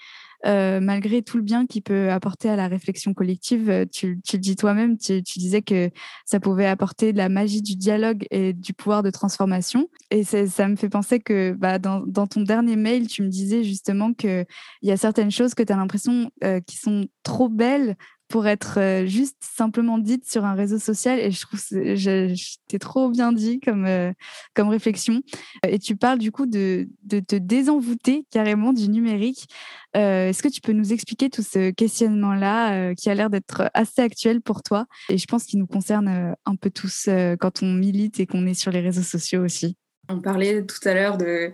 Euh, 0.46 0.78
malgré 0.80 1.22
tout 1.22 1.36
le 1.36 1.42
bien 1.42 1.66
qu'il 1.66 1.82
peut 1.82 2.10
apporter 2.10 2.48
à 2.48 2.54
la 2.54 2.68
réflexion 2.68 3.12
collective, 3.12 3.68
euh, 3.70 3.84
tu, 3.90 4.20
le 4.32 4.38
dis 4.38 4.54
toi-même, 4.54 4.96
tu, 4.96 5.20
disais 5.20 5.62
que 5.62 5.90
ça 6.24 6.38
pouvait 6.38 6.66
apporter 6.66 7.12
de 7.12 7.18
la 7.18 7.28
magie 7.28 7.60
du 7.60 7.74
dialogue 7.74 8.24
et 8.30 8.52
du 8.52 8.72
pouvoir 8.72 9.02
de 9.02 9.10
transformation. 9.10 9.88
Et 10.10 10.22
ça 10.22 10.68
me 10.68 10.76
fait 10.76 10.88
penser 10.88 11.18
que 11.18 11.52
bah, 11.52 11.78
dans, 11.78 12.00
dans, 12.06 12.26
ton 12.26 12.42
dernier 12.42 12.76
mail, 12.76 13.08
tu 13.08 13.22
me 13.22 13.28
disais 13.28 13.64
justement 13.64 14.12
qu'il 14.12 14.46
y 14.82 14.90
a 14.92 14.96
certaines 14.96 15.30
choses 15.30 15.54
que 15.54 15.62
tu 15.62 15.72
as 15.72 15.76
l'impression 15.76 16.30
euh, 16.44 16.60
qui 16.60 16.76
sont 16.76 17.08
trop 17.24 17.48
belles 17.48 17.96
pour 18.28 18.46
être 18.46 18.78
euh, 18.78 19.06
juste 19.06 19.38
simplement 19.40 19.98
dite 19.98 20.30
sur 20.30 20.44
un 20.44 20.54
réseau 20.54 20.78
social. 20.78 21.18
Et 21.18 21.30
je 21.30 21.40
trouve 21.40 21.60
que 21.60 22.76
trop 22.76 23.08
bien 23.08 23.32
dit 23.32 23.58
comme, 23.60 23.86
euh, 23.86 24.12
comme 24.54 24.68
réflexion. 24.68 25.22
Et 25.66 25.78
tu 25.78 25.96
parles 25.96 26.18
du 26.18 26.30
coup 26.30 26.46
de, 26.46 26.88
de 27.04 27.20
te 27.20 27.36
désenvoûter 27.36 28.26
carrément 28.30 28.72
du 28.72 28.88
numérique. 28.88 29.48
Euh, 29.96 30.28
est-ce 30.28 30.42
que 30.42 30.48
tu 30.48 30.60
peux 30.60 30.72
nous 30.72 30.92
expliquer 30.92 31.30
tout 31.30 31.42
ce 31.42 31.70
questionnement-là 31.70 32.94
qui 32.94 33.08
a 33.08 33.14
l'air 33.14 33.30
d'être 33.30 33.70
assez 33.74 34.02
actuel 34.02 34.42
pour 34.42 34.62
toi? 34.62 34.86
Et 35.08 35.16
je 35.16 35.26
pense 35.26 35.44
qu'il 35.44 35.58
nous 35.58 35.66
concerne 35.66 36.34
un 36.44 36.56
peu 36.56 36.70
tous 36.70 37.08
quand 37.40 37.62
on 37.62 37.72
milite 37.72 38.20
et 38.20 38.26
qu'on 38.26 38.46
est 38.46 38.54
sur 38.54 38.70
les 38.70 38.80
réseaux 38.80 39.02
sociaux 39.02 39.42
aussi. 39.42 39.76
On 40.08 40.20
parlait 40.20 40.64
tout 40.64 40.88
à 40.88 40.94
l'heure 40.94 41.18
de, 41.18 41.52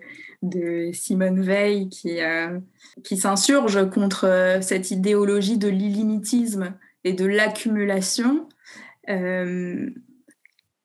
Simone 0.92 1.40
Veil 1.40 1.88
qui, 1.88 2.20
euh, 2.20 2.59
s'insurge 3.02 3.88
contre 3.90 4.26
euh, 4.26 4.61
cette 4.61 4.90
idéologie 4.90 5.59
de 5.59 5.68
l'illimitisme 5.68 6.74
et 7.02 7.14
de 7.14 7.24
l'accumulation 7.24 8.48
euh, 9.09 9.88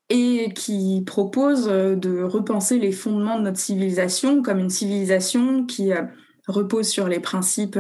et 0.10 0.52
qui 0.56 1.04
propose 1.06 1.68
de 1.68 2.24
repenser 2.24 2.80
les 2.80 2.92
fondements 2.92 3.38
de 3.38 3.44
notre 3.44 3.60
civilisation 3.60 4.42
comme 4.42 4.60
une 4.60 4.72
civilisation 4.72 5.66
qui 5.66 5.92
repose 6.48 6.88
sur 6.88 7.08
les 7.08 7.20
principes 7.20 7.78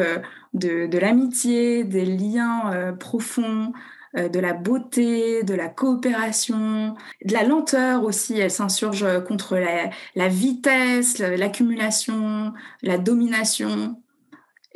de, 0.54 0.98
l'amitié, 1.00 1.84
des 1.84 2.06
liens 2.06 2.96
profonds, 3.00 3.74
de 4.16 4.39
la 4.39 4.53
beauté, 4.53 5.43
de 5.43 5.53
la 5.53 5.70
coopération, 5.70 6.95
de 7.24 7.34
la 7.34 7.43
lenteur 7.43 8.03
aussi. 8.03 8.39
Elle 8.39 8.51
s'insurge 8.51 9.05
contre 9.26 9.57
la, 9.57 10.28
vitesse, 10.28 11.20
l'accumulation, 11.20 12.53
la 12.82 12.97
domination. 12.97 14.01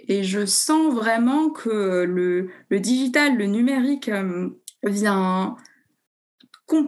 Et 0.07 0.23
je 0.23 0.45
sens 0.45 0.93
vraiment 0.93 1.49
que 1.49 2.03
le, 2.03 2.49
digital, 2.79 3.37
le 3.37 3.45
numérique 3.45 4.09
euh, 4.09 4.49
vient, 4.83 5.55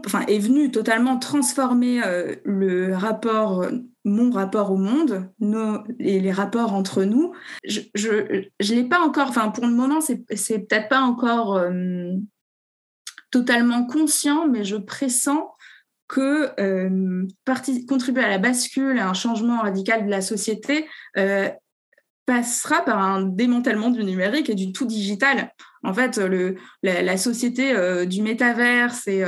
enfin, 0.06 0.22
est 0.28 0.40
venu 0.40 0.72
totalement 0.72 1.18
transformer 1.18 2.04
euh, 2.04 2.36
le 2.44 2.94
rapport, 2.94 3.66
mon 4.04 4.32
rapport 4.32 4.72
au 4.72 4.78
monde 4.78 5.30
nos, 5.40 5.84
et 6.00 6.20
les 6.20 6.32
rapports 6.32 6.74
entre 6.74 7.04
nous. 7.04 7.32
Je 7.64 7.80
ne 7.94 8.76
l'ai 8.76 8.84
pas 8.84 9.00
encore, 9.00 9.30
enfin 9.30 9.50
pour 9.50 9.66
le 9.66 9.74
moment, 9.74 10.02
c'est 10.02 10.26
peut-être 10.60 10.90
pas 10.90 11.02
encore 11.02 11.58
totalement 13.36 13.86
conscient, 13.86 14.48
mais 14.48 14.64
je 14.64 14.78
pressens 14.78 15.54
que 16.08 16.58
euh, 16.58 17.28
contribuer 17.86 18.24
à 18.24 18.30
la 18.30 18.38
bascule, 18.38 18.98
à 18.98 19.10
un 19.10 19.14
changement 19.14 19.60
radical 19.60 20.06
de 20.06 20.10
la 20.10 20.22
société, 20.22 20.88
euh, 21.18 21.50
passera 22.26 22.86
par 22.86 22.98
un 22.98 23.24
démantèlement 23.24 23.90
du 23.90 24.06
numérique 24.06 24.50
et 24.50 24.56
du 24.56 24.72
tout 24.72 24.86
digital. 24.86 25.52
En 25.84 25.94
fait, 25.94 26.18
la, 26.82 27.18
société 27.18 27.74
euh, 27.74 28.06
du 28.06 28.22
métaverse 28.22 29.06
et 29.10 29.26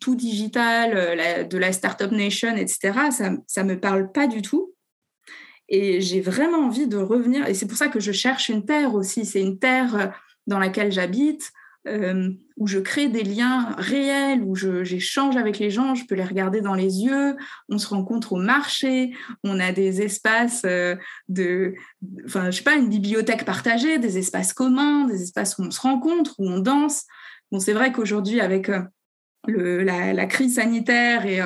tout 0.00 0.14
digital, 0.14 1.46
de 1.46 1.58
la 1.58 1.72
startup 1.72 2.12
nation, 2.12 2.56
etc., 2.56 3.10
ça 3.46 3.62
ne 3.62 3.68
me 3.68 3.78
parle 3.78 4.10
pas 4.10 4.26
du 4.26 4.40
tout. 4.40 4.72
Et 5.68 6.00
j'ai 6.00 6.22
vraiment 6.22 6.64
envie 6.66 6.86
de 6.86 6.96
revenir, 6.96 7.46
et 7.46 7.52
c'est 7.52 7.66
pour 7.66 7.76
ça 7.76 7.88
que 7.88 8.00
je 8.00 8.10
cherche 8.10 8.48
une 8.48 8.64
terre 8.64 8.94
aussi, 8.94 9.26
c'est 9.26 9.42
une 9.42 9.58
terre 9.58 10.14
dans 10.46 10.58
laquelle 10.58 10.90
j'habite, 10.90 11.52
où 12.60 12.66
je 12.66 12.78
crée 12.78 13.08
des 13.08 13.24
liens 13.24 13.74
réels, 13.78 14.42
où 14.44 14.54
j'échange 14.54 15.36
avec 15.38 15.58
les 15.58 15.70
gens, 15.70 15.94
je 15.94 16.04
peux 16.04 16.14
les 16.14 16.24
regarder 16.24 16.60
dans 16.60 16.74
les 16.74 17.00
yeux, 17.00 17.34
on 17.70 17.78
se 17.78 17.88
rencontre 17.88 18.34
au 18.34 18.36
marché, 18.36 19.16
on 19.42 19.58
a 19.58 19.72
des 19.72 20.02
espaces 20.02 20.62
euh, 20.66 20.94
de, 21.30 21.74
enfin, 22.26 22.50
je 22.50 22.58
sais 22.58 22.62
pas, 22.62 22.76
une 22.76 22.90
bibliothèque 22.90 23.46
partagée, 23.46 23.98
des 23.98 24.18
espaces 24.18 24.52
communs, 24.52 25.06
des 25.06 25.22
espaces 25.22 25.56
où 25.58 25.62
on 25.62 25.70
se 25.70 25.80
rencontre, 25.80 26.34
où 26.38 26.48
on 26.48 26.58
danse. 26.58 27.06
Bon, 27.50 27.60
c'est 27.60 27.72
vrai 27.72 27.92
qu'aujourd'hui, 27.92 28.42
avec 28.42 28.68
euh, 28.68 29.82
la, 29.82 30.26
crise 30.26 30.56
sanitaire 30.56 31.24
et 31.24 31.40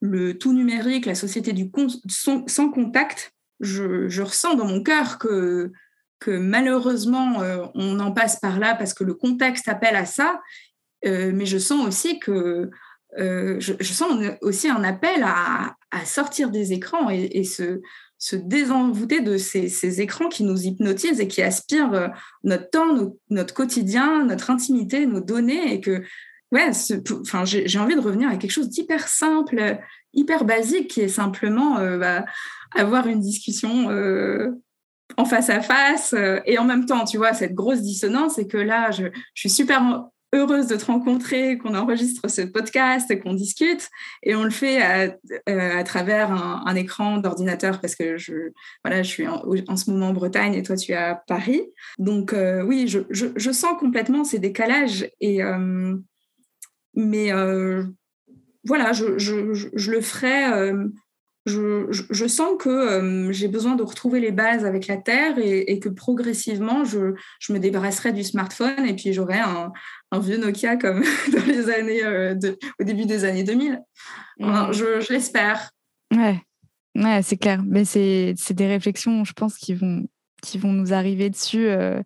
le 0.00 0.36
tout 0.36 0.52
numérique, 0.52 1.06
la 1.06 1.14
société 1.14 1.54
du 1.54 1.72
sans, 2.08 2.70
contact, 2.70 3.32
je, 3.60 4.06
je, 4.08 4.22
ressens 4.22 4.54
dans 4.54 4.66
mon 4.66 4.82
cœur 4.82 5.18
que 5.18 5.72
que 6.18 6.30
malheureusement, 6.30 7.42
euh, 7.42 7.66
on 7.74 8.00
en 8.00 8.12
passe 8.12 8.36
par 8.40 8.58
là 8.58 8.74
parce 8.74 8.94
que 8.94 9.04
le 9.04 9.14
contexte 9.14 9.68
appelle 9.68 9.96
à 9.96 10.04
ça, 10.06 10.40
euh, 11.06 11.30
mais 11.34 11.46
je 11.46 11.58
sens 11.58 11.86
aussi 11.86 12.18
que 12.18 12.70
euh, 13.18 13.56
je, 13.60 13.92
sens 13.92 14.20
aussi 14.42 14.68
un 14.68 14.84
appel 14.84 15.24
à, 15.24 15.74
sortir 16.04 16.50
des 16.50 16.72
écrans 16.72 17.08
et, 17.08 17.42
se, 17.44 17.80
se, 18.18 18.36
désenvoûter 18.36 19.20
de 19.20 19.38
ces, 19.38 20.00
écrans 20.00 20.28
qui 20.28 20.44
nous 20.44 20.66
hypnotisent 20.66 21.20
et 21.20 21.28
qui 21.28 21.40
aspirent 21.42 22.12
notre 22.44 22.68
temps, 22.68 23.14
notre 23.30 23.54
quotidien, 23.54 24.26
notre 24.26 24.50
intimité, 24.50 25.06
nos 25.06 25.20
données, 25.20 25.72
et 25.72 25.80
que 25.80 26.02
ouais, 26.52 26.70
enfin, 27.22 27.44
j'ai 27.46 27.78
envie 27.78 27.94
de 27.94 28.00
revenir 28.00 28.28
à 28.28 28.36
quelque 28.36 28.50
chose 28.50 28.68
d'hyper 28.68 29.08
simple, 29.08 29.78
hyper 30.12 30.44
basique, 30.44 30.88
qui 30.88 31.00
est 31.00 31.08
simplement 31.08 31.76
bah, 31.96 32.26
avoir 32.76 33.06
une 33.06 33.20
discussion 33.20 33.88
en 35.16 35.24
face 35.24 35.50
à 35.50 35.60
face. 35.60 36.12
Euh, 36.12 36.40
et 36.46 36.58
en 36.58 36.64
même 36.64 36.86
temps, 36.86 37.04
tu 37.04 37.16
vois, 37.16 37.32
cette 37.32 37.54
grosse 37.54 37.80
dissonance, 37.80 38.34
c'est 38.34 38.46
que 38.46 38.58
là, 38.58 38.90
je, 38.90 39.06
suis 39.34 39.50
super 39.50 40.10
heureuse 40.34 40.66
de 40.66 40.76
te 40.76 40.84
rencontrer, 40.84 41.56
qu'on 41.56 41.74
enregistre 41.74 42.28
ce 42.28 42.42
podcast, 42.42 43.18
qu'on 43.22 43.32
discute, 43.32 43.88
et 44.22 44.34
on 44.34 44.44
le 44.44 44.50
fait 44.50 44.82
à, 44.82 45.16
euh, 45.48 45.82
travers 45.84 46.30
un, 46.30 46.74
écran 46.74 47.16
d'ordinateur 47.16 47.80
parce 47.80 47.94
que 47.94 48.18
je, 48.18 48.52
voilà, 48.84 49.02
je 49.02 49.08
suis 49.08 49.26
en, 49.26 49.76
ce 49.76 49.90
moment 49.90 50.08
en 50.08 50.12
Bretagne 50.12 50.52
et 50.52 50.62
toi 50.62 50.76
tu 50.76 50.92
es 50.92 50.96
à 50.96 51.14
Paris. 51.14 51.62
Donc 51.98 52.34
euh, 52.34 52.62
oui, 52.62 52.86
je, 52.88 53.50
sens 53.52 53.78
complètement 53.80 54.22
ces 54.22 54.38
décalages, 54.38 55.08
et, 55.22 55.40
mais 56.94 57.32
voilà, 58.64 58.92
je, 58.92 59.90
le 59.90 60.00
ferai 60.02 60.72
je, 61.48 62.26
sens 62.26 62.50
que 62.58 62.68
euh, 62.68 63.32
j'ai 63.32 63.48
besoin 63.48 63.74
de 63.74 63.82
retrouver 63.82 64.20
les 64.20 64.30
bases 64.30 64.64
avec 64.64 64.86
la 64.86 64.96
Terre 64.96 65.38
et, 65.38 65.78
que 65.80 65.88
progressivement, 65.88 66.84
je, 66.84 67.14
me 67.50 67.58
débarrasserai 67.58 68.12
du 68.12 68.22
smartphone 68.22 68.86
et 68.86 68.94
puis 68.94 69.12
j'aurai 69.12 69.38
un, 69.38 69.72
vieux 70.20 70.38
Nokia 70.38 70.76
comme 70.76 71.02
dans 71.32 71.44
les 71.46 71.70
années, 71.70 72.04
euh, 72.04 72.34
au 72.80 72.84
début 72.84 73.06
des 73.06 73.24
années 73.24 73.44
2000. 73.44 73.80
Mmh. 74.38 74.72
je, 74.72 75.12
l'espère. 75.12 75.70
Ouais, 76.14 76.40
ouais 76.94 77.22
c'est 77.22 77.36
clair. 77.36 77.62
Mais 77.66 77.84
c'est 77.84 78.34
des 78.50 78.66
réflexions, 78.66 79.24
je 79.24 79.32
pense, 79.32 79.56
qui 79.56 79.74
vont, 79.74 80.06
qui 80.42 80.58
vont 80.58 80.72
nous 80.72 80.92
arriver 80.92 81.30
dessus. 81.30 81.68
Euh, 81.68 82.00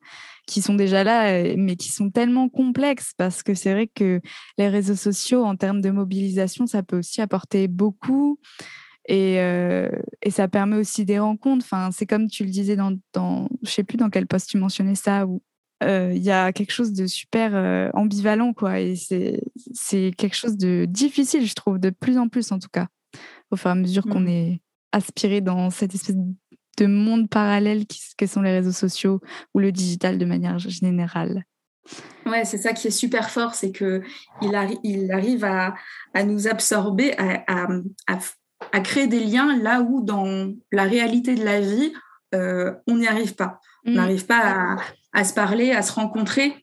qui 0.46 0.60
sont 0.60 0.74
déjà 0.74 1.04
là, 1.04 1.54
mais 1.56 1.76
qui 1.76 1.90
sont 1.90 2.10
tellement 2.10 2.48
complexes 2.48 3.12
parce 3.16 3.42
que 3.44 3.54
c'est 3.54 3.72
vrai 3.72 3.86
que 3.86 4.20
les 4.58 4.68
réseaux 4.68 4.96
sociaux, 4.96 5.44
en 5.44 5.54
termes 5.56 5.80
de 5.80 5.90
mobilisation, 5.90 6.66
ça 6.66 6.82
peut 6.82 6.98
aussi 6.98 7.20
apporter 7.20 7.68
beaucoup. 7.68 8.40
Et, 9.08 9.40
euh, 9.40 9.90
et, 10.22 10.30
ça 10.30 10.46
permet 10.46 10.76
aussi 10.76 11.04
des 11.04 11.18
rencontres. 11.18 11.64
Enfin, 11.64 11.90
c'est 11.90 12.06
comme 12.06 12.28
tu 12.28 12.44
le 12.44 12.50
disais 12.50 12.76
dans, 12.76 12.96
dans 13.12 13.48
je 13.62 13.70
sais 13.70 13.82
plus 13.82 13.96
dans 13.96 14.10
quel 14.10 14.26
poste 14.26 14.50
tu 14.50 14.58
mentionnais 14.58 14.94
ça, 14.94 15.26
où 15.26 15.42
euh, 15.82 16.12
il 16.14 16.22
y 16.22 16.30
a 16.30 16.52
quelque 16.52 16.70
chose 16.70 16.92
de 16.92 17.06
super 17.06 17.54
euh, 17.54 17.90
ambivalent, 17.94 18.52
quoi. 18.52 18.80
Et 18.80 18.94
c'est 18.94 20.12
quelque 20.16 20.36
chose 20.36 20.56
de 20.56 20.86
difficile, 20.88 21.46
je 21.46 21.54
trouve, 21.54 21.78
de 21.78 21.90
plus 21.90 22.18
en 22.18 22.28
plus 22.28 22.52
en 22.52 22.58
tout 22.58 22.68
cas, 22.72 22.86
au 23.50 23.56
fur 23.56 23.70
et 23.70 23.72
à 23.72 23.74
mesure 23.74 24.04
qu'on 24.04 24.20
mmh. 24.20 24.28
est 24.28 24.60
aspiré 24.92 25.40
dans 25.40 25.70
cette 25.70 25.94
espèce 25.94 26.16
de 26.78 26.86
monde 26.86 27.28
parallèle 27.28 27.86
qui, 27.86 28.00
que 28.16 28.26
sont 28.26 28.42
les 28.42 28.52
réseaux 28.52 28.72
sociaux 28.72 29.20
ou 29.54 29.58
le 29.58 29.72
digital 29.72 30.18
de 30.18 30.24
manière 30.24 30.58
générale. 30.58 31.44
Ouais, 32.26 32.44
c'est 32.44 32.58
ça 32.58 32.72
qui 32.72 32.86
est 32.86 32.92
super 32.92 33.30
fort, 33.30 33.54
c'est 33.54 33.72
que 33.72 34.02
il, 34.40 34.52
il 34.84 35.10
arrive 35.10 35.44
à, 35.44 35.74
à, 36.14 36.22
nous 36.22 36.46
absorber, 36.46 37.12
à, 37.18 37.42
à, 37.48 37.66
à 38.06 38.18
à 38.72 38.80
créer 38.80 39.06
des 39.06 39.20
liens 39.20 39.56
là 39.58 39.80
où 39.80 40.02
dans 40.02 40.52
la 40.70 40.84
réalité 40.84 41.34
de 41.34 41.44
la 41.44 41.60
vie, 41.60 41.92
euh, 42.34 42.72
on 42.86 42.96
n'y 42.96 43.08
arrive 43.08 43.34
pas. 43.34 43.60
On 43.86 43.92
mm. 43.92 43.94
n'arrive 43.94 44.26
pas 44.26 44.76
à, 45.12 45.24
se 45.24 45.34
parler, 45.34 45.72
à 45.72 45.82
se 45.82 45.92
rencontrer. 45.92 46.54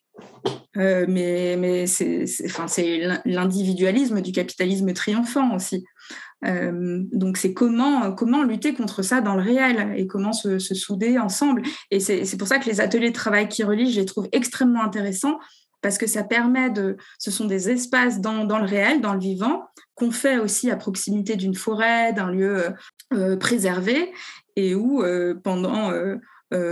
mais 0.76 1.56
mais 1.58 1.88
c'est 1.88 2.26
l'individualisme 3.26 4.22
du 4.22 4.32
capitalisme 4.32 4.94
triomphant 4.94 5.56
aussi. 5.56 5.86
donc 6.44 7.38
c'est 7.38 7.54
comment, 7.54 8.14
comment 8.14 8.44
lutter 8.44 8.74
contre 8.74 9.02
ça 9.02 9.22
dans 9.22 9.36
le 9.36 9.44
réel 9.44 9.94
et 9.98 10.08
comment 10.08 10.34
se, 10.34 10.60
se 10.60 10.74
souder 10.74 11.20
ensemble. 11.20 11.64
Et 11.92 12.00
c'est 12.00 12.38
pour 12.38 12.48
ça 12.48 12.60
que 12.60 12.70
les 12.70 12.82
ateliers 12.82 13.10
de 13.10 13.16
travail 13.16 13.48
qui 13.50 13.64
relient, 13.64 13.92
je 13.92 14.00
les 14.00 14.06
trouve 14.06 14.30
extrêmement 14.32 14.84
intéressants 14.84 15.38
parce 15.82 15.98
que 15.98 16.08
ça 16.08 16.24
permet 16.24 16.70
de... 16.70 16.98
Ce 17.18 17.32
sont 17.32 17.46
des 17.46 17.70
espaces 17.70 18.20
dans, 18.20 18.46
dans 18.46 18.60
le 18.60 18.66
réel, 18.66 19.02
dans 19.02 19.14
le 19.14 19.20
vivant, 19.20 19.64
qu'on 19.96 20.12
fait 20.12 20.38
aussi 20.38 20.70
à 20.72 20.76
proximité 20.76 21.36
d'une 21.36 21.56
forêt, 21.56 22.14
d'un 22.14 22.32
lieu 22.32 22.74
euh, 23.14 23.38
préservé, 23.38 24.12
et 24.56 24.76
où 24.76 25.04
euh, 25.04 25.36
pendant 25.44 25.92
euh, 25.92 26.18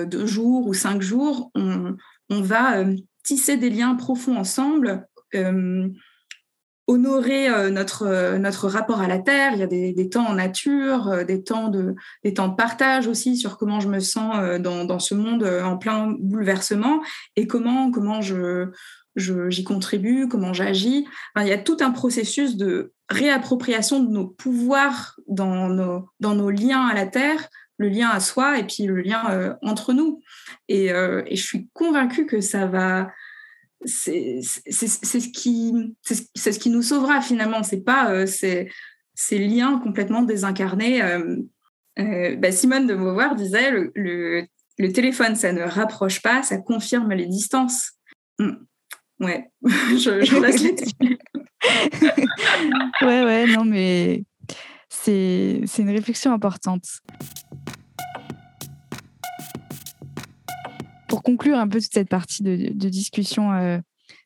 deux 0.06 0.26
jours 0.26 0.68
ou 0.68 0.74
cinq 0.74 1.02
jours, 1.02 1.52
on, 1.56 1.96
on 2.30 2.42
va 2.42 2.84
tisser 3.24 3.58
des 3.58 3.70
liens 3.70 3.96
profonds 3.96 4.38
ensemble 4.38 5.08
honorer 6.88 7.50
euh, 7.50 7.70
notre, 7.70 8.04
euh, 8.04 8.38
notre 8.38 8.68
rapport 8.68 9.02
à 9.02 9.08
la 9.08 9.20
terre. 9.20 9.52
Il 9.54 9.60
y 9.60 9.64
a 9.64 9.68
des, 9.68 9.92
des 9.92 10.10
temps 10.10 10.26
en 10.26 10.36
nature, 10.36 11.10
euh, 11.10 11.24
des, 11.26 11.44
temps 11.44 11.68
de, 11.68 11.96
des 12.24 12.34
temps 12.34 12.48
de 12.48 12.56
partage 12.56 13.08
aussi 13.08 13.36
sur 13.36 13.58
comment 13.58 13.82
je 13.82 13.90
me 13.90 14.00
sens 14.00 14.60
dans, 14.60 14.86
dans 14.86 15.00
ce 15.00 15.14
monde 15.14 15.44
en 15.44 15.78
plein 15.78 16.16
bouleversement 16.20 17.02
et 17.36 17.46
comment, 17.46 17.92
comment 17.92 18.22
je, 18.22 18.70
j'y 19.16 19.64
contribue, 19.64 20.28
comment 20.30 20.54
j'agis. 20.54 21.06
Il 21.38 21.48
y 21.48 21.52
a 21.52 21.58
tout 21.58 21.78
un 21.82 21.92
processus 21.92 22.56
de 22.56 22.94
réappropriation 23.10 24.02
de 24.02 24.10
nos 24.10 24.26
pouvoirs 24.26 25.20
dans 25.28 25.68
nos, 25.70 26.10
dans 26.20 26.36
nos 26.36 26.50
liens 26.50 26.88
à 26.88 26.94
la 26.94 27.06
terre, 27.06 27.50
le 27.78 27.90
lien 27.90 28.10
à 28.10 28.20
soi 28.20 28.60
et 28.60 28.64
puis 28.64 28.84
le 28.86 29.02
lien 29.02 29.58
entre 29.62 29.94
nous. 29.94 30.22
Et, 30.70 30.86
et, 30.86 31.36
je 31.36 31.44
suis 31.44 31.68
convaincue 31.74 32.26
que 32.26 32.42
ça 32.42 32.66
va 32.66 33.10
c'est 33.86 34.42
ce 34.42 35.28
qui 35.30 35.74
c'est 36.04 36.52
ce 36.52 36.60
qui 36.60 36.70
nous 36.70 36.82
sauvera 36.82 37.22
finalement. 37.22 37.64
C'est 37.64 37.82
pas 37.82 38.12
euh, 38.12 38.26
ces, 38.26 38.70
liens 39.32 39.80
complètement 39.80 40.24
désincarnés. 40.24 41.02
Euh, 41.02 41.38
euh, 42.00 42.36
bah, 42.36 42.52
Simone 42.52 42.88
de 42.88 42.96
Beauvoir 42.96 43.36
disait 43.36 43.72
le, 43.72 43.92
le, 43.96 44.92
téléphone 44.94 45.36
ça 45.36 45.52
ne 45.52 45.64
rapproche 45.64 46.22
pas 46.22 46.44
ça 46.44 46.58
confirme 46.58 47.14
les 47.14 47.26
distances. 47.26 47.94
Hmm. 48.40 48.54
ouais. 49.20 49.50
Je, 49.64 50.12
ouais 53.06 53.24
ouais 53.24 53.48
non 53.48 53.66
mais 53.66 54.24
c'est 54.90 55.64
une 55.80 55.90
réflexion 55.90 56.32
importante 56.32 56.86
pour 61.08 61.24
conclure 61.24 61.58
un 61.58 61.68
peu 61.68 61.80
toute 61.80 61.94
cette 61.94 62.10
partie 62.10 62.44
de, 62.44 62.90
discussion 62.90 63.54
euh, 63.54 63.80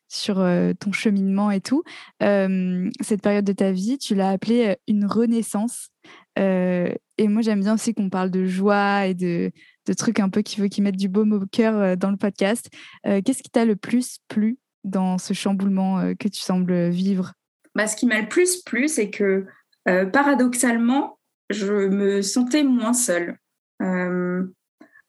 sur 0.08 0.40
euh, 0.40 0.72
ton 0.78 0.92
cheminement 0.92 1.50
et 1.50 1.60
tout, 1.60 1.82
euh, 2.22 2.90
cette 3.00 3.22
période 3.22 3.44
de 3.44 3.52
ta 3.52 3.72
vie, 3.72 3.98
tu 3.98 4.14
l'as 4.14 4.30
appelée 4.30 4.76
une 4.88 5.06
renaissance. 5.06 5.90
et 6.36 7.28
moi, 7.28 7.42
j'aime 7.42 7.60
bien 7.60 7.74
aussi 7.74 7.94
qu'on 7.94 8.10
parle 8.10 8.30
de 8.30 8.44
joie 8.44 9.06
et 9.06 9.14
de, 9.14 9.52
trucs 9.96 10.20
un 10.20 10.28
peu 10.28 10.42
qui 10.42 10.60
veut 10.60 10.68
qui 10.68 10.82
mettent 10.82 10.96
du 10.96 11.08
baume 11.08 11.32
au 11.32 11.46
cœur 11.46 11.96
dans 11.96 12.10
le 12.10 12.16
podcast. 12.16 12.68
Qu'est-ce 13.04 13.42
qui 13.42 13.50
t'a 13.50 13.64
le 13.64 13.76
plus 13.76 14.18
plu 14.28 14.58
dans 14.84 15.18
ce 15.18 15.32
chamboulement 15.34 16.14
que 16.18 16.28
tu 16.28 16.40
sembles 16.40 16.88
vivre? 16.88 17.32
Bah, 17.74 17.86
Ce 17.86 17.96
qui 17.96 18.06
m'a 18.06 18.20
le 18.20 18.28
plus 18.28 18.62
plu, 18.62 18.88
c'est 18.88 19.10
que 19.10 19.46
paradoxalement, 19.84 21.18
je 21.50 21.72
me 21.72 22.22
sentais 22.22 22.64
moins 22.64 22.94
seule. 22.94 23.38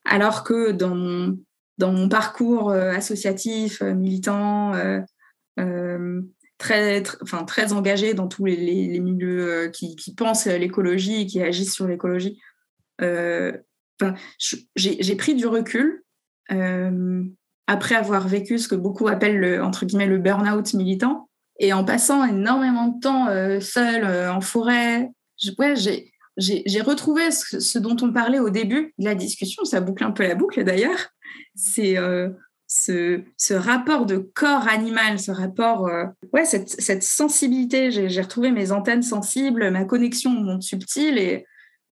alors 0.06 0.44
que 0.44 0.72
dans 0.72 0.96
mon 0.96 1.38
dans 1.78 1.92
mon 1.92 2.10
parcours 2.10 2.70
euh, 2.70 2.92
associatif, 2.92 3.82
euh, 3.82 3.94
militant, 3.94 4.74
euh, 4.76 6.22
très, 6.58 7.04
enfin, 7.22 7.44
très 7.44 7.74
engagé 7.74 8.14
dans 8.14 8.28
tous 8.28 8.46
les, 8.46 9.00
milieux 9.00 9.72
qui, 9.74 9.96
pensent 10.16 10.46
l'écologie 10.46 11.22
et 11.22 11.26
qui 11.26 11.42
agissent 11.42 11.74
sur 11.74 11.88
l'écologie. 11.88 12.40
j'ai 14.76 15.16
pris 15.16 15.36
du 15.36 15.46
recul 15.46 16.04
après 17.68 17.96
avoir 17.96 18.28
vécu 18.28 18.58
ce 18.58 18.68
que 18.68 18.76
beaucoup 18.76 19.08
appellent 19.08 19.40
le, 19.40 19.64
entre 19.64 19.86
guillemets 19.86 20.08
le 20.08 20.18
burn-out 20.20 20.74
militant. 20.74 21.30
Et 21.60 21.72
en 21.72 21.84
passant 21.84 22.26
énormément 22.26 22.88
de 22.88 23.00
temps 23.00 23.28
seul 23.62 24.06
en 24.30 24.42
forêt, 24.42 25.12
j'ai 25.38 26.82
retrouvé 26.82 27.30
ce, 27.32 27.78
dont 27.78 27.98
on 28.02 28.12
parlait 28.12 28.40
au 28.40 28.50
début 28.50 28.94
de 28.98 29.06
la 29.06 29.16
discussion. 29.16 29.66
Ça 29.66 29.82
boucle 29.82 30.04
un 30.04 30.12
peu 30.12 30.24
la 30.24 30.36
boucle 30.36 30.64
d'ailleurs 30.64 31.14
c'est 31.56 31.98
euh, 31.98 32.30
ce, 32.68 33.54
rapport 33.54 34.06
de 34.06 34.18
corps 34.18 34.68
animal, 34.68 35.20
ce 35.20 35.32
rapport, 35.32 35.88
euh, 35.88 36.06
ouais, 36.34 36.46
cette, 36.46 37.04
sensibilité. 37.04 37.92
J'ai 37.92 38.22
retrouvé 38.22 38.52
mes 38.52 38.72
antennes 38.72 39.04
sensibles, 39.04 39.70
ma 39.72 39.86
connexion 39.86 40.32
au 40.32 40.42
monde 40.42 40.64
subtil 40.64 41.18
et, 41.18 41.46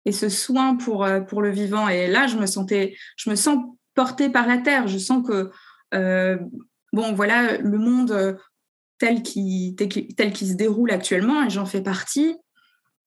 et 0.06 0.12
ce 0.12 0.28
soin 0.28 0.76
pour, 0.76 1.04
euh, 1.04 1.20
pour 1.20 1.42
le 1.42 1.50
vivant. 1.50 1.88
Et 1.88 2.06
là, 2.06 2.26
je 2.26 2.36
me 2.36 2.46
sentais, 2.46 2.96
je 3.16 3.30
me 3.30 3.34
sens 3.34 3.58
portée 3.94 4.30
par 4.30 4.46
la 4.46 4.58
terre. 4.58 4.88
Je 4.88 4.98
sens 4.98 5.26
que, 5.26 5.50
bon, 6.92 7.12
voilà, 7.12 7.58
le 7.58 7.78
monde 7.78 8.38
tel 8.98 9.22
qu'il 9.22 9.74
tel 9.76 10.32
qui 10.32 10.46
se 10.46 10.54
déroule 10.54 10.90
actuellement, 10.90 11.44
et 11.44 11.50
j'en 11.50 11.66
fais 11.66 11.82
partie. 11.82 12.36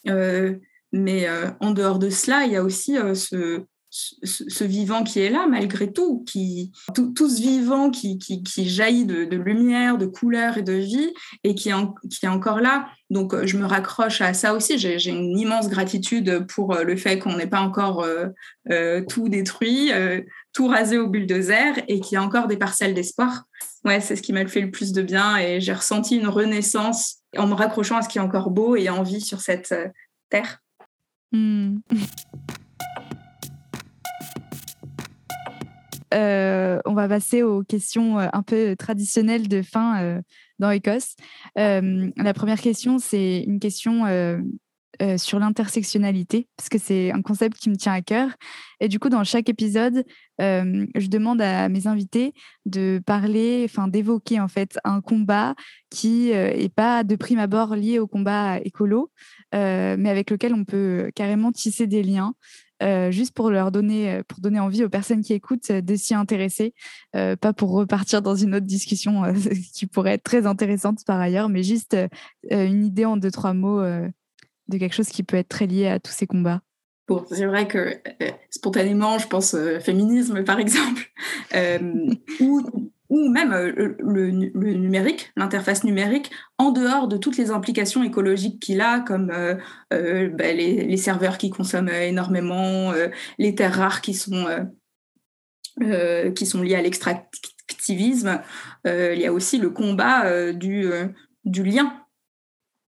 mais 0.06 1.28
en 1.60 1.72
dehors 1.72 1.98
de 1.98 2.10
cela, 2.10 2.46
il 2.46 2.52
y 2.52 2.56
a 2.56 2.64
aussi 2.64 2.98
ce, 3.16 3.66
ce, 3.94 4.64
vivant 4.64 5.04
qui 5.04 5.20
est 5.20 5.30
là 5.30 5.46
malgré 5.48 5.92
tout, 5.92 6.24
qui, 6.26 6.72
tout, 6.96 7.30
ce 7.30 7.40
vivant 7.40 7.92
qui, 7.92 8.20
jaillit 8.58 9.06
de, 9.06 9.36
lumière, 9.36 10.00
de 10.00 10.08
couleur 10.08 10.58
et 10.58 10.64
de 10.64 10.74
vie 10.74 11.14
et 11.44 11.54
qui 11.54 11.70
est, 11.70 11.74
qui 12.10 12.26
est 12.26 12.30
encore 12.30 12.60
là. 12.60 12.88
Donc 13.12 13.34
euh, 13.34 13.46
je 13.46 13.56
me 13.58 13.66
raccroche 13.66 14.22
à 14.22 14.34
ça 14.34 14.56
aussi. 14.56 14.80
J'ai 14.80 15.10
une 15.10 15.38
immense 15.38 15.70
gratitude 15.70 16.48
pour 16.48 16.74
euh, 16.74 16.84
le 16.84 16.96
fait 16.96 17.20
qu'on 17.20 17.36
n'ait 17.36 17.48
pas 17.48 17.60
encore 17.60 18.04
euh, 18.72 19.02
tout 19.08 19.30
détruit, 19.30 19.92
tout 20.54 20.68
rasé 20.68 20.98
au 20.98 21.08
bulldozer 21.08 21.74
et 21.88 22.00
qu'il 22.00 22.16
y 22.16 22.18
a 22.18 22.24
encore 22.24 22.48
des 22.48 22.58
parcelles 22.58 22.96
d'espoir. 22.96 23.44
Ouais, 23.86 24.00
c'est 24.00 24.16
ce 24.16 24.22
qui 24.24 24.34
m'a 24.34 24.48
fait 24.48 24.62
le 24.62 24.72
plus 24.72 24.94
de 24.94 25.02
bien 25.02 25.38
et 25.38 25.62
j'ai 25.62 25.74
ressenti 25.74 26.16
une 26.16 26.28
renaissance 26.28 27.18
en 27.38 27.48
me 27.48 27.54
raccrochant 27.54 27.98
à 27.98 28.02
ce 28.02 28.10
qui 28.10 28.18
est 28.18 28.22
encore 28.22 28.50
beau 28.50 28.76
et 28.76 28.90
en 28.90 29.04
vie 29.04 29.22
sur 29.22 29.42
cette 29.42 29.76
terre. 30.30 30.64
Hmm. 31.32 31.78
Euh, 36.14 36.80
on 36.86 36.94
va 36.94 37.08
passer 37.08 37.44
aux 37.44 37.64
questions 37.64 38.20
euh, 38.20 38.28
un 38.34 38.44
peu 38.44 38.76
traditionnelles 38.76 39.48
de 39.48 39.62
fin 39.62 40.02
euh, 40.04 40.22
dans 40.60 40.70
Écosse. 40.70 41.16
la 41.56 42.34
première 42.34 42.60
question, 42.62 43.00
c'est 43.00 43.42
une 43.42 43.60
question 43.60 44.06
sur 45.18 45.40
l'intersectionnalité, 45.40 46.48
parce 46.56 46.70
que 46.70 46.78
c'est 46.78 47.12
un 47.12 47.22
concept 47.22 47.58
qui 47.58 47.70
me 47.70 47.76
tient 47.76 47.92
à 47.92 48.02
cœur. 48.02 48.30
Et 48.80 48.88
du 48.88 49.00
coup, 49.00 49.10
dans 49.10 49.24
chaque 49.26 49.50
épisode, 49.50 50.06
je 50.40 51.08
demande 51.08 51.42
à 51.42 51.68
mes 51.68 51.88
invités 51.88 52.34
de 52.66 53.02
parler, 53.06 53.64
enfin 53.66 53.90
d'évoquer 53.90 54.40
en 54.40 54.48
fait 54.48 54.78
un 54.86 55.02
combat 55.02 55.56
qui 55.90 56.32
n'est 56.32 56.70
pas 56.70 57.04
de 57.04 57.16
prime 57.16 57.40
abord 57.40 57.76
lié 57.76 58.00
au 58.00 58.08
combat 58.08 58.60
écolo, 58.60 59.12
mais 59.52 60.10
avec 60.10 60.30
lequel 60.30 60.54
on 60.54 60.64
peut 60.64 61.12
carrément 61.16 61.52
tisser 61.52 61.88
des 61.88 62.04
liens. 62.04 62.36
Euh, 62.84 63.12
juste 63.12 63.34
pour 63.34 63.50
leur 63.50 63.72
donner, 63.72 64.12
euh, 64.12 64.24
pour 64.28 64.40
donner 64.40 64.60
envie 64.60 64.84
aux 64.84 64.90
personnes 64.90 65.22
qui 65.22 65.34
écoutent 65.34 65.72
euh, 65.72 65.82
de 65.82 65.96
s'y 65.96 66.14
intéresser, 66.14 66.74
pas 67.14 67.54
pour 67.54 67.72
repartir 67.72 68.22
dans 68.22 68.36
une 68.36 68.56
autre 68.56 68.66
discussion 68.66 69.24
qui 69.74 69.86
pourrait 69.88 70.14
être 70.14 70.24
très 70.24 70.46
intéressante 70.46 71.06
par 71.06 71.20
ailleurs, 71.20 71.48
mais 71.48 71.64
juste 71.64 71.96
une 72.50 72.86
idée 72.86 73.06
en 73.06 73.18
deux, 73.18 73.32
trois 73.32 73.54
mots 73.54 73.82
de 73.82 74.78
quelque 74.78 74.94
chose 74.96 75.10
qui 75.10 75.24
peut 75.24 75.38
être 75.38 75.50
très 75.50 75.68
lié 75.68 75.88
à 75.88 76.00
tous 76.00 76.12
ces 76.12 76.26
combats. 76.26 76.62
Bon, 77.08 77.24
c'est 77.30 77.46
vrai 77.46 77.68
que 77.68 78.02
spontanément, 78.50 79.20
je 79.20 79.28
pense 79.28 79.56
féminisme 79.82 80.44
par 80.44 80.60
exemple, 80.60 81.12
ou 82.40 82.92
ou 83.14 83.30
même 83.30 83.54
euh, 83.54 83.96
le, 84.00 84.32
numérique, 84.32 85.32
l'interface 85.36 85.84
numérique, 85.84 86.32
en 86.58 86.72
dehors 86.72 87.08
de 87.08 87.16
toutes 87.16 87.38
les 87.38 87.52
implications 87.52 88.02
écologiques 88.04 88.60
qu'il 88.60 88.82
a, 88.82 89.02
comme 89.02 89.30
euh, 89.30 89.54
euh, 89.94 90.30
bah, 90.30 90.52
les, 90.52 90.98
serveurs 90.98 91.38
qui 91.38 91.52
consomment 91.52 91.90
énormément, 91.90 92.92
les 93.38 93.54
terres 93.54 93.76
rares 93.76 94.02
qui 94.02 94.16
sont, 94.16 94.48
qui 96.36 96.46
sont 96.46 96.62
liées 96.64 96.76
à 96.76 96.82
l'extractivisme. 96.82 98.42
il 98.86 99.20
y 99.20 99.28
a 99.28 99.34
aussi 99.34 99.60
le 99.60 99.70
combat 99.70 100.52
du, 100.54 100.90
du 101.46 101.64
lien. 101.64 101.94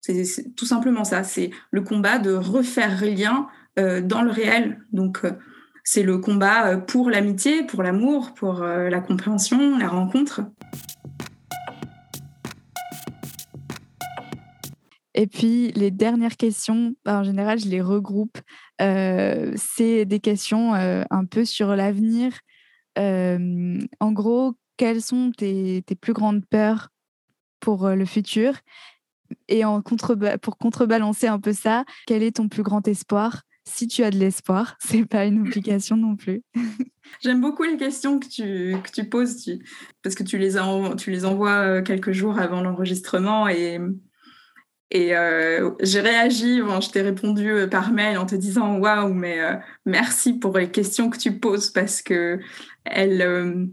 C'est 0.01 0.53
tout 0.55 0.65
simplement 0.65 1.03
ça, 1.03 1.23
c'est 1.23 1.49
le 1.71 1.81
combat 1.81 2.19
de 2.19 2.33
refaire 2.33 3.03
lien 3.03 3.47
dans 3.77 4.21
le 4.21 4.29
réel. 4.29 4.85
Donc, 4.91 5.23
c'est 5.83 6.03
le 6.03 6.17
combat 6.17 6.67
euh, 6.67 6.77
pour 6.77 7.09
l'amitié, 7.09 7.63
pour 7.63 7.83
l'amour, 7.83 8.33
pour 8.33 8.61
euh, 8.61 8.89
la 8.89 9.01
compréhension, 9.01 9.77
la 9.77 9.87
rencontre. 9.87 10.41
Et 15.13 15.27
puis 15.27 15.71
les 15.73 15.91
dernières 15.91 16.37
questions, 16.37 16.95
bah, 17.03 17.19
en 17.19 17.23
général, 17.23 17.59
je 17.59 17.67
les 17.67 17.81
regroupe. 17.81 18.37
Euh, 18.81 19.51
c'est 19.55 20.05
des 20.05 20.19
questions 20.19 20.73
un 20.73 21.25
peu 21.25 21.43
sur 21.45 21.75
l'avenir. 21.75 22.39
en 22.97 24.11
gros, 24.11 24.55
quelles 24.77 25.01
sont 25.01 25.31
tes, 25.35 25.83
plus 25.99 26.13
grandes 26.13 26.45
peurs 26.45 26.89
pour 27.59 27.89
le 27.89 28.05
futur? 28.05 28.53
Et 29.47 29.63
en 29.65 29.81
pour 29.81 30.57
contrebalancer 30.57 31.27
un 31.27 31.39
peu 31.39 31.53
ça, 31.53 31.85
quel 32.07 32.23
est 32.23 32.37
ton 32.37 32.47
plus 32.47 32.63
grand 32.63 32.87
espoir? 32.87 33.43
Si 33.65 33.87
tu 33.87 34.03
as 34.03 34.11
de 34.11 34.17
l'espoir, 34.17 34.77
c'est 34.81 35.05
pas 35.05 35.25
une 35.25 35.41
obligation 35.41 35.97
non 35.97 36.15
plus. 36.15 36.43
J'aime 37.23 37.41
beaucoup 37.41 37.63
les 37.63 37.77
questions 37.77 38.19
que 38.19 38.27
tu, 38.27 38.75
que 38.81 38.91
tu 38.91 39.07
poses 39.07 39.45
parce 40.01 40.15
que 40.15 40.23
tu 40.23 40.37
les, 40.37 40.57
envoies 40.57 41.81
quelques 41.81 42.11
jours 42.11 42.39
avant 42.39 42.61
l'enregistrement 42.61 43.47
et, 43.47 43.79
euh, 44.95 45.71
j'ai 45.81 46.01
réagi, 46.01 46.57
je 46.57 46.89
t'ai 46.89 47.01
répondu 47.01 47.49
euh, 47.49 47.67
par 47.67 47.91
mail 47.91 48.17
en 48.17 48.25
te 48.25 48.35
disant 48.35 48.77
waouh, 48.77 49.13
mais 49.13 49.41
euh, 49.41 49.55
merci 49.85 50.33
pour 50.33 50.57
les 50.57 50.69
questions 50.69 51.09
que 51.09 51.17
tu 51.17 51.39
poses 51.39 51.71
parce 51.71 52.01
que 52.01 52.39
elles, 52.85 53.69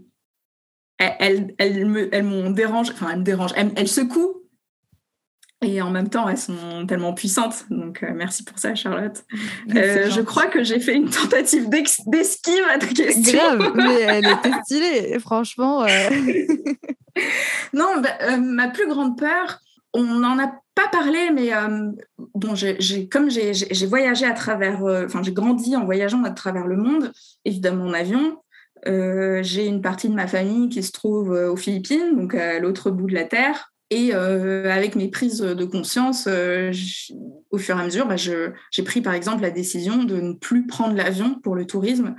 elles, 0.97 1.55
elles, 1.57 2.53
dérangé, 2.53 2.93
enfin 2.93 3.11
elles 3.11 3.19
me 3.19 3.23
dérangent, 3.23 3.53
elles, 3.55 3.87
secouent 3.87 4.43
et 5.61 5.81
en 5.81 5.91
même 5.91 6.09
temps 6.09 6.27
elles 6.29 6.37
sont 6.37 6.85
tellement 6.87 7.13
puissantes. 7.13 7.65
Donc 7.69 8.03
merci 8.15 8.43
pour 8.43 8.59
ça, 8.59 8.75
Charlotte. 8.75 9.23
je 9.67 10.21
crois 10.21 10.47
que 10.47 10.63
j'ai 10.63 10.79
fait 10.79 10.95
une 10.95 11.09
tentative 11.09 11.69
d'esquive 11.69 12.63
à 12.73 12.77
ta 12.77 12.87
question. 12.87 13.39
Grave, 13.57 13.73
mais 13.75 14.01
elle 14.01 14.27
était 14.27 14.53
stylée, 14.63 15.19
franchement. 15.19 15.85
non, 17.73 18.01
bah, 18.01 18.37
ma 18.37 18.69
plus 18.69 18.87
grande 18.87 19.17
peur, 19.17 19.59
on 19.93 20.03
n'en 20.03 20.37
a 20.39 20.51
pas 20.75 20.87
parlé, 20.87 21.31
mais 21.33 21.53
euh, 21.53 21.91
bon, 22.35 22.55
j'ai, 22.55 23.09
comme 23.09 23.29
j'ai, 23.29 23.53
voyagé 23.87 24.25
à 24.25 24.33
travers, 24.33 24.83
euh, 24.85 25.05
enfin, 25.05 25.21
j'ai 25.23 25.33
grandi 25.33 25.75
en 25.75 25.85
voyageant 25.85 26.23
à 26.23 26.31
travers 26.31 26.67
le 26.67 26.77
monde, 26.77 27.11
évidemment 27.45 27.85
en 27.85 27.93
avion. 27.93 28.37
Euh, 28.87 29.41
j'ai 29.43 29.65
une 29.65 29.81
partie 29.81 30.07
de 30.07 30.13
ma 30.13 30.27
famille 30.27 30.69
qui 30.69 30.83
se 30.83 30.91
trouve 30.91 31.31
aux 31.31 31.57
Philippines, 31.57 32.15
donc 32.15 32.33
à 32.33 32.59
l'autre 32.59 32.91
bout 32.91 33.07
de 33.07 33.13
la 33.13 33.25
Terre. 33.25 33.73
Et 33.91 34.13
avec 34.13 34.95
mes 34.95 35.09
prises 35.09 35.39
de 35.39 35.65
conscience, 35.65 36.27
au 36.27 37.57
fur 37.57 37.75
et 37.75 37.81
à 37.81 37.83
mesure, 37.83 38.07
bah, 38.07 38.17
j'ai 38.17 38.83
pris 38.83 39.01
par 39.01 39.15
exemple 39.15 39.41
la 39.41 39.49
décision 39.49 40.03
de 40.03 40.21
ne 40.21 40.33
plus 40.33 40.67
prendre 40.67 40.95
l'avion 40.95 41.39
pour 41.39 41.55
le 41.55 41.65
tourisme. 41.65 42.15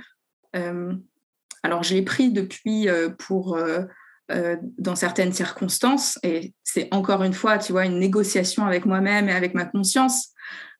alors, 0.53 1.83
je 1.83 1.93
l'ai 1.93 2.01
pris 2.01 2.31
depuis 2.31 2.89
pour 3.19 3.57
euh, 4.31 4.55
dans 4.77 4.95
certaines 4.95 5.33
circonstances. 5.33 6.17
Et 6.23 6.53
c'est 6.63 6.87
encore 6.91 7.23
une 7.23 7.33
fois, 7.33 7.57
tu 7.57 7.73
vois, 7.73 7.85
une 7.85 7.99
négociation 7.99 8.65
avec 8.65 8.85
moi-même 8.85 9.27
et 9.27 9.33
avec 9.33 9.53
ma 9.53 9.65
conscience, 9.65 10.29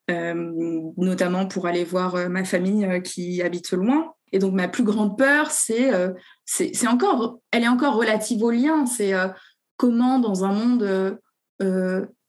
euh, 0.09 0.51
notamment 0.95 1.47
pour 1.47 1.67
aller 1.67 1.83
voir 1.83 2.15
euh, 2.15 2.29
ma 2.29 2.45
famille 2.45 3.01
qui 3.03 3.41
habite 3.41 3.73
loin. 3.73 4.13
Et 4.31 4.39
donc, 4.39 4.53
ma 4.53 4.69
plus 4.69 4.83
grande 4.83 5.17
peur, 5.17 5.51
c'est, 5.51 5.91
c'est, 6.45 6.87
encore, 6.87 7.39
elle 7.51 7.63
est 7.63 7.67
encore 7.67 7.95
relative 7.95 8.41
au 8.41 8.51
lien. 8.51 8.85
C'est 8.85 9.11
comment, 9.81 10.19
dans 10.19 10.45
un 10.45 10.53
monde, 10.53 11.17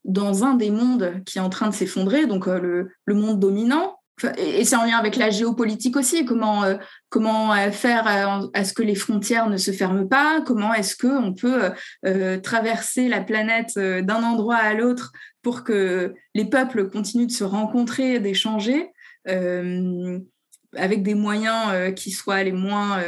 dans 0.04 0.44
un 0.44 0.54
des 0.54 0.70
mondes 0.70 1.22
qui 1.26 1.38
est 1.38 1.42
en 1.42 1.50
train 1.50 1.68
de 1.68 1.74
s'effondrer, 1.74 2.26
donc 2.26 2.46
le, 2.46 2.90
le 3.04 3.14
monde 3.14 3.38
dominant, 3.38 3.98
et 4.38 4.64
c'est 4.64 4.76
en 4.76 4.84
lien 4.84 4.98
avec 4.98 5.16
la 5.16 5.30
géopolitique 5.30 5.96
aussi, 5.96 6.24
comment, 6.24 6.64
euh, 6.64 6.76
comment 7.08 7.52
euh, 7.52 7.70
faire 7.70 8.06
à, 8.06 8.64
ce 8.64 8.72
que 8.72 8.82
les 8.82 8.94
frontières 8.94 9.48
ne 9.48 9.56
se 9.56 9.72
ferment 9.72 10.06
pas, 10.06 10.42
comment 10.42 10.72
est-ce 10.74 10.96
qu'on 10.96 11.32
peut 11.32 11.70
euh, 12.06 12.38
traverser 12.38 13.08
la 13.08 13.20
planète 13.20 13.78
d'un 13.78 14.22
endroit 14.22 14.56
à 14.56 14.74
l'autre 14.74 15.12
pour 15.42 15.64
que 15.64 16.14
les 16.34 16.44
peuples 16.44 16.88
continuent 16.88 17.26
de 17.26 17.32
se 17.32 17.44
rencontrer, 17.44 18.20
d'échanger, 18.20 18.90
avec 19.24 21.02
des 21.02 21.14
moyens 21.14 21.94
qui 21.94 22.10
soient 22.10 22.42
les 22.42 22.52
moins, 22.52 23.02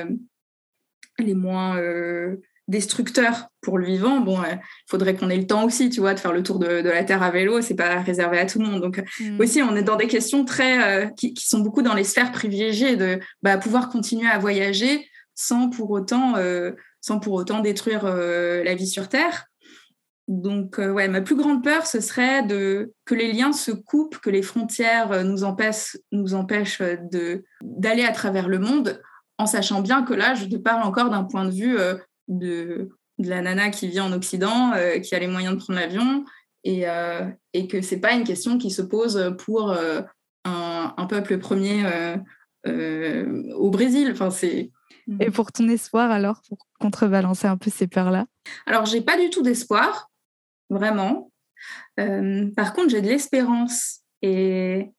les 1.18 1.34
moins 1.34 1.80
destructeur 2.68 3.48
pour 3.60 3.78
le 3.78 3.86
vivant, 3.86 4.20
bon, 4.20 4.38
il 4.42 4.58
faudrait 4.88 5.14
qu'on 5.14 5.28
ait 5.30 5.36
le 5.36 5.46
temps 5.46 5.64
aussi, 5.64 5.90
tu 5.90 6.00
vois, 6.00 6.14
de 6.14 6.20
faire 6.20 6.32
le 6.32 6.42
tour 6.42 6.58
de, 6.58 6.66
la 6.66 7.04
Terre 7.04 7.22
à 7.22 7.30
vélo, 7.30 7.60
c'est 7.60 7.74
pas 7.74 8.00
réservé 8.00 8.38
à 8.38 8.46
tout 8.46 8.58
le 8.58 8.66
monde. 8.66 8.80
Donc 8.80 9.02
mm. 9.20 9.40
aussi, 9.40 9.62
on 9.62 9.76
est 9.76 9.82
dans 9.82 9.96
des 9.96 10.06
questions 10.06 10.44
très, 10.44 11.04
euh, 11.04 11.06
qui, 11.10 11.34
sont 11.36 11.60
beaucoup 11.60 11.82
dans 11.82 11.94
les 11.94 12.04
sphères 12.04 12.32
privilégiées 12.32 12.96
de 12.96 13.20
bah, 13.42 13.58
pouvoir 13.58 13.90
continuer 13.90 14.28
à 14.28 14.38
voyager 14.38 15.06
sans 15.34 15.68
pour 15.68 15.90
autant, 15.90 16.36
euh, 16.36 16.72
sans 17.00 17.18
pour 17.18 17.34
autant 17.34 17.60
détruire 17.60 18.04
euh, 18.04 18.62
la 18.64 18.74
vie 18.74 18.86
sur 18.86 19.08
Terre. 19.08 19.46
Donc, 20.26 20.78
ouais, 20.78 21.06
ma 21.08 21.20
plus 21.20 21.36
grande 21.36 21.62
peur, 21.62 21.86
ce 21.86 22.00
serait 22.00 22.42
de, 22.44 22.94
que 23.04 23.14
les 23.14 23.30
liens 23.30 23.52
se 23.52 23.72
coupent, 23.72 24.16
que 24.20 24.30
les 24.30 24.40
frontières 24.40 25.22
nous 25.22 25.44
empêchent, 25.44 25.98
nous 26.12 26.32
empêchent 26.32 26.80
de, 26.80 27.44
d'aller 27.60 28.04
à 28.04 28.12
travers 28.12 28.48
le 28.48 28.58
monde, 28.58 29.02
en 29.36 29.44
sachant 29.44 29.82
bien 29.82 30.02
que 30.02 30.14
là, 30.14 30.32
je 30.32 30.46
te 30.46 30.56
parle 30.56 30.82
encore 30.82 31.10
d'un 31.10 31.24
point 31.24 31.44
de 31.44 31.50
vue 31.50 31.76
de, 32.28 32.90
la 33.18 33.42
nana 33.42 33.70
qui 33.70 33.88
vit 33.88 34.00
en 34.00 34.12
Occident, 34.12 34.72
euh, 34.74 34.98
qui 34.98 35.14
a 35.14 35.18
les 35.18 35.26
moyens 35.26 35.54
de 35.54 35.60
prendre 35.60 35.78
l'avion, 35.78 36.24
et, 36.64 36.88
euh, 36.88 37.28
et 37.52 37.68
que 37.68 37.82
c'est 37.82 38.00
pas 38.00 38.12
une 38.12 38.24
question 38.24 38.58
qui 38.58 38.70
se 38.70 38.82
pose 38.82 39.34
pour 39.38 39.70
euh, 39.70 40.00
un, 40.44 41.06
peuple 41.08 41.38
premier 41.38 41.84
au 42.66 43.70
Brésil. 43.70 44.10
Enfin, 44.12 44.30
c'est 44.30 44.70
et 45.20 45.30
pour 45.30 45.52
ton 45.52 45.68
espoir 45.68 46.10
alors, 46.10 46.40
pour 46.48 46.66
contrebalancer 46.80 47.46
un 47.46 47.58
peu 47.58 47.70
ces 47.70 47.86
peurs-là? 47.86 48.24
Alors, 48.64 48.86
j'ai 48.86 49.02
pas 49.02 49.18
du 49.18 49.28
tout 49.28 49.42
d'espoir, 49.42 50.10
vraiment. 50.70 51.30
par 51.96 52.72
contre, 52.72 52.88
j'ai 52.88 53.02
de 53.02 53.08
l'espérance. 53.08 54.00
Et, 54.22 54.90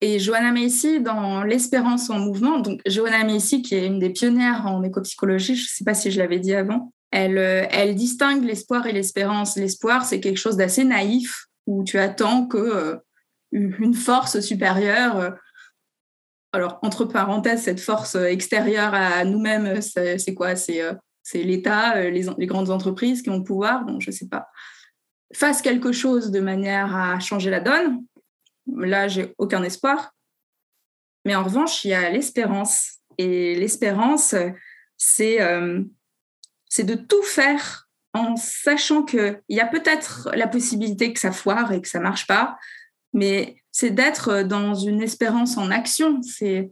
et 0.00 0.18
Johanna 0.18 0.52
Macy, 0.52 1.00
dans 1.00 1.42
L'espérance 1.42 2.08
en 2.10 2.18
mouvement, 2.18 2.60
donc 2.60 2.80
Johanna 2.86 3.24
Macy, 3.24 3.62
qui 3.62 3.74
est 3.74 3.86
une 3.86 3.98
des 3.98 4.10
pionnières 4.10 4.66
en 4.66 4.82
écopsychologie, 4.82 5.56
je 5.56 5.64
ne 5.64 5.68
sais 5.68 5.84
pas 5.84 5.94
si 5.94 6.10
je 6.10 6.18
l'avais 6.18 6.38
dit 6.38 6.54
avant, 6.54 6.92
elle, 7.10 7.38
euh, 7.38 7.66
elle 7.70 7.94
distingue 7.94 8.44
l'espoir 8.44 8.86
et 8.86 8.92
l'espérance. 8.92 9.56
L'espoir, 9.56 10.04
c'est 10.04 10.20
quelque 10.20 10.38
chose 10.38 10.56
d'assez 10.56 10.84
naïf, 10.84 11.46
où 11.66 11.82
tu 11.82 11.98
attends 11.98 12.46
que 12.46 12.58
euh, 12.58 12.96
une 13.50 13.94
force 13.94 14.40
supérieure, 14.40 15.16
euh, 15.16 15.30
alors 16.52 16.78
entre 16.82 17.04
parenthèses, 17.04 17.62
cette 17.62 17.80
force 17.80 18.14
extérieure 18.14 18.94
à 18.94 19.24
nous-mêmes, 19.24 19.80
c'est 19.80 20.34
quoi? 20.34 20.54
C'est 20.56 20.82
l'État, 21.34 22.08
les, 22.08 22.26
les, 22.38 22.46
grandes 22.46 22.70
entreprises 22.70 23.20
qui 23.20 23.30
ont 23.30 23.38
le 23.38 23.44
pouvoir, 23.44 23.84
donc 23.84 24.00
je 24.00 24.10
ne 24.10 24.14
sais 24.14 24.28
pas, 24.28 24.48
fasse 25.34 25.60
quelque 25.60 25.92
chose 25.92 26.30
de 26.30 26.40
manière 26.40 26.96
à 26.96 27.20
changer 27.20 27.50
la 27.50 27.60
donne 27.60 28.02
Là, 28.76 29.08
j'ai 29.08 29.34
aucun 29.38 29.62
espoir. 29.62 30.14
Mais 31.24 31.34
en 31.34 31.44
revanche, 31.44 31.84
il 31.84 31.88
y 31.90 31.94
a 31.94 32.08
l'espérance. 32.10 32.98
Et 33.18 33.54
l'espérance, 33.54 34.34
c'est 34.96 35.40
euh, 35.40 35.82
de 36.78 36.94
tout 36.94 37.22
faire 37.22 37.88
en 38.14 38.36
sachant 38.36 39.02
qu'il 39.02 39.40
y 39.48 39.60
a 39.60 39.66
peut-être 39.66 40.30
la 40.34 40.48
possibilité 40.48 41.12
que 41.12 41.20
ça 41.20 41.32
foire 41.32 41.72
et 41.72 41.82
que 41.82 41.88
ça 41.88 42.00
marche 42.00 42.26
pas, 42.26 42.56
mais 43.12 43.56
c'est 43.72 43.90
d'être 43.90 44.42
dans 44.42 44.74
une 44.74 45.02
espérance 45.02 45.56
en 45.56 45.70
action. 45.70 46.20
C'est 46.22 46.70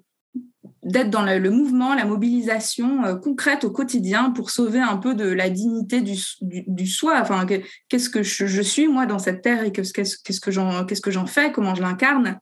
d'être 0.83 1.11
dans 1.11 1.23
le, 1.23 1.51
mouvement, 1.51 1.95
la 1.95 2.05
mobilisation 2.05 3.05
euh, 3.05 3.17
concrète 3.17 3.65
au 3.65 3.71
quotidien 3.71 4.31
pour 4.31 4.51
sauver 4.51 4.81
un 4.81 4.97
peu 4.97 5.15
de 5.15 5.25
la 5.25 5.51
dignité 5.51 6.01
du, 6.01 6.87
soi. 6.87 7.21
Enfin, 7.21 7.47
qu'est-ce 7.89 8.11
que 8.11 8.23
je, 8.23 8.63
suis 8.63 8.89
moi 8.89 9.07
dans 9.07 9.19
cette 9.19 9.43
terre 9.43 9.65
et 9.65 9.73
qu'est-ce 9.73 10.41
que 10.41 10.51
j'en 10.51 11.27
fais, 11.27 11.53
comment 11.53 11.75
je 11.75 11.83
l'incarne. 11.83 12.39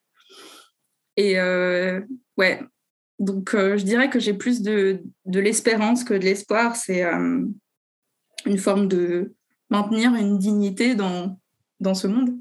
Et 1.16 1.38
euh, 1.38 2.00
ouais, 2.36 2.60
donc 3.18 3.54
euh, 3.54 3.76
je 3.76 3.84
dirais 3.84 4.10
que 4.10 4.18
j'ai 4.18 4.34
plus 4.34 4.62
de, 4.62 5.02
de 5.26 5.40
l'espérance 5.40 6.04
que 6.04 6.14
de 6.14 6.24
l'espoir. 6.24 6.76
C'est 6.76 7.04
une 7.04 8.58
forme 8.58 8.88
de 8.88 9.34
maintenir 9.70 10.14
une 10.14 10.38
dignité 10.38 10.94
dans, 10.94 11.38
dans 11.80 11.94
ce 11.94 12.06
monde. 12.06 12.36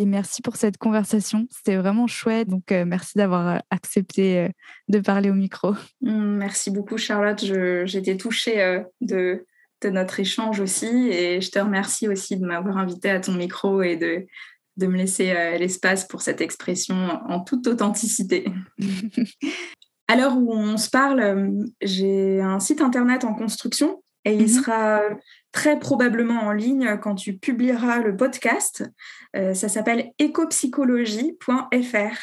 Et 0.00 0.06
merci 0.06 0.40
pour 0.40 0.56
cette 0.56 0.78
conversation. 0.78 1.46
C'était 1.50 1.76
vraiment 1.76 2.06
chouette. 2.06 2.48
Donc, 2.48 2.72
euh, 2.72 2.86
merci 2.86 3.18
d'avoir 3.18 3.48
euh, 3.48 3.58
accepté 3.68 4.38
euh, 4.38 4.48
de 4.88 4.98
parler 4.98 5.28
au 5.28 5.34
micro. 5.34 5.72
Mmh, 6.00 6.38
merci 6.38 6.70
beaucoup, 6.70 6.96
Charlotte. 6.96 7.44
J'étais 7.84 8.16
touchée 8.16 8.82
de, 9.02 9.44
de, 9.82 9.90
notre 9.90 10.18
échange 10.18 10.58
aussi. 10.58 10.86
Et 10.86 11.42
je 11.42 11.50
te 11.50 11.58
remercie 11.58 12.08
aussi 12.08 12.38
de 12.38 12.46
m'avoir 12.46 12.78
invité 12.78 13.10
à 13.10 13.20
ton 13.20 13.32
micro 13.32 13.82
et 13.82 13.96
de, 13.96 14.26
de 14.78 14.86
me 14.86 14.96
laisser 14.96 15.34
l'espace 15.58 16.08
pour 16.08 16.22
cette 16.22 16.40
expression 16.40 16.96
en 17.28 17.40
toute 17.40 17.66
authenticité. 17.66 18.46
à 20.08 20.16
l'heure 20.16 20.38
où 20.38 20.50
on 20.50 20.78
se 20.78 20.88
parle, 20.88 21.52
j'ai 21.82 22.40
un 22.40 22.58
site 22.58 22.80
internet 22.80 23.24
en 23.24 23.34
construction 23.34 24.02
et 24.24 24.34
il 24.34 24.44
mmh 24.44 24.48
sera 24.48 25.02
très 25.52 25.78
probablement 25.78 26.42
en 26.42 26.52
ligne 26.52 26.98
quand 27.02 27.14
tu 27.14 27.34
publieras 27.34 27.98
le 28.00 28.16
podcast. 28.16 28.84
Euh, 29.36 29.54
ça 29.54 29.68
s'appelle 29.68 30.12
ecopsychologie.fr. 30.18 32.16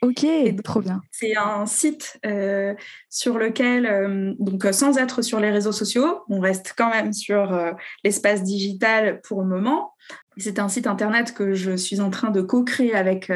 Ok, 0.00 0.24
trop 0.62 0.80
bien. 0.80 1.00
C'est 1.10 1.36
un 1.36 1.66
site 1.66 2.20
euh, 2.24 2.72
sur 3.10 3.36
lequel, 3.36 3.84
euh, 3.84 4.32
donc 4.38 4.64
sans 4.70 4.96
être 4.96 5.22
sur 5.22 5.40
les 5.40 5.50
réseaux 5.50 5.72
sociaux, 5.72 6.20
on 6.28 6.38
reste 6.38 6.74
quand 6.76 6.90
même 6.90 7.12
sur 7.12 7.74
l'espace 8.04 8.44
digital 8.44 9.20
pour 9.22 9.42
le 9.42 9.48
moment. 9.48 9.94
C'est 10.36 10.60
un 10.60 10.68
site 10.68 10.86
internet 10.86 11.34
que 11.34 11.54
je 11.54 11.76
suis 11.76 12.00
en 12.00 12.10
train 12.10 12.30
de 12.30 12.42
co-créer 12.42 12.94
avec, 12.94 13.32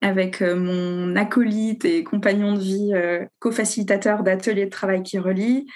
avec 0.00 0.40
mon 0.40 1.14
acolyte 1.16 1.84
et 1.84 2.02
compagnon 2.02 2.54
de 2.54 2.60
vie, 2.60 2.94
co-facilitateur 3.40 4.22
d'ateliers 4.22 4.64
de 4.64 4.70
travail 4.70 5.02
qui 5.02 5.18
relie, 5.18 5.66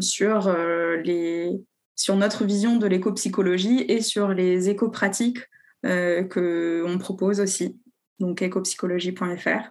sur, 0.00 0.56
les, 1.04 1.50
sur 1.94 2.16
notre 2.16 2.44
vision 2.44 2.76
de 2.76 2.86
l'éco-psychologie 2.86 3.84
et 3.88 4.00
sur 4.00 4.28
les 4.28 4.68
éco-pratiques 4.68 5.38
qu'on 5.82 6.98
propose 6.98 7.40
aussi. 7.40 7.78
Donc 8.18 8.42
écopsychologie.fr. 8.42 9.70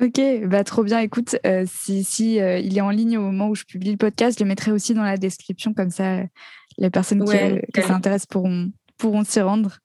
Ok, 0.00 0.20
bah 0.46 0.64
trop 0.64 0.82
bien. 0.82 1.00
Écoute, 1.00 1.36
si, 1.66 2.04
si 2.04 2.36
il 2.36 2.78
est 2.78 2.82
en 2.82 2.90
ligne 2.90 3.18
au 3.18 3.22
moment 3.22 3.48
où 3.48 3.54
je 3.54 3.64
publie 3.64 3.92
le 3.92 3.96
podcast, 3.96 4.38
je 4.38 4.44
le 4.44 4.48
mettrai 4.48 4.72
aussi 4.72 4.94
dans 4.94 5.02
la 5.02 5.16
description, 5.16 5.74
comme 5.74 5.90
ça 5.90 6.22
les 6.78 6.90
personnes 6.90 7.24
qui, 7.24 7.82
s'intéressent 7.82 8.26
pourront, 8.26 8.70
pourront 8.98 9.24
s'y 9.24 9.40
rendre. 9.40 9.78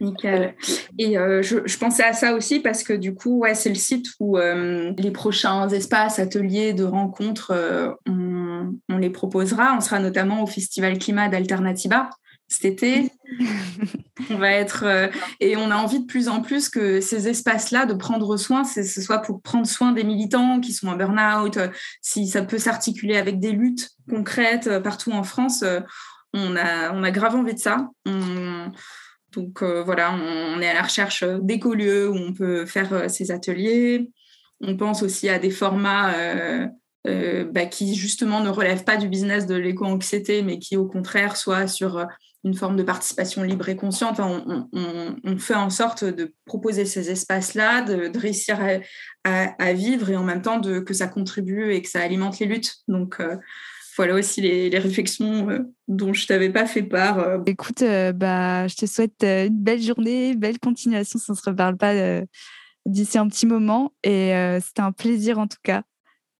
Nickel. 0.00 0.54
Et 0.98 1.16
euh, 1.16 1.42
je, 1.42 1.78
pensais 1.78 2.02
à 2.02 2.12
ça 2.12 2.34
aussi 2.34 2.60
parce 2.60 2.82
que 2.82 2.92
du 2.92 3.14
coup, 3.14 3.38
ouais, 3.38 3.54
c'est 3.54 3.68
le 3.68 3.76
site 3.76 4.06
où 4.18 4.38
euh, 4.38 4.92
les 4.98 5.10
prochains 5.10 5.68
espaces, 5.68 6.18
ateliers 6.18 6.72
de 6.72 6.84
rencontres, 6.84 7.52
euh, 7.52 7.92
on, 8.88 8.98
les 8.98 9.10
proposera. 9.10 9.74
On 9.76 9.80
sera 9.80 9.98
notamment 9.98 10.42
au 10.42 10.46
Festival 10.46 10.98
Climat 10.98 11.28
d'Alternativa 11.28 12.10
cet 12.46 12.64
été. 12.64 13.10
on 14.30 14.36
va 14.36 14.50
être 14.50 15.10
et 15.40 15.56
on 15.56 15.70
a 15.70 15.76
envie 15.76 16.00
de 16.00 16.06
plus 16.06 16.28
en 16.28 16.42
plus 16.42 16.68
que 16.68 17.00
ces 17.00 17.26
espaces-là, 17.26 17.86
de 17.86 17.94
prendre 17.94 18.36
soin, 18.36 18.64
ce 18.64 18.82
soit 18.82 19.20
pour 19.20 19.40
prendre 19.40 19.66
soin 19.66 19.92
des 19.92 20.04
militants 20.04 20.60
qui 20.60 20.72
sont 20.72 20.88
en 20.88 20.96
burn-out, 20.96 21.58
si 22.02 22.28
ça 22.28 22.42
peut 22.42 22.58
s'articuler 22.58 23.16
avec 23.16 23.40
des 23.40 23.52
luttes 23.52 23.90
concrètes 24.08 24.78
partout 24.80 25.10
en 25.12 25.22
France. 25.22 25.64
on 26.34 26.56
a, 26.56 26.92
on 26.92 27.02
a 27.02 27.10
grave 27.10 27.34
envie 27.34 27.54
de 27.54 27.58
ça. 27.58 27.88
Donc 29.34 29.62
euh, 29.62 29.82
voilà, 29.82 30.14
on, 30.14 30.60
est 30.60 30.68
à 30.68 30.74
la 30.74 30.82
recherche 30.82 31.24
d'écolieux 31.24 32.08
où 32.08 32.16
on 32.16 32.32
peut 32.32 32.66
faire 32.66 32.92
euh, 32.92 33.08
ces 33.08 33.30
ateliers. 33.30 34.10
On 34.60 34.76
pense 34.76 35.02
aussi 35.02 35.28
à 35.28 35.38
des 35.38 35.50
formats 35.50 36.14
euh, 37.06 37.44
bah, 37.44 37.66
qui 37.66 37.94
justement 37.94 38.40
ne 38.40 38.48
relèvent 38.48 38.84
pas 38.84 38.96
du 38.96 39.08
business 39.08 39.46
de 39.46 39.54
l'éco-anxiété, 39.54 40.42
mais 40.42 40.58
qui 40.58 40.76
au 40.76 40.86
contraire 40.86 41.36
soient 41.36 41.66
sur 41.66 42.06
une 42.44 42.54
forme 42.54 42.76
de 42.76 42.82
participation 42.82 43.42
libre 43.42 43.68
et 43.68 43.76
consciente. 43.76 44.20
on, 44.20 45.38
fait 45.38 45.54
en 45.54 45.70
sorte 45.70 46.04
de 46.04 46.34
proposer 46.44 46.84
ces 46.84 47.10
espaces-là, 47.10 47.82
de, 47.82 48.18
réussir 48.18 48.58
à, 49.24 49.72
vivre 49.72 50.10
et 50.10 50.16
en 50.16 50.24
même 50.24 50.42
temps 50.42 50.58
de, 50.58 50.78
que 50.78 50.94
ça 50.94 51.06
contribue 51.06 51.72
et 51.72 51.80
que 51.80 51.88
ça 51.88 52.00
alimente 52.00 52.38
les 52.38 52.46
luttes. 52.46 52.76
Donc, 52.88 53.18
voilà 53.96 54.14
aussi 54.14 54.40
les, 54.40 54.78
réflexions 54.78 55.48
euh, 55.50 55.60
dont 55.88 56.12
je 56.12 56.26
t'avais 56.26 56.50
pas 56.50 56.66
fait 56.66 56.82
part. 56.82 57.18
Euh. 57.18 57.38
Écoute, 57.46 57.82
euh, 57.82 58.12
bah, 58.12 58.66
je 58.66 58.74
te 58.74 58.86
souhaite 58.86 59.22
une 59.22 59.62
belle 59.62 59.82
journée, 59.82 60.34
belle 60.34 60.58
continuation, 60.58 61.18
ça 61.18 61.32
ne 61.32 61.38
se 61.38 61.50
reparle 61.50 61.76
pas 61.76 61.94
d'ici 62.86 63.18
un 63.18 63.28
petit 63.28 63.46
moment. 63.46 63.92
Et 64.02 64.32
c'était 64.60 64.82
un 64.82 64.92
plaisir 64.92 65.38
en 65.38 65.46
tout 65.46 65.58
cas. 65.62 65.82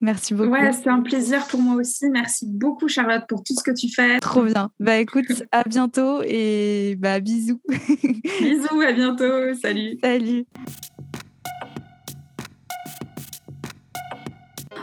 Merci 0.05 0.35
beaucoup. 0.35 0.51
Ouais, 0.51 0.71
c'est 0.73 0.91
un 0.91 1.01
plaisir 1.01 1.47
pour 1.47 1.63
moi 1.63 1.77
aussi. 1.77 2.11
Merci 2.11 2.45
beaucoup, 2.47 2.89
Charlotte, 2.89 3.23
pour 3.27 3.43
tout 3.43 3.55
ce 3.55 3.63
que 3.63 3.71
tu 3.71 3.89
fais. 3.89 4.19
Trop 4.19 4.43
bien. 4.43 4.71
Bah 4.79 4.99
écoute, 4.99 5.45
à 5.51 5.63
bientôt 5.67 6.21
et 6.23 6.95
bah 6.99 7.21
bisous. 7.21 7.59
bisous, 7.69 8.81
à 8.87 8.93
bientôt. 8.93 9.55
Salut. 9.63 9.99
Salut. 10.03 10.45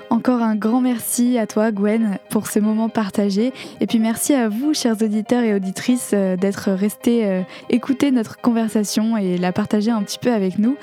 Encore 0.10 0.42
un 0.42 0.56
grand 0.56 0.82
merci 0.82 1.38
à 1.38 1.46
toi, 1.46 1.72
Gwen, 1.72 2.18
pour 2.32 2.48
ce 2.48 2.58
moment 2.58 2.90
partagé. 2.90 3.54
Et 3.80 3.86
puis 3.86 4.00
merci 4.00 4.34
à 4.34 4.50
vous, 4.50 4.74
chers 4.74 5.00
auditeurs 5.04 5.44
et 5.44 5.54
auditrices, 5.54 6.12
euh, 6.16 6.36
d'être 6.36 6.72
restés 6.72 7.28
euh, 7.28 7.44
écouter 7.70 8.10
notre 8.10 8.42
conversation 8.42 9.18
et 9.18 9.38
la 9.38 9.52
partager 9.52 9.92
un 9.92 10.02
petit 10.02 10.18
peu 10.20 10.34
avec 10.34 10.58
nous. 10.58 10.78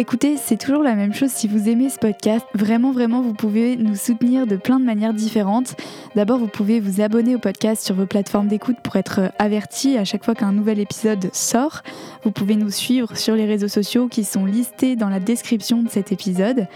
Écoutez, 0.00 0.36
c'est 0.36 0.56
toujours 0.56 0.84
la 0.84 0.94
même 0.94 1.12
chose 1.12 1.30
si 1.30 1.48
vous 1.48 1.68
aimez 1.68 1.88
ce 1.88 1.98
podcast. 1.98 2.46
Vraiment, 2.54 2.92
vraiment, 2.92 3.20
vous 3.20 3.34
pouvez 3.34 3.76
nous 3.76 3.96
soutenir 3.96 4.46
de 4.46 4.54
plein 4.54 4.78
de 4.78 4.84
manières 4.84 5.12
différentes. 5.12 5.74
D'abord, 6.14 6.38
vous 6.38 6.46
pouvez 6.46 6.78
vous 6.78 7.00
abonner 7.00 7.34
au 7.34 7.40
podcast 7.40 7.84
sur 7.84 7.96
vos 7.96 8.06
plateformes 8.06 8.46
d'écoute 8.46 8.76
pour 8.84 8.94
être 8.94 9.32
averti 9.40 9.98
à 9.98 10.04
chaque 10.04 10.24
fois 10.24 10.36
qu'un 10.36 10.52
nouvel 10.52 10.78
épisode 10.78 11.28
sort. 11.32 11.82
Vous 12.22 12.30
pouvez 12.30 12.54
nous 12.54 12.70
suivre 12.70 13.16
sur 13.16 13.34
les 13.34 13.44
réseaux 13.44 13.66
sociaux 13.66 14.06
qui 14.06 14.22
sont 14.22 14.44
listés 14.44 14.94
dans 14.94 15.08
la 15.08 15.18
description 15.18 15.82
de 15.82 15.88
cet 15.88 16.12
épisode. 16.12 16.68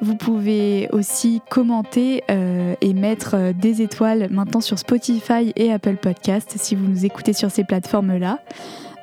Vous 0.00 0.16
pouvez 0.16 0.88
aussi 0.92 1.42
commenter 1.50 2.24
euh, 2.30 2.74
et 2.80 2.94
mettre 2.94 3.34
euh, 3.34 3.52
des 3.52 3.82
étoiles 3.82 4.28
maintenant 4.30 4.62
sur 4.62 4.78
Spotify 4.78 5.52
et 5.56 5.70
Apple 5.70 5.96
Podcast 5.96 6.54
si 6.56 6.74
vous 6.74 6.88
nous 6.88 7.04
écoutez 7.04 7.34
sur 7.34 7.50
ces 7.50 7.64
plateformes-là. 7.64 8.38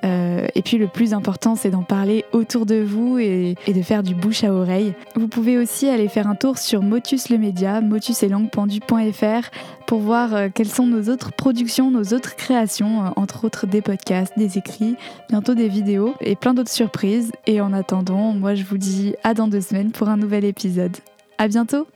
Euh, 0.04 0.47
et 0.56 0.62
puis 0.62 0.78
le 0.78 0.88
plus 0.88 1.14
important, 1.14 1.56
c'est 1.56 1.70
d'en 1.70 1.84
parler 1.84 2.26
autour 2.32 2.66
de 2.66 2.82
vous 2.82 3.18
et, 3.18 3.56
de 3.68 3.82
faire 3.82 4.04
du 4.04 4.16
bouche 4.16 4.43
à 4.43 4.54
oreille. 4.54 4.93
Vous 5.16 5.28
pouvez 5.28 5.58
aussi 5.58 5.88
aller 5.88 6.08
faire 6.08 6.28
un 6.28 6.36
tour 6.36 6.58
sur 6.58 6.82
Motus 6.82 7.30
le 7.30 7.38
Média, 7.38 7.82
motusetlanguependu.fr 7.82 9.50
pour 9.86 10.00
voir 10.00 10.34
euh, 10.36 10.47
quelles 10.54 10.70
sont 10.70 10.86
nos 10.86 11.12
autres 11.12 11.32
productions, 11.32 11.91
nos 11.91 12.14
autres 12.14 12.36
créations, 12.36 13.06
euh, 13.06 13.10
entre 13.16 13.45
autres 13.45 13.68
des 13.68 13.82
podcasts, 13.82 14.38
des 14.38 14.58
écrits, 14.58 14.95
bientôt 15.30 15.56
des 15.56 15.68
vidéos 15.68 16.14
et 16.22 16.36
plein 16.36 16.54
d'autres 16.54 16.72
surprises. 16.72 17.32
Et 17.47 17.62
en 17.62 17.74
attendant, 17.74 18.34
moi 18.34 18.56
je 18.56 18.64
vous 18.64 18.78
dis 18.78 19.16
à 19.24 19.34
dans 19.34 19.47
deux 19.47 19.62
semaines 19.62 19.91
pour 19.91 20.10
un 20.10 20.18
nouvel 20.18 20.45
épisode. 20.45 20.95
À 21.38 21.47
bientôt! 21.47 21.88